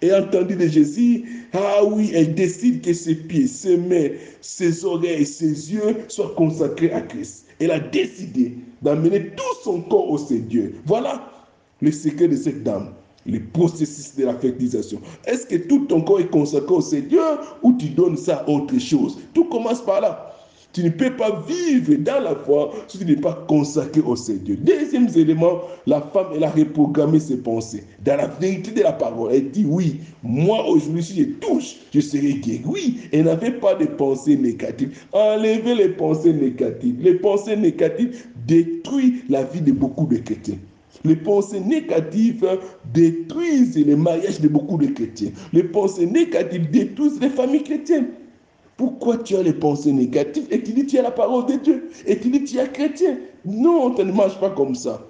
Et 0.01 0.13
entendu 0.13 0.55
de 0.55 0.65
Jésus, 0.65 1.25
ah 1.51 1.83
oui, 1.83 2.11
elle 2.15 2.33
décide 2.33 2.79
que 2.79 2.93
ses 2.93 3.15
pieds, 3.15 3.47
ses 3.47 3.75
mains, 3.75 4.11
ses 4.39 4.85
oreilles, 4.85 5.25
ses 5.25 5.73
yeux 5.73 5.97
soient 6.07 6.33
consacrés 6.37 6.93
à 6.93 7.01
Christ. 7.01 7.45
Elle 7.59 7.71
a 7.71 7.79
décidé 7.79 8.53
d'amener 8.81 9.31
tout 9.35 9.55
son 9.65 9.81
corps 9.81 10.09
au 10.09 10.17
Seigneur. 10.17 10.69
Voilà 10.85 11.28
le 11.81 11.91
secret 11.91 12.27
de 12.27 12.35
cette 12.35 12.63
dame, 12.63 12.91
le 13.25 13.39
processus 13.39 14.15
de 14.15 14.25
la 14.25 14.33
fertilisation. 14.35 14.99
Est-ce 15.25 15.45
que 15.45 15.55
tout 15.55 15.85
ton 15.85 16.01
corps 16.01 16.19
est 16.19 16.31
consacré 16.31 16.73
au 16.73 16.81
Seigneur 16.81 17.57
ou 17.63 17.73
tu 17.73 17.89
donnes 17.89 18.17
ça 18.17 18.37
à 18.37 18.49
autre 18.49 18.77
chose? 18.79 19.17
Tout 19.33 19.45
commence 19.45 19.81
par 19.81 20.01
là. 20.01 20.25
Tu 20.71 20.83
ne 20.83 20.89
peux 20.89 21.15
pas 21.15 21.43
vivre 21.47 21.95
dans 21.95 22.19
la 22.23 22.35
foi 22.35 22.71
si 22.87 22.99
tu 22.99 23.05
n'es 23.05 23.15
pas 23.15 23.43
consacré 23.47 24.01
au 24.01 24.15
Seigneur. 24.15 24.55
Deuxième 24.61 25.07
élément, 25.15 25.61
la 25.87 25.99
femme, 25.99 26.27
elle 26.35 26.43
a 26.43 26.51
reprogrammé 26.51 27.19
ses 27.19 27.37
pensées. 27.37 27.83
Dans 28.05 28.17
la 28.17 28.27
vérité 28.27 28.71
de 28.71 28.83
la 28.83 28.91
parole, 28.91 29.31
elle 29.33 29.49
dit 29.49 29.65
oui, 29.67 29.99
moi 30.21 30.63
aujourd'hui, 30.67 31.03
si 31.03 31.19
je 31.19 31.25
touche, 31.39 31.77
je 31.91 31.99
serai 31.99 32.35
guéri. 32.35 32.61
Oui, 32.65 32.99
elle 33.11 33.25
n'avait 33.25 33.53
pas 33.53 33.73
de 33.73 33.85
pensées 33.85 34.37
négatives. 34.37 34.95
Enlevez 35.11 35.73
les 35.73 35.89
pensées 35.89 36.33
négatives. 36.33 36.97
Les 37.01 37.15
pensées 37.15 37.57
négatives 37.57 38.27
détruisent 38.45 39.23
la 39.27 39.43
vie 39.45 39.61
de 39.61 39.71
beaucoup 39.71 40.05
de 40.05 40.17
chrétiens. 40.17 40.59
Les 41.05 41.15
pensées 41.15 41.59
négatives 41.59 42.45
détruisent 42.93 43.77
les 43.77 43.95
mariages 43.95 44.41
de 44.41 44.47
beaucoup 44.47 44.77
de 44.77 44.87
chrétiens. 44.87 45.31
Les 45.53 45.63
pensées 45.63 46.05
négatives 46.05 46.69
détruisent 46.69 47.19
les 47.21 47.29
familles 47.29 47.63
chrétiennes. 47.63 48.09
Pourquoi 48.75 49.17
tu 49.17 49.35
as 49.35 49.43
les 49.43 49.53
pensées 49.53 49.91
négatives 49.91 50.47
et 50.51 50.61
tu 50.61 50.71
dis 50.71 50.85
tu 50.85 50.97
as 50.97 51.01
la 51.01 51.11
parole 51.11 51.45
de 51.45 51.53
Dieu 51.53 51.89
et 52.05 52.17
tu 52.17 52.29
dis 52.29 52.43
tu 52.43 52.57
es 52.57 52.67
chrétien? 52.67 53.17
Non, 53.45 53.91
tu 53.91 54.03
ne 54.03 54.11
marches 54.11 54.39
pas 54.39 54.49
comme 54.49 54.75
ça. 54.75 55.01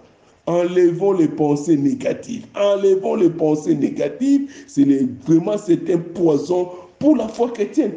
Enlevons 0.47 1.13
les 1.13 1.27
pensées 1.27 1.77
négatives. 1.77 2.45
Enlevons 2.55 3.15
les 3.15 3.29
pensées 3.29 3.75
négatives. 3.75 4.51
C'est 4.67 4.85
vraiment 5.27 5.57
c'est 5.57 5.87
un 5.93 5.99
poison 5.99 6.69
pour 6.97 7.15
la 7.15 7.27
foi 7.27 7.49
chrétienne. 7.49 7.93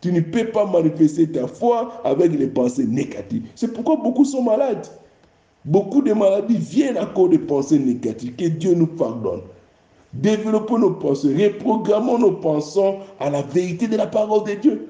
Tu 0.00 0.12
ne 0.12 0.20
peux 0.20 0.46
pas 0.46 0.66
manifester 0.66 1.28
ta 1.28 1.46
foi 1.46 2.00
avec 2.04 2.32
les 2.32 2.48
pensées 2.48 2.86
négatives. 2.86 3.44
C'est 3.54 3.72
pourquoi 3.72 3.96
beaucoup 3.96 4.24
sont 4.24 4.42
malades. 4.42 4.86
Beaucoup 5.64 6.02
de 6.02 6.12
maladies 6.12 6.58
viennent 6.58 6.98
à 6.98 7.06
cause 7.06 7.30
de 7.30 7.38
pensées 7.38 7.78
négatives. 7.78 8.36
Que 8.36 8.46
Dieu 8.46 8.74
nous 8.74 8.86
pardonne. 8.86 9.40
Développons 10.12 10.78
nos 10.78 10.92
pensées, 10.92 11.34
reprogrammons 11.34 12.18
nos 12.18 12.32
pensées 12.32 12.98
à 13.18 13.30
la 13.30 13.42
vérité 13.42 13.88
de 13.88 13.96
la 13.96 14.06
parole 14.06 14.44
de 14.44 14.54
Dieu. 14.54 14.88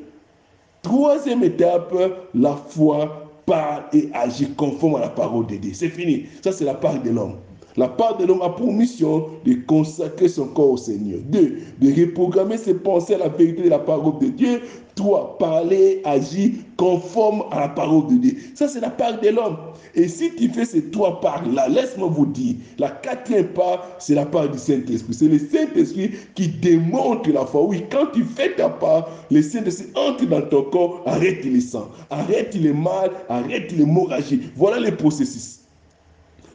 Troisième 0.82 1.42
étape, 1.44 1.94
la 2.34 2.54
foi 2.54 3.30
parle 3.46 3.84
et 3.92 4.10
agit 4.12 4.50
conforme 4.50 4.96
à 4.96 5.00
la 5.00 5.08
parole 5.08 5.46
de 5.46 5.56
Dieu. 5.56 5.72
C'est 5.74 5.88
fini. 5.88 6.26
Ça, 6.42 6.52
c'est 6.52 6.64
la 6.64 6.74
part 6.74 7.00
de 7.02 7.10
l'homme. 7.10 7.36
La 7.76 7.88
part 7.88 8.16
de 8.18 8.24
l'homme 8.24 8.42
a 8.42 8.50
pour 8.50 8.72
mission 8.72 9.26
de 9.44 9.54
consacrer 9.66 10.28
son 10.28 10.46
corps 10.46 10.72
au 10.72 10.76
Seigneur. 10.76 11.18
Deux, 11.24 11.58
de 11.80 12.00
reprogrammer 12.00 12.56
ses 12.56 12.74
pensées 12.74 13.14
à 13.14 13.18
la 13.18 13.28
vérité 13.28 13.62
de 13.62 13.68
la 13.68 13.80
parole 13.80 14.18
de 14.20 14.28
Dieu. 14.28 14.60
Trois, 14.94 15.36
parler, 15.38 16.00
agir 16.04 16.52
conforme 16.76 17.42
à 17.50 17.60
la 17.60 17.68
parole 17.68 18.06
de 18.06 18.14
Dieu. 18.14 18.36
Ça, 18.54 18.68
c'est 18.68 18.78
la 18.78 18.90
part 18.90 19.20
de 19.20 19.28
l'homme. 19.28 19.56
Et 19.96 20.06
si 20.06 20.32
tu 20.36 20.48
fais 20.50 20.64
ces 20.64 20.88
trois 20.90 21.20
parts-là, 21.20 21.68
laisse-moi 21.68 22.06
vous 22.08 22.26
dire, 22.26 22.54
la 22.78 22.90
quatrième 22.90 23.48
part, 23.48 23.84
c'est 23.98 24.14
la 24.14 24.26
part 24.26 24.48
du 24.48 24.58
Saint-Esprit. 24.58 25.14
C'est 25.14 25.26
le 25.26 25.40
Saint-Esprit 25.40 26.12
qui 26.36 26.46
démontre 26.46 27.28
la 27.30 27.44
foi. 27.44 27.64
Oui, 27.64 27.82
quand 27.90 28.06
tu 28.14 28.22
fais 28.22 28.54
ta 28.54 28.68
part, 28.68 29.08
le 29.32 29.42
Saint-Esprit 29.42 29.88
entre 29.96 30.26
dans 30.26 30.42
ton 30.42 30.62
corps, 30.62 31.02
arrête 31.06 31.44
les 31.44 31.60
sangs, 31.60 31.88
arrête 32.10 32.54
les 32.54 32.72
mal, 32.72 33.10
arrête 33.28 33.72
l'hémorragie. 33.72 34.42
Voilà 34.56 34.78
le 34.78 34.96
processus. 34.96 35.63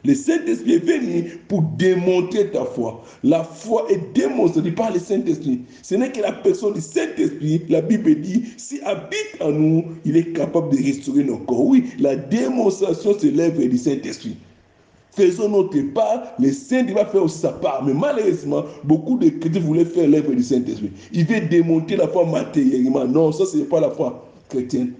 Le 0.04 0.14
Saint-Esprit 0.14 0.74
est 0.74 0.84
venu 0.84 1.40
pour 1.48 1.62
démontrer 1.76 2.50
ta 2.50 2.64
foi. 2.64 3.02
La 3.22 3.44
foi 3.44 3.86
est 3.90 4.14
démontrée 4.14 4.70
par 4.70 4.92
le 4.92 4.98
Saint-Esprit. 4.98 5.60
Ce 5.82 5.94
n'est 5.94 6.10
que 6.10 6.20
la 6.20 6.32
personne 6.32 6.72
du 6.72 6.80
Saint-Esprit, 6.80 7.62
la 7.68 7.82
Bible 7.82 8.14
dit, 8.20 8.44
si 8.56 8.80
habite 8.82 9.36
en 9.40 9.52
nous, 9.52 9.84
il 10.06 10.16
est 10.16 10.32
capable 10.32 10.70
de 10.70 10.82
restaurer 10.82 11.24
nos 11.24 11.36
corps. 11.38 11.66
Oui, 11.66 11.84
la 11.98 12.16
démonstration, 12.16 13.14
c'est 13.18 13.30
l'œuvre 13.30 13.62
du 13.62 13.76
Saint-Esprit. 13.76 14.36
Faisons 15.12 15.50
notre 15.50 15.78
part, 15.92 16.32
le 16.38 16.50
Saint-Esprit 16.50 16.94
va 16.94 17.04
faire 17.04 17.28
sa 17.28 17.50
part. 17.50 17.84
Mais 17.84 17.92
malheureusement, 17.92 18.64
beaucoup 18.84 19.18
de 19.18 19.28
chrétiens 19.28 19.60
voulaient 19.60 19.84
faire 19.84 20.08
l'œuvre 20.08 20.32
du 20.32 20.42
Saint-Esprit. 20.42 20.92
Il 21.12 21.26
veut 21.26 21.42
démontrer 21.42 21.96
la 21.96 22.08
foi 22.08 22.24
matériellement. 22.24 23.04
Non, 23.04 23.32
ça, 23.32 23.44
ce 23.44 23.58
n'est 23.58 23.64
pas 23.64 23.80
la 23.80 23.90
foi 23.90 24.26
chrétienne. 24.48 24.92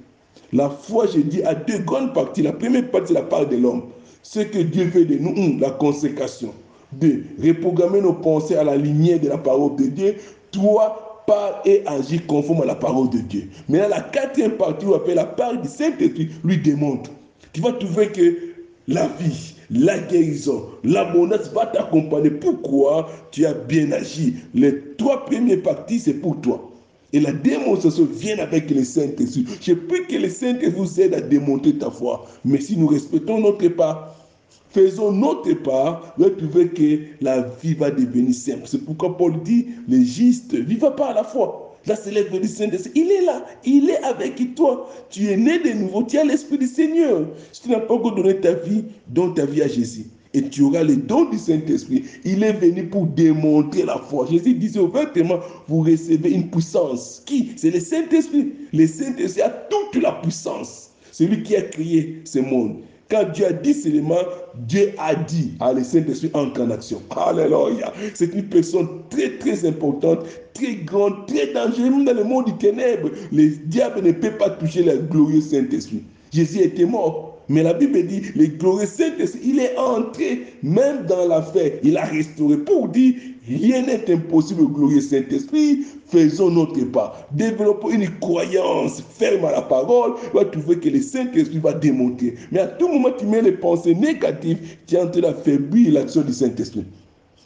La 0.52 0.68
foi, 0.68 1.06
je 1.06 1.20
dis, 1.20 1.42
a 1.44 1.54
deux 1.54 1.78
grandes 1.78 2.12
parties. 2.12 2.42
La 2.42 2.52
première 2.52 2.90
partie, 2.90 3.08
c'est 3.08 3.14
la 3.14 3.22
part 3.22 3.48
de 3.48 3.56
l'homme 3.56 3.84
ce 4.22 4.40
que 4.40 4.58
Dieu 4.58 4.84
veut 4.84 5.04
de 5.04 5.16
nous, 5.16 5.58
la 5.58 5.70
consécration. 5.70 6.52
Deux, 6.92 7.24
reprogrammer 7.42 8.00
nos 8.00 8.14
pensées 8.14 8.56
à 8.56 8.64
la 8.64 8.76
lumière 8.76 9.20
de 9.20 9.28
la 9.28 9.38
parole 9.38 9.76
de 9.76 9.86
Dieu. 9.86 10.16
Trois, 10.50 11.10
parle 11.26 11.54
et 11.64 11.82
agir 11.86 12.26
conforme 12.26 12.62
à 12.62 12.66
la 12.66 12.74
parole 12.74 13.10
de 13.10 13.18
Dieu. 13.18 13.48
Mais 13.68 13.88
la 13.88 14.00
quatrième 14.00 14.52
partie, 14.52 14.86
on 14.86 14.94
appelle 14.94 15.16
la 15.16 15.26
part 15.26 15.56
du 15.56 15.68
Saint-Esprit, 15.68 16.30
lui 16.42 16.58
démontre. 16.58 17.10
Tu 17.52 17.60
vas 17.60 17.72
trouver 17.72 18.08
que 18.08 18.36
la 18.88 19.06
vie, 19.06 19.54
la 19.70 19.98
guérison, 19.98 20.64
l'abondance 20.82 21.52
va 21.52 21.66
t'accompagner. 21.66 22.30
Pourquoi 22.30 23.08
tu 23.30 23.46
as 23.46 23.54
bien 23.54 23.92
agi? 23.92 24.36
Les 24.54 24.80
trois 24.96 25.24
premières 25.24 25.62
parties, 25.62 26.00
c'est 26.00 26.14
pour 26.14 26.40
toi. 26.40 26.69
Et 27.12 27.20
la 27.20 27.32
démonstration 27.32 28.04
vient 28.04 28.38
avec 28.38 28.70
le 28.70 28.84
Saint-Esprit. 28.84 29.46
Je 29.60 29.72
prie 29.72 30.06
que 30.06 30.16
le 30.16 30.28
Saint-Esprit 30.28 30.70
vous 30.70 31.00
aide 31.00 31.14
à 31.14 31.20
démontrer 31.20 31.74
ta 31.74 31.90
foi. 31.90 32.26
Mais 32.44 32.60
si 32.60 32.76
nous 32.76 32.86
respectons 32.86 33.40
notre 33.40 33.66
part, 33.68 34.14
faisons 34.70 35.10
notre 35.10 35.52
part, 35.54 36.14
vous 36.18 36.30
trouvez 36.30 36.68
que 36.68 37.00
la 37.20 37.42
vie 37.62 37.74
va 37.74 37.90
devenir 37.90 38.34
simple. 38.34 38.62
C'est 38.66 38.84
pourquoi 38.84 39.16
Paul 39.16 39.42
dit, 39.42 39.66
le 39.88 40.02
juste 40.02 40.54
vivent 40.54 40.94
pas 40.96 41.08
à 41.08 41.14
la 41.14 41.24
foi. 41.24 41.76
Là, 41.86 41.96
c'est 41.96 42.10
l'être 42.10 42.38
du 42.38 42.46
Saint-Esprit. 42.46 42.92
Il 42.94 43.10
est 43.10 43.24
là. 43.24 43.44
Il 43.64 43.90
est 43.90 44.02
avec 44.04 44.54
toi. 44.54 44.88
Tu 45.08 45.28
es 45.28 45.36
né 45.36 45.58
de 45.58 45.70
nouveau. 45.70 46.04
Tu 46.04 46.18
as 46.18 46.24
l'Esprit 46.24 46.58
du 46.58 46.66
Seigneur. 46.66 47.26
Si 47.52 47.62
tu 47.62 47.70
n'as 47.70 47.80
pas 47.80 47.94
encore 47.94 48.14
donné 48.14 48.36
ta 48.36 48.52
vie, 48.52 48.84
donne 49.08 49.34
ta 49.34 49.46
vie 49.46 49.62
à 49.62 49.68
Jésus 49.68 50.06
et 50.32 50.42
tu 50.48 50.62
auras 50.62 50.84
le 50.84 50.96
don 50.96 51.28
du 51.28 51.38
Saint-Esprit. 51.38 52.04
Il 52.24 52.44
est 52.44 52.52
venu 52.52 52.86
pour 52.86 53.06
démontrer 53.06 53.84
la 53.84 53.98
foi. 53.98 54.26
Jésus 54.30 54.54
disait 54.54 54.80
ouvertement, 54.80 55.40
vous 55.66 55.82
recevez 55.82 56.30
une 56.30 56.48
puissance. 56.50 57.22
Qui 57.26 57.52
C'est 57.56 57.70
le 57.70 57.80
Saint-Esprit. 57.80 58.52
Le 58.72 58.86
Saint-Esprit 58.86 59.42
a 59.42 59.50
toute 59.50 60.02
la 60.02 60.12
puissance. 60.12 60.90
C'est 61.10 61.26
lui 61.26 61.42
qui 61.42 61.56
a 61.56 61.62
créé 61.62 62.20
ce 62.24 62.38
monde. 62.38 62.76
Quand 63.10 63.24
Dieu 63.32 63.46
a 63.46 63.52
dit 63.52 63.74
seulement, 63.74 64.22
Dieu 64.68 64.92
a 64.98 65.16
dit 65.16 65.54
à 65.58 65.72
le 65.72 65.82
Saint-Esprit 65.82 66.30
entre 66.32 66.62
en 66.62 66.70
action. 66.70 67.02
Alléluia. 67.10 67.92
C'est 68.14 68.32
une 68.32 68.44
personne 68.44 68.88
très, 69.10 69.36
très 69.38 69.66
importante, 69.66 70.20
très 70.54 70.76
grande, 70.76 71.26
très 71.26 71.52
dangereuse. 71.52 72.04
Dans 72.04 72.16
le 72.16 72.22
monde 72.22 72.44
du 72.46 72.52
ténèbre, 72.52 73.10
le 73.32 73.48
diable 73.66 74.02
ne 74.02 74.12
peut 74.12 74.38
pas 74.38 74.50
toucher 74.50 74.84
le 74.84 74.98
glorieux 74.98 75.40
Saint-Esprit. 75.40 76.04
Jésus 76.32 76.60
était 76.60 76.84
mort. 76.84 77.29
Mais 77.50 77.64
la 77.64 77.74
Bible 77.74 78.06
dit, 78.06 78.22
le 78.36 78.46
glorieux 78.46 78.86
Saint-Esprit, 78.86 79.40
il 79.42 79.58
est 79.58 79.76
entré 79.76 80.54
même 80.62 81.04
dans 81.06 81.26
la 81.26 81.42
fête. 81.42 81.80
Il 81.82 81.96
a 81.96 82.04
restauré 82.04 82.56
pour 82.58 82.86
dire, 82.86 83.14
rien 83.44 83.82
n'est 83.82 84.08
impossible 84.08 84.62
au 84.62 84.68
glorieux 84.68 85.00
Saint-Esprit. 85.00 85.80
Faisons 86.06 86.52
notre 86.52 86.80
part. 86.92 87.26
Développons 87.32 87.90
une 87.90 88.08
croyance 88.20 89.02
ferme 89.18 89.46
à 89.46 89.50
la 89.50 89.62
parole. 89.62 90.12
Tu 90.30 90.36
vas 90.36 90.44
trouver 90.44 90.78
que 90.78 90.90
le 90.90 91.00
Saint-Esprit 91.00 91.58
va 91.58 91.72
démontrer. 91.72 92.36
Mais 92.52 92.60
à 92.60 92.68
tout 92.68 92.86
moment, 92.86 93.10
tu 93.18 93.26
mets 93.26 93.42
les 93.42 93.50
pensées 93.50 93.96
négatives, 93.96 94.76
tu 94.86 94.94
es 94.94 95.00
en 95.00 95.10
train 95.10 95.22
d'affaiblir 95.22 95.94
l'action 95.94 96.22
du 96.22 96.32
Saint-Esprit. 96.32 96.84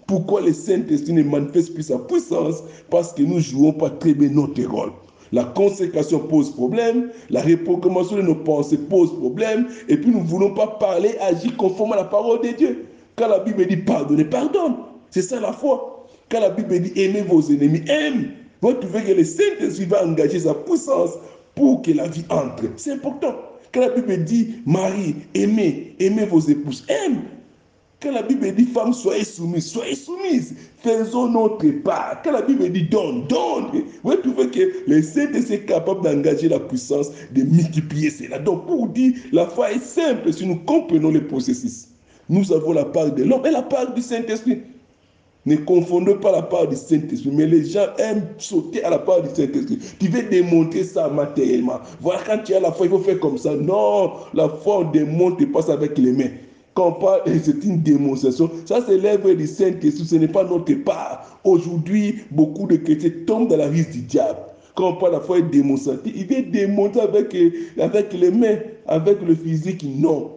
Pourquoi 0.06 0.42
le 0.42 0.52
Saint-Esprit 0.52 1.14
ne 1.14 1.22
manifeste 1.22 1.72
plus 1.72 1.84
sa 1.84 1.98
puissance? 1.98 2.62
Parce 2.90 3.14
que 3.14 3.22
nous 3.22 3.36
ne 3.36 3.40
jouons 3.40 3.72
pas 3.72 3.88
très 3.88 4.12
bien 4.12 4.28
notre 4.28 4.62
rôle. 4.64 4.90
La 5.34 5.42
consécration 5.42 6.20
pose 6.20 6.52
problème, 6.52 7.10
la 7.28 7.42
reprogrammation 7.42 8.16
de 8.18 8.22
nos 8.22 8.36
pensées 8.36 8.78
pose 8.78 9.12
problème, 9.18 9.66
et 9.88 9.96
puis 9.96 10.12
nous 10.12 10.20
ne 10.20 10.26
voulons 10.26 10.54
pas 10.54 10.68
parler, 10.78 11.16
agir 11.20 11.56
conforme 11.56 11.92
à 11.94 11.96
la 11.96 12.04
parole 12.04 12.40
de 12.40 12.56
Dieu. 12.56 12.86
Quand 13.16 13.26
la 13.26 13.40
Bible 13.40 13.66
dit 13.66 13.78
pardonnez, 13.78 14.26
pardonne. 14.26 14.76
C'est 15.10 15.22
ça 15.22 15.40
la 15.40 15.52
foi. 15.52 16.06
Quand 16.30 16.38
la 16.38 16.50
Bible 16.50 16.78
dit 16.78 16.92
aimez 16.94 17.22
vos 17.22 17.42
ennemis, 17.42 17.82
aime. 17.88 18.30
Vous 18.62 18.74
trouvez 18.74 19.02
que 19.02 19.10
le 19.10 19.24
Saint-Esprit 19.24 19.86
va 19.86 20.06
engager 20.06 20.38
sa 20.38 20.54
puissance 20.54 21.10
pour 21.56 21.82
que 21.82 21.90
la 21.90 22.06
vie 22.06 22.24
entre. 22.30 22.66
C'est 22.76 22.92
important. 22.92 23.34
Quand 23.72 23.80
la 23.80 23.88
Bible 23.88 24.22
dit, 24.22 24.54
Marie, 24.64 25.16
aimez, 25.34 25.96
aimez 25.98 26.26
vos 26.26 26.38
épouses, 26.38 26.86
aime. 26.88 27.22
Quand 28.04 28.12
la 28.12 28.22
Bible 28.22 28.52
dit, 28.54 28.66
femme, 28.66 28.92
soyez 28.92 29.24
soumise, 29.24 29.66
soyez 29.66 29.94
soumise. 29.94 30.54
Faisons 30.82 31.28
notre 31.28 31.70
part. 31.82 32.20
Quand 32.22 32.32
la 32.32 32.42
Bible 32.42 32.70
dit, 32.70 32.82
donne, 32.82 33.26
donne. 33.28 33.84
Vous 34.02 34.14
trouvez 34.16 34.48
que 34.50 34.60
le 34.86 35.00
Saint-Esprit 35.00 35.54
est 35.54 35.64
capable 35.64 36.02
d'engager 36.02 36.50
la 36.50 36.60
puissance, 36.60 37.10
de 37.32 37.42
multiplier 37.42 38.10
cela. 38.10 38.38
Donc, 38.38 38.66
pour 38.66 38.88
dire, 38.88 39.14
la 39.32 39.46
foi 39.46 39.72
est 39.72 39.82
simple 39.82 40.30
si 40.34 40.46
nous 40.46 40.58
comprenons 40.66 41.08
les 41.12 41.22
processus. 41.22 41.88
Nous 42.28 42.52
avons 42.52 42.72
la 42.72 42.84
part 42.84 43.10
de 43.10 43.22
l'homme 43.24 43.46
et 43.46 43.50
la 43.50 43.62
part 43.62 43.94
du 43.94 44.02
Saint-Esprit. 44.02 44.60
Ne 45.46 45.56
confondez 45.56 46.14
pas 46.16 46.32
la 46.32 46.42
part 46.42 46.68
du 46.68 46.76
Saint-Esprit, 46.76 47.30
mais 47.32 47.46
les 47.46 47.64
gens 47.64 47.86
aiment 47.98 48.26
sauter 48.36 48.84
à 48.84 48.90
la 48.90 48.98
part 48.98 49.22
du 49.22 49.28
Saint-Esprit. 49.28 49.78
Tu 49.98 50.08
veux 50.08 50.22
démontrer 50.24 50.84
ça 50.84 51.08
matériellement. 51.08 51.80
Voilà, 52.02 52.20
quand 52.26 52.38
tu 52.44 52.52
as 52.52 52.60
la 52.60 52.70
foi, 52.70 52.84
il 52.84 52.90
faut 52.90 52.98
faire 52.98 53.20
comme 53.20 53.38
ça. 53.38 53.54
Non, 53.54 54.12
la 54.34 54.50
foi, 54.50 54.80
on 54.80 54.90
démontre 54.90 55.42
pas 55.52 55.62
ça 55.62 55.72
avec 55.72 55.96
les 55.96 56.12
mains. 56.12 56.30
Quand 56.74 56.88
on 56.88 56.92
parle, 56.92 57.22
c'est 57.42 57.64
une 57.64 57.80
démonstration. 57.82 58.50
Ça, 58.66 58.84
c'est 58.86 58.98
l'œuvre 58.98 59.32
du 59.32 59.46
Saint-Esprit, 59.46 60.04
ce 60.04 60.16
n'est 60.16 60.28
pas 60.28 60.42
notre 60.44 60.74
part. 60.74 61.40
Aujourd'hui, 61.44 62.16
beaucoup 62.32 62.66
de 62.66 62.76
chrétiens 62.76 63.10
tombent 63.26 63.48
dans 63.48 63.56
la 63.56 63.68
risque 63.68 63.92
du 63.92 64.00
diable. 64.00 64.40
Quand 64.74 64.90
on 64.90 64.96
parle 64.96 65.12
la 65.12 65.20
foi 65.20 65.40
démonstrative, 65.40 66.12
il 66.16 66.26
veut 66.26 66.42
démontrer 66.50 67.02
avec, 67.02 67.36
avec 67.78 68.12
les 68.12 68.30
mains, 68.32 68.58
avec 68.86 69.22
le 69.22 69.36
physique. 69.36 69.84
Non. 69.84 70.32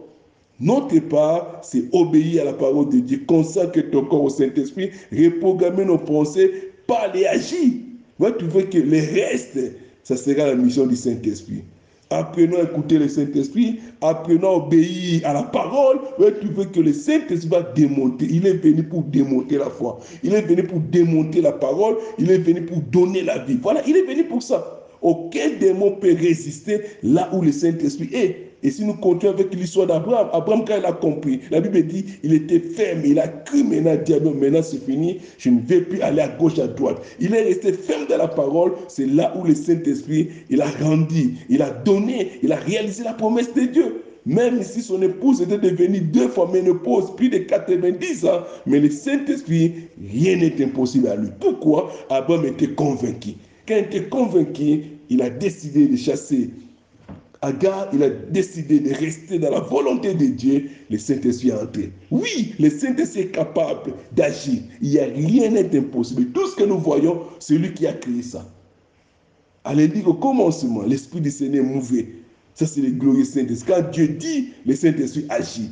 Notre 0.60 0.98
part, 1.08 1.60
c'est 1.62 1.84
obéir 1.92 2.42
à 2.42 2.44
la 2.46 2.52
parole 2.52 2.88
de 2.88 2.98
Dieu, 2.98 3.22
consacrer 3.26 3.90
ton 3.90 4.04
corps 4.04 4.24
au 4.24 4.30
Saint-Esprit, 4.30 4.90
reprogrammer 5.12 5.84
nos 5.84 5.98
pensées, 5.98 6.72
parler, 6.86 7.26
agir. 7.26 7.72
Ouais, 8.20 8.36
tu 8.38 8.44
veux 8.44 8.62
que 8.62 8.78
le 8.78 8.98
reste, 8.98 9.58
ça 10.04 10.16
sera 10.16 10.46
la 10.46 10.54
mission 10.54 10.86
du 10.86 10.96
Saint-Esprit. 10.96 11.62
Apprenons 12.10 12.58
à 12.58 12.62
écouter 12.62 12.98
le 12.98 13.06
Saint-Esprit, 13.06 13.80
apprenons 14.00 14.48
à 14.48 14.56
obéir 14.56 15.20
à 15.26 15.34
la 15.34 15.42
parole. 15.42 15.98
Ouais, 16.18 16.32
tu 16.40 16.46
veux 16.48 16.64
que 16.64 16.80
le 16.80 16.92
Saint-Esprit 16.94 17.48
va 17.48 17.62
démonter. 17.62 18.26
Il 18.30 18.46
est 18.46 18.54
venu 18.54 18.82
pour 18.82 19.02
démonter 19.02 19.58
la 19.58 19.68
foi. 19.68 20.00
Il 20.22 20.32
est 20.32 20.40
venu 20.40 20.62
pour 20.62 20.80
démonter 20.80 21.42
la 21.42 21.52
parole. 21.52 21.98
Il 22.18 22.30
est 22.30 22.38
venu 22.38 22.64
pour 22.64 22.78
donner 22.80 23.22
la 23.22 23.38
vie. 23.44 23.58
Voilà, 23.62 23.82
il 23.86 23.94
est 23.94 24.04
venu 24.04 24.24
pour 24.24 24.42
ça. 24.42 24.86
Aucun 25.02 25.50
démon 25.60 25.92
peut 25.92 26.14
résister 26.18 26.80
là 27.02 27.28
où 27.32 27.42
le 27.42 27.52
Saint-Esprit 27.52 28.08
est. 28.12 28.47
Et 28.62 28.70
si 28.70 28.84
nous 28.84 28.94
continuons 28.94 29.34
avec 29.34 29.54
l'histoire 29.54 29.86
d'Abraham, 29.86 30.28
Abraham, 30.32 30.64
quand 30.66 30.78
il 30.78 30.84
a 30.84 30.92
compris, 30.92 31.40
la 31.50 31.60
Bible 31.60 31.82
dit, 31.86 32.04
il 32.24 32.32
était 32.32 32.58
ferme, 32.58 33.02
il 33.04 33.18
a 33.20 33.28
cru 33.28 33.62
maintenant, 33.62 33.96
diable, 34.04 34.30
maintenant 34.34 34.62
c'est 34.62 34.84
fini, 34.84 35.18
je 35.38 35.50
ne 35.50 35.60
vais 35.60 35.82
plus 35.82 36.00
aller 36.02 36.22
à 36.22 36.28
gauche, 36.28 36.58
à 36.58 36.66
droite. 36.66 37.00
Il 37.20 37.34
est 37.34 37.42
resté 37.42 37.72
ferme 37.72 38.06
dans 38.08 38.16
la 38.16 38.26
parole, 38.26 38.72
c'est 38.88 39.06
là 39.06 39.32
où 39.38 39.44
le 39.44 39.54
Saint-Esprit, 39.54 40.28
il 40.50 40.60
a 40.60 40.70
grandi, 40.80 41.34
il 41.48 41.62
a 41.62 41.70
donné, 41.70 42.32
il 42.42 42.52
a 42.52 42.56
réalisé 42.56 43.04
la 43.04 43.12
promesse 43.12 43.54
de 43.54 43.62
Dieu. 43.62 44.02
Même 44.26 44.62
si 44.62 44.82
son 44.82 45.00
épouse 45.00 45.40
était 45.40 45.56
devenue 45.56 46.00
deux 46.00 46.28
fois 46.28 46.50
ménopause, 46.52 47.14
plus 47.16 47.30
de 47.30 47.38
90 47.38 48.26
ans, 48.26 48.42
mais 48.66 48.80
le 48.80 48.90
Saint-Esprit, 48.90 49.72
rien 50.12 50.36
n'est 50.36 50.62
impossible 50.62 51.06
à 51.08 51.16
lui. 51.16 51.28
Pourquoi? 51.40 51.92
Abraham 52.10 52.44
était 52.44 52.68
convaincu. 52.68 53.34
Quand 53.66 53.76
il 53.76 53.84
était 53.84 54.08
convaincu, 54.08 54.82
il 55.08 55.22
a 55.22 55.30
décidé 55.30 55.86
de 55.86 55.96
chasser 55.96 56.50
Agar, 57.40 57.88
il 57.92 58.02
a 58.02 58.10
décidé 58.10 58.80
de 58.80 58.92
rester 58.94 59.38
dans 59.38 59.50
la 59.50 59.60
volonté 59.60 60.12
de 60.14 60.26
Dieu. 60.26 60.70
Le 60.90 60.98
Saint-Esprit 60.98 61.50
est 61.50 61.52
entré. 61.52 61.92
Oui, 62.10 62.54
le 62.58 62.68
Saint-Esprit 62.68 63.20
est 63.20 63.30
capable 63.30 63.92
d'agir. 64.12 64.60
Il 64.82 64.90
n'y 64.90 64.98
a 64.98 65.04
rien 65.04 65.50
n'est 65.50 65.76
impossible. 65.78 66.26
Tout 66.32 66.48
ce 66.48 66.56
que 66.56 66.64
nous 66.64 66.78
voyons, 66.78 67.22
c'est 67.38 67.54
lui 67.54 67.72
qui 67.72 67.86
a 67.86 67.92
créé 67.92 68.22
ça. 68.22 68.44
Allez 69.62 69.86
dire 69.86 70.08
au 70.08 70.14
commencement, 70.14 70.82
l'Esprit 70.82 71.20
du 71.20 71.30
Seigneur 71.30 71.64
mouvait. 71.64 72.08
Ça, 72.54 72.66
c'est 72.66 72.80
le 72.80 72.90
glorieux 72.90 73.24
Saint-Esprit. 73.24 73.72
Quand 73.72 73.90
Dieu 73.92 74.08
dit, 74.08 74.48
le 74.66 74.74
Saint-Esprit 74.74 75.26
agit. 75.28 75.70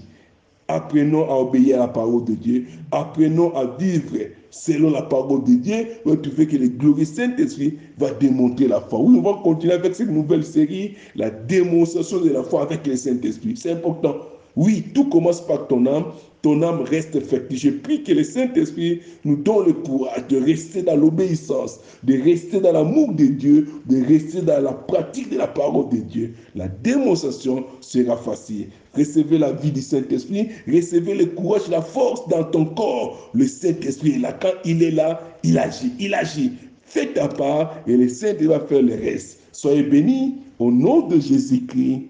Apprenons 0.68 1.30
à 1.30 1.34
obéir 1.36 1.76
à 1.76 1.86
la 1.86 1.88
parole 1.88 2.24
de 2.24 2.34
Dieu. 2.34 2.66
Apprenons 2.90 3.54
à 3.54 3.66
vivre 3.78 4.16
selon 4.50 4.90
la 4.90 5.02
parole 5.02 5.44
de 5.44 5.54
Dieu. 5.54 5.86
Tu 6.22 6.30
fais 6.30 6.46
que 6.46 6.56
le 6.56 6.68
glorieux 6.68 7.04
Saint-Esprit 7.04 7.78
va 7.98 8.10
démontrer 8.12 8.66
la 8.66 8.80
foi. 8.80 8.98
Oui, 8.98 9.16
on 9.18 9.22
va 9.22 9.40
continuer 9.42 9.74
avec 9.74 9.94
cette 9.94 10.10
nouvelle 10.10 10.44
série, 10.44 10.96
la 11.14 11.30
démonstration 11.30 12.20
de 12.20 12.30
la 12.30 12.42
foi 12.42 12.62
avec 12.62 12.86
le 12.86 12.96
Saint-Esprit. 12.96 13.56
C'est 13.56 13.72
important. 13.72 14.16
Oui, 14.56 14.86
tout 14.94 15.08
commence 15.08 15.46
par 15.46 15.68
ton 15.68 15.86
âme. 15.86 16.06
Ton 16.42 16.62
âme 16.62 16.82
reste 16.82 17.16
effective. 17.16 17.58
Je 17.58 17.70
prie 17.70 18.02
que 18.02 18.12
le 18.12 18.22
Saint-Esprit 18.22 19.00
nous 19.24 19.36
donne 19.36 19.66
le 19.66 19.72
courage 19.72 20.26
de 20.28 20.36
rester 20.36 20.82
dans 20.82 20.96
l'obéissance, 20.96 21.80
de 22.02 22.22
rester 22.22 22.60
dans 22.60 22.72
l'amour 22.72 23.12
de 23.14 23.26
Dieu, 23.26 23.66
de 23.86 24.04
rester 24.06 24.42
dans 24.42 24.62
la 24.62 24.72
pratique 24.72 25.30
de 25.30 25.38
la 25.38 25.46
parole 25.46 25.88
de 25.88 25.96
Dieu. 25.96 26.34
La 26.54 26.68
démonstration 26.68 27.64
sera 27.80 28.16
facile. 28.16 28.68
Recevez 28.94 29.38
la 29.38 29.52
vie 29.52 29.72
du 29.72 29.82
Saint-Esprit, 29.82 30.48
recevez 30.66 31.14
le 31.14 31.26
courage, 31.26 31.68
la 31.68 31.82
force 31.82 32.28
dans 32.28 32.44
ton 32.44 32.64
corps. 32.66 33.30
Le 33.34 33.46
Saint-Esprit 33.46 34.16
est 34.16 34.18
là. 34.20 34.32
Quand 34.32 34.54
il 34.64 34.82
est 34.82 34.92
là, 34.92 35.20
il 35.42 35.58
agit, 35.58 35.92
il 35.98 36.14
agit. 36.14 36.52
Fais 36.84 37.06
ta 37.08 37.28
part 37.28 37.76
et 37.86 37.96
le 37.96 38.08
Saint-Esprit 38.08 38.46
va 38.46 38.60
faire 38.60 38.82
le 38.82 38.94
reste. 38.94 39.40
Soyez 39.52 39.82
bénis 39.82 40.36
au 40.58 40.70
nom 40.70 41.08
de 41.08 41.18
Jésus-Christ. 41.18 42.02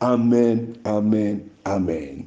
Amen, 0.00 0.66
amen, 0.84 1.40
amen. 1.64 2.24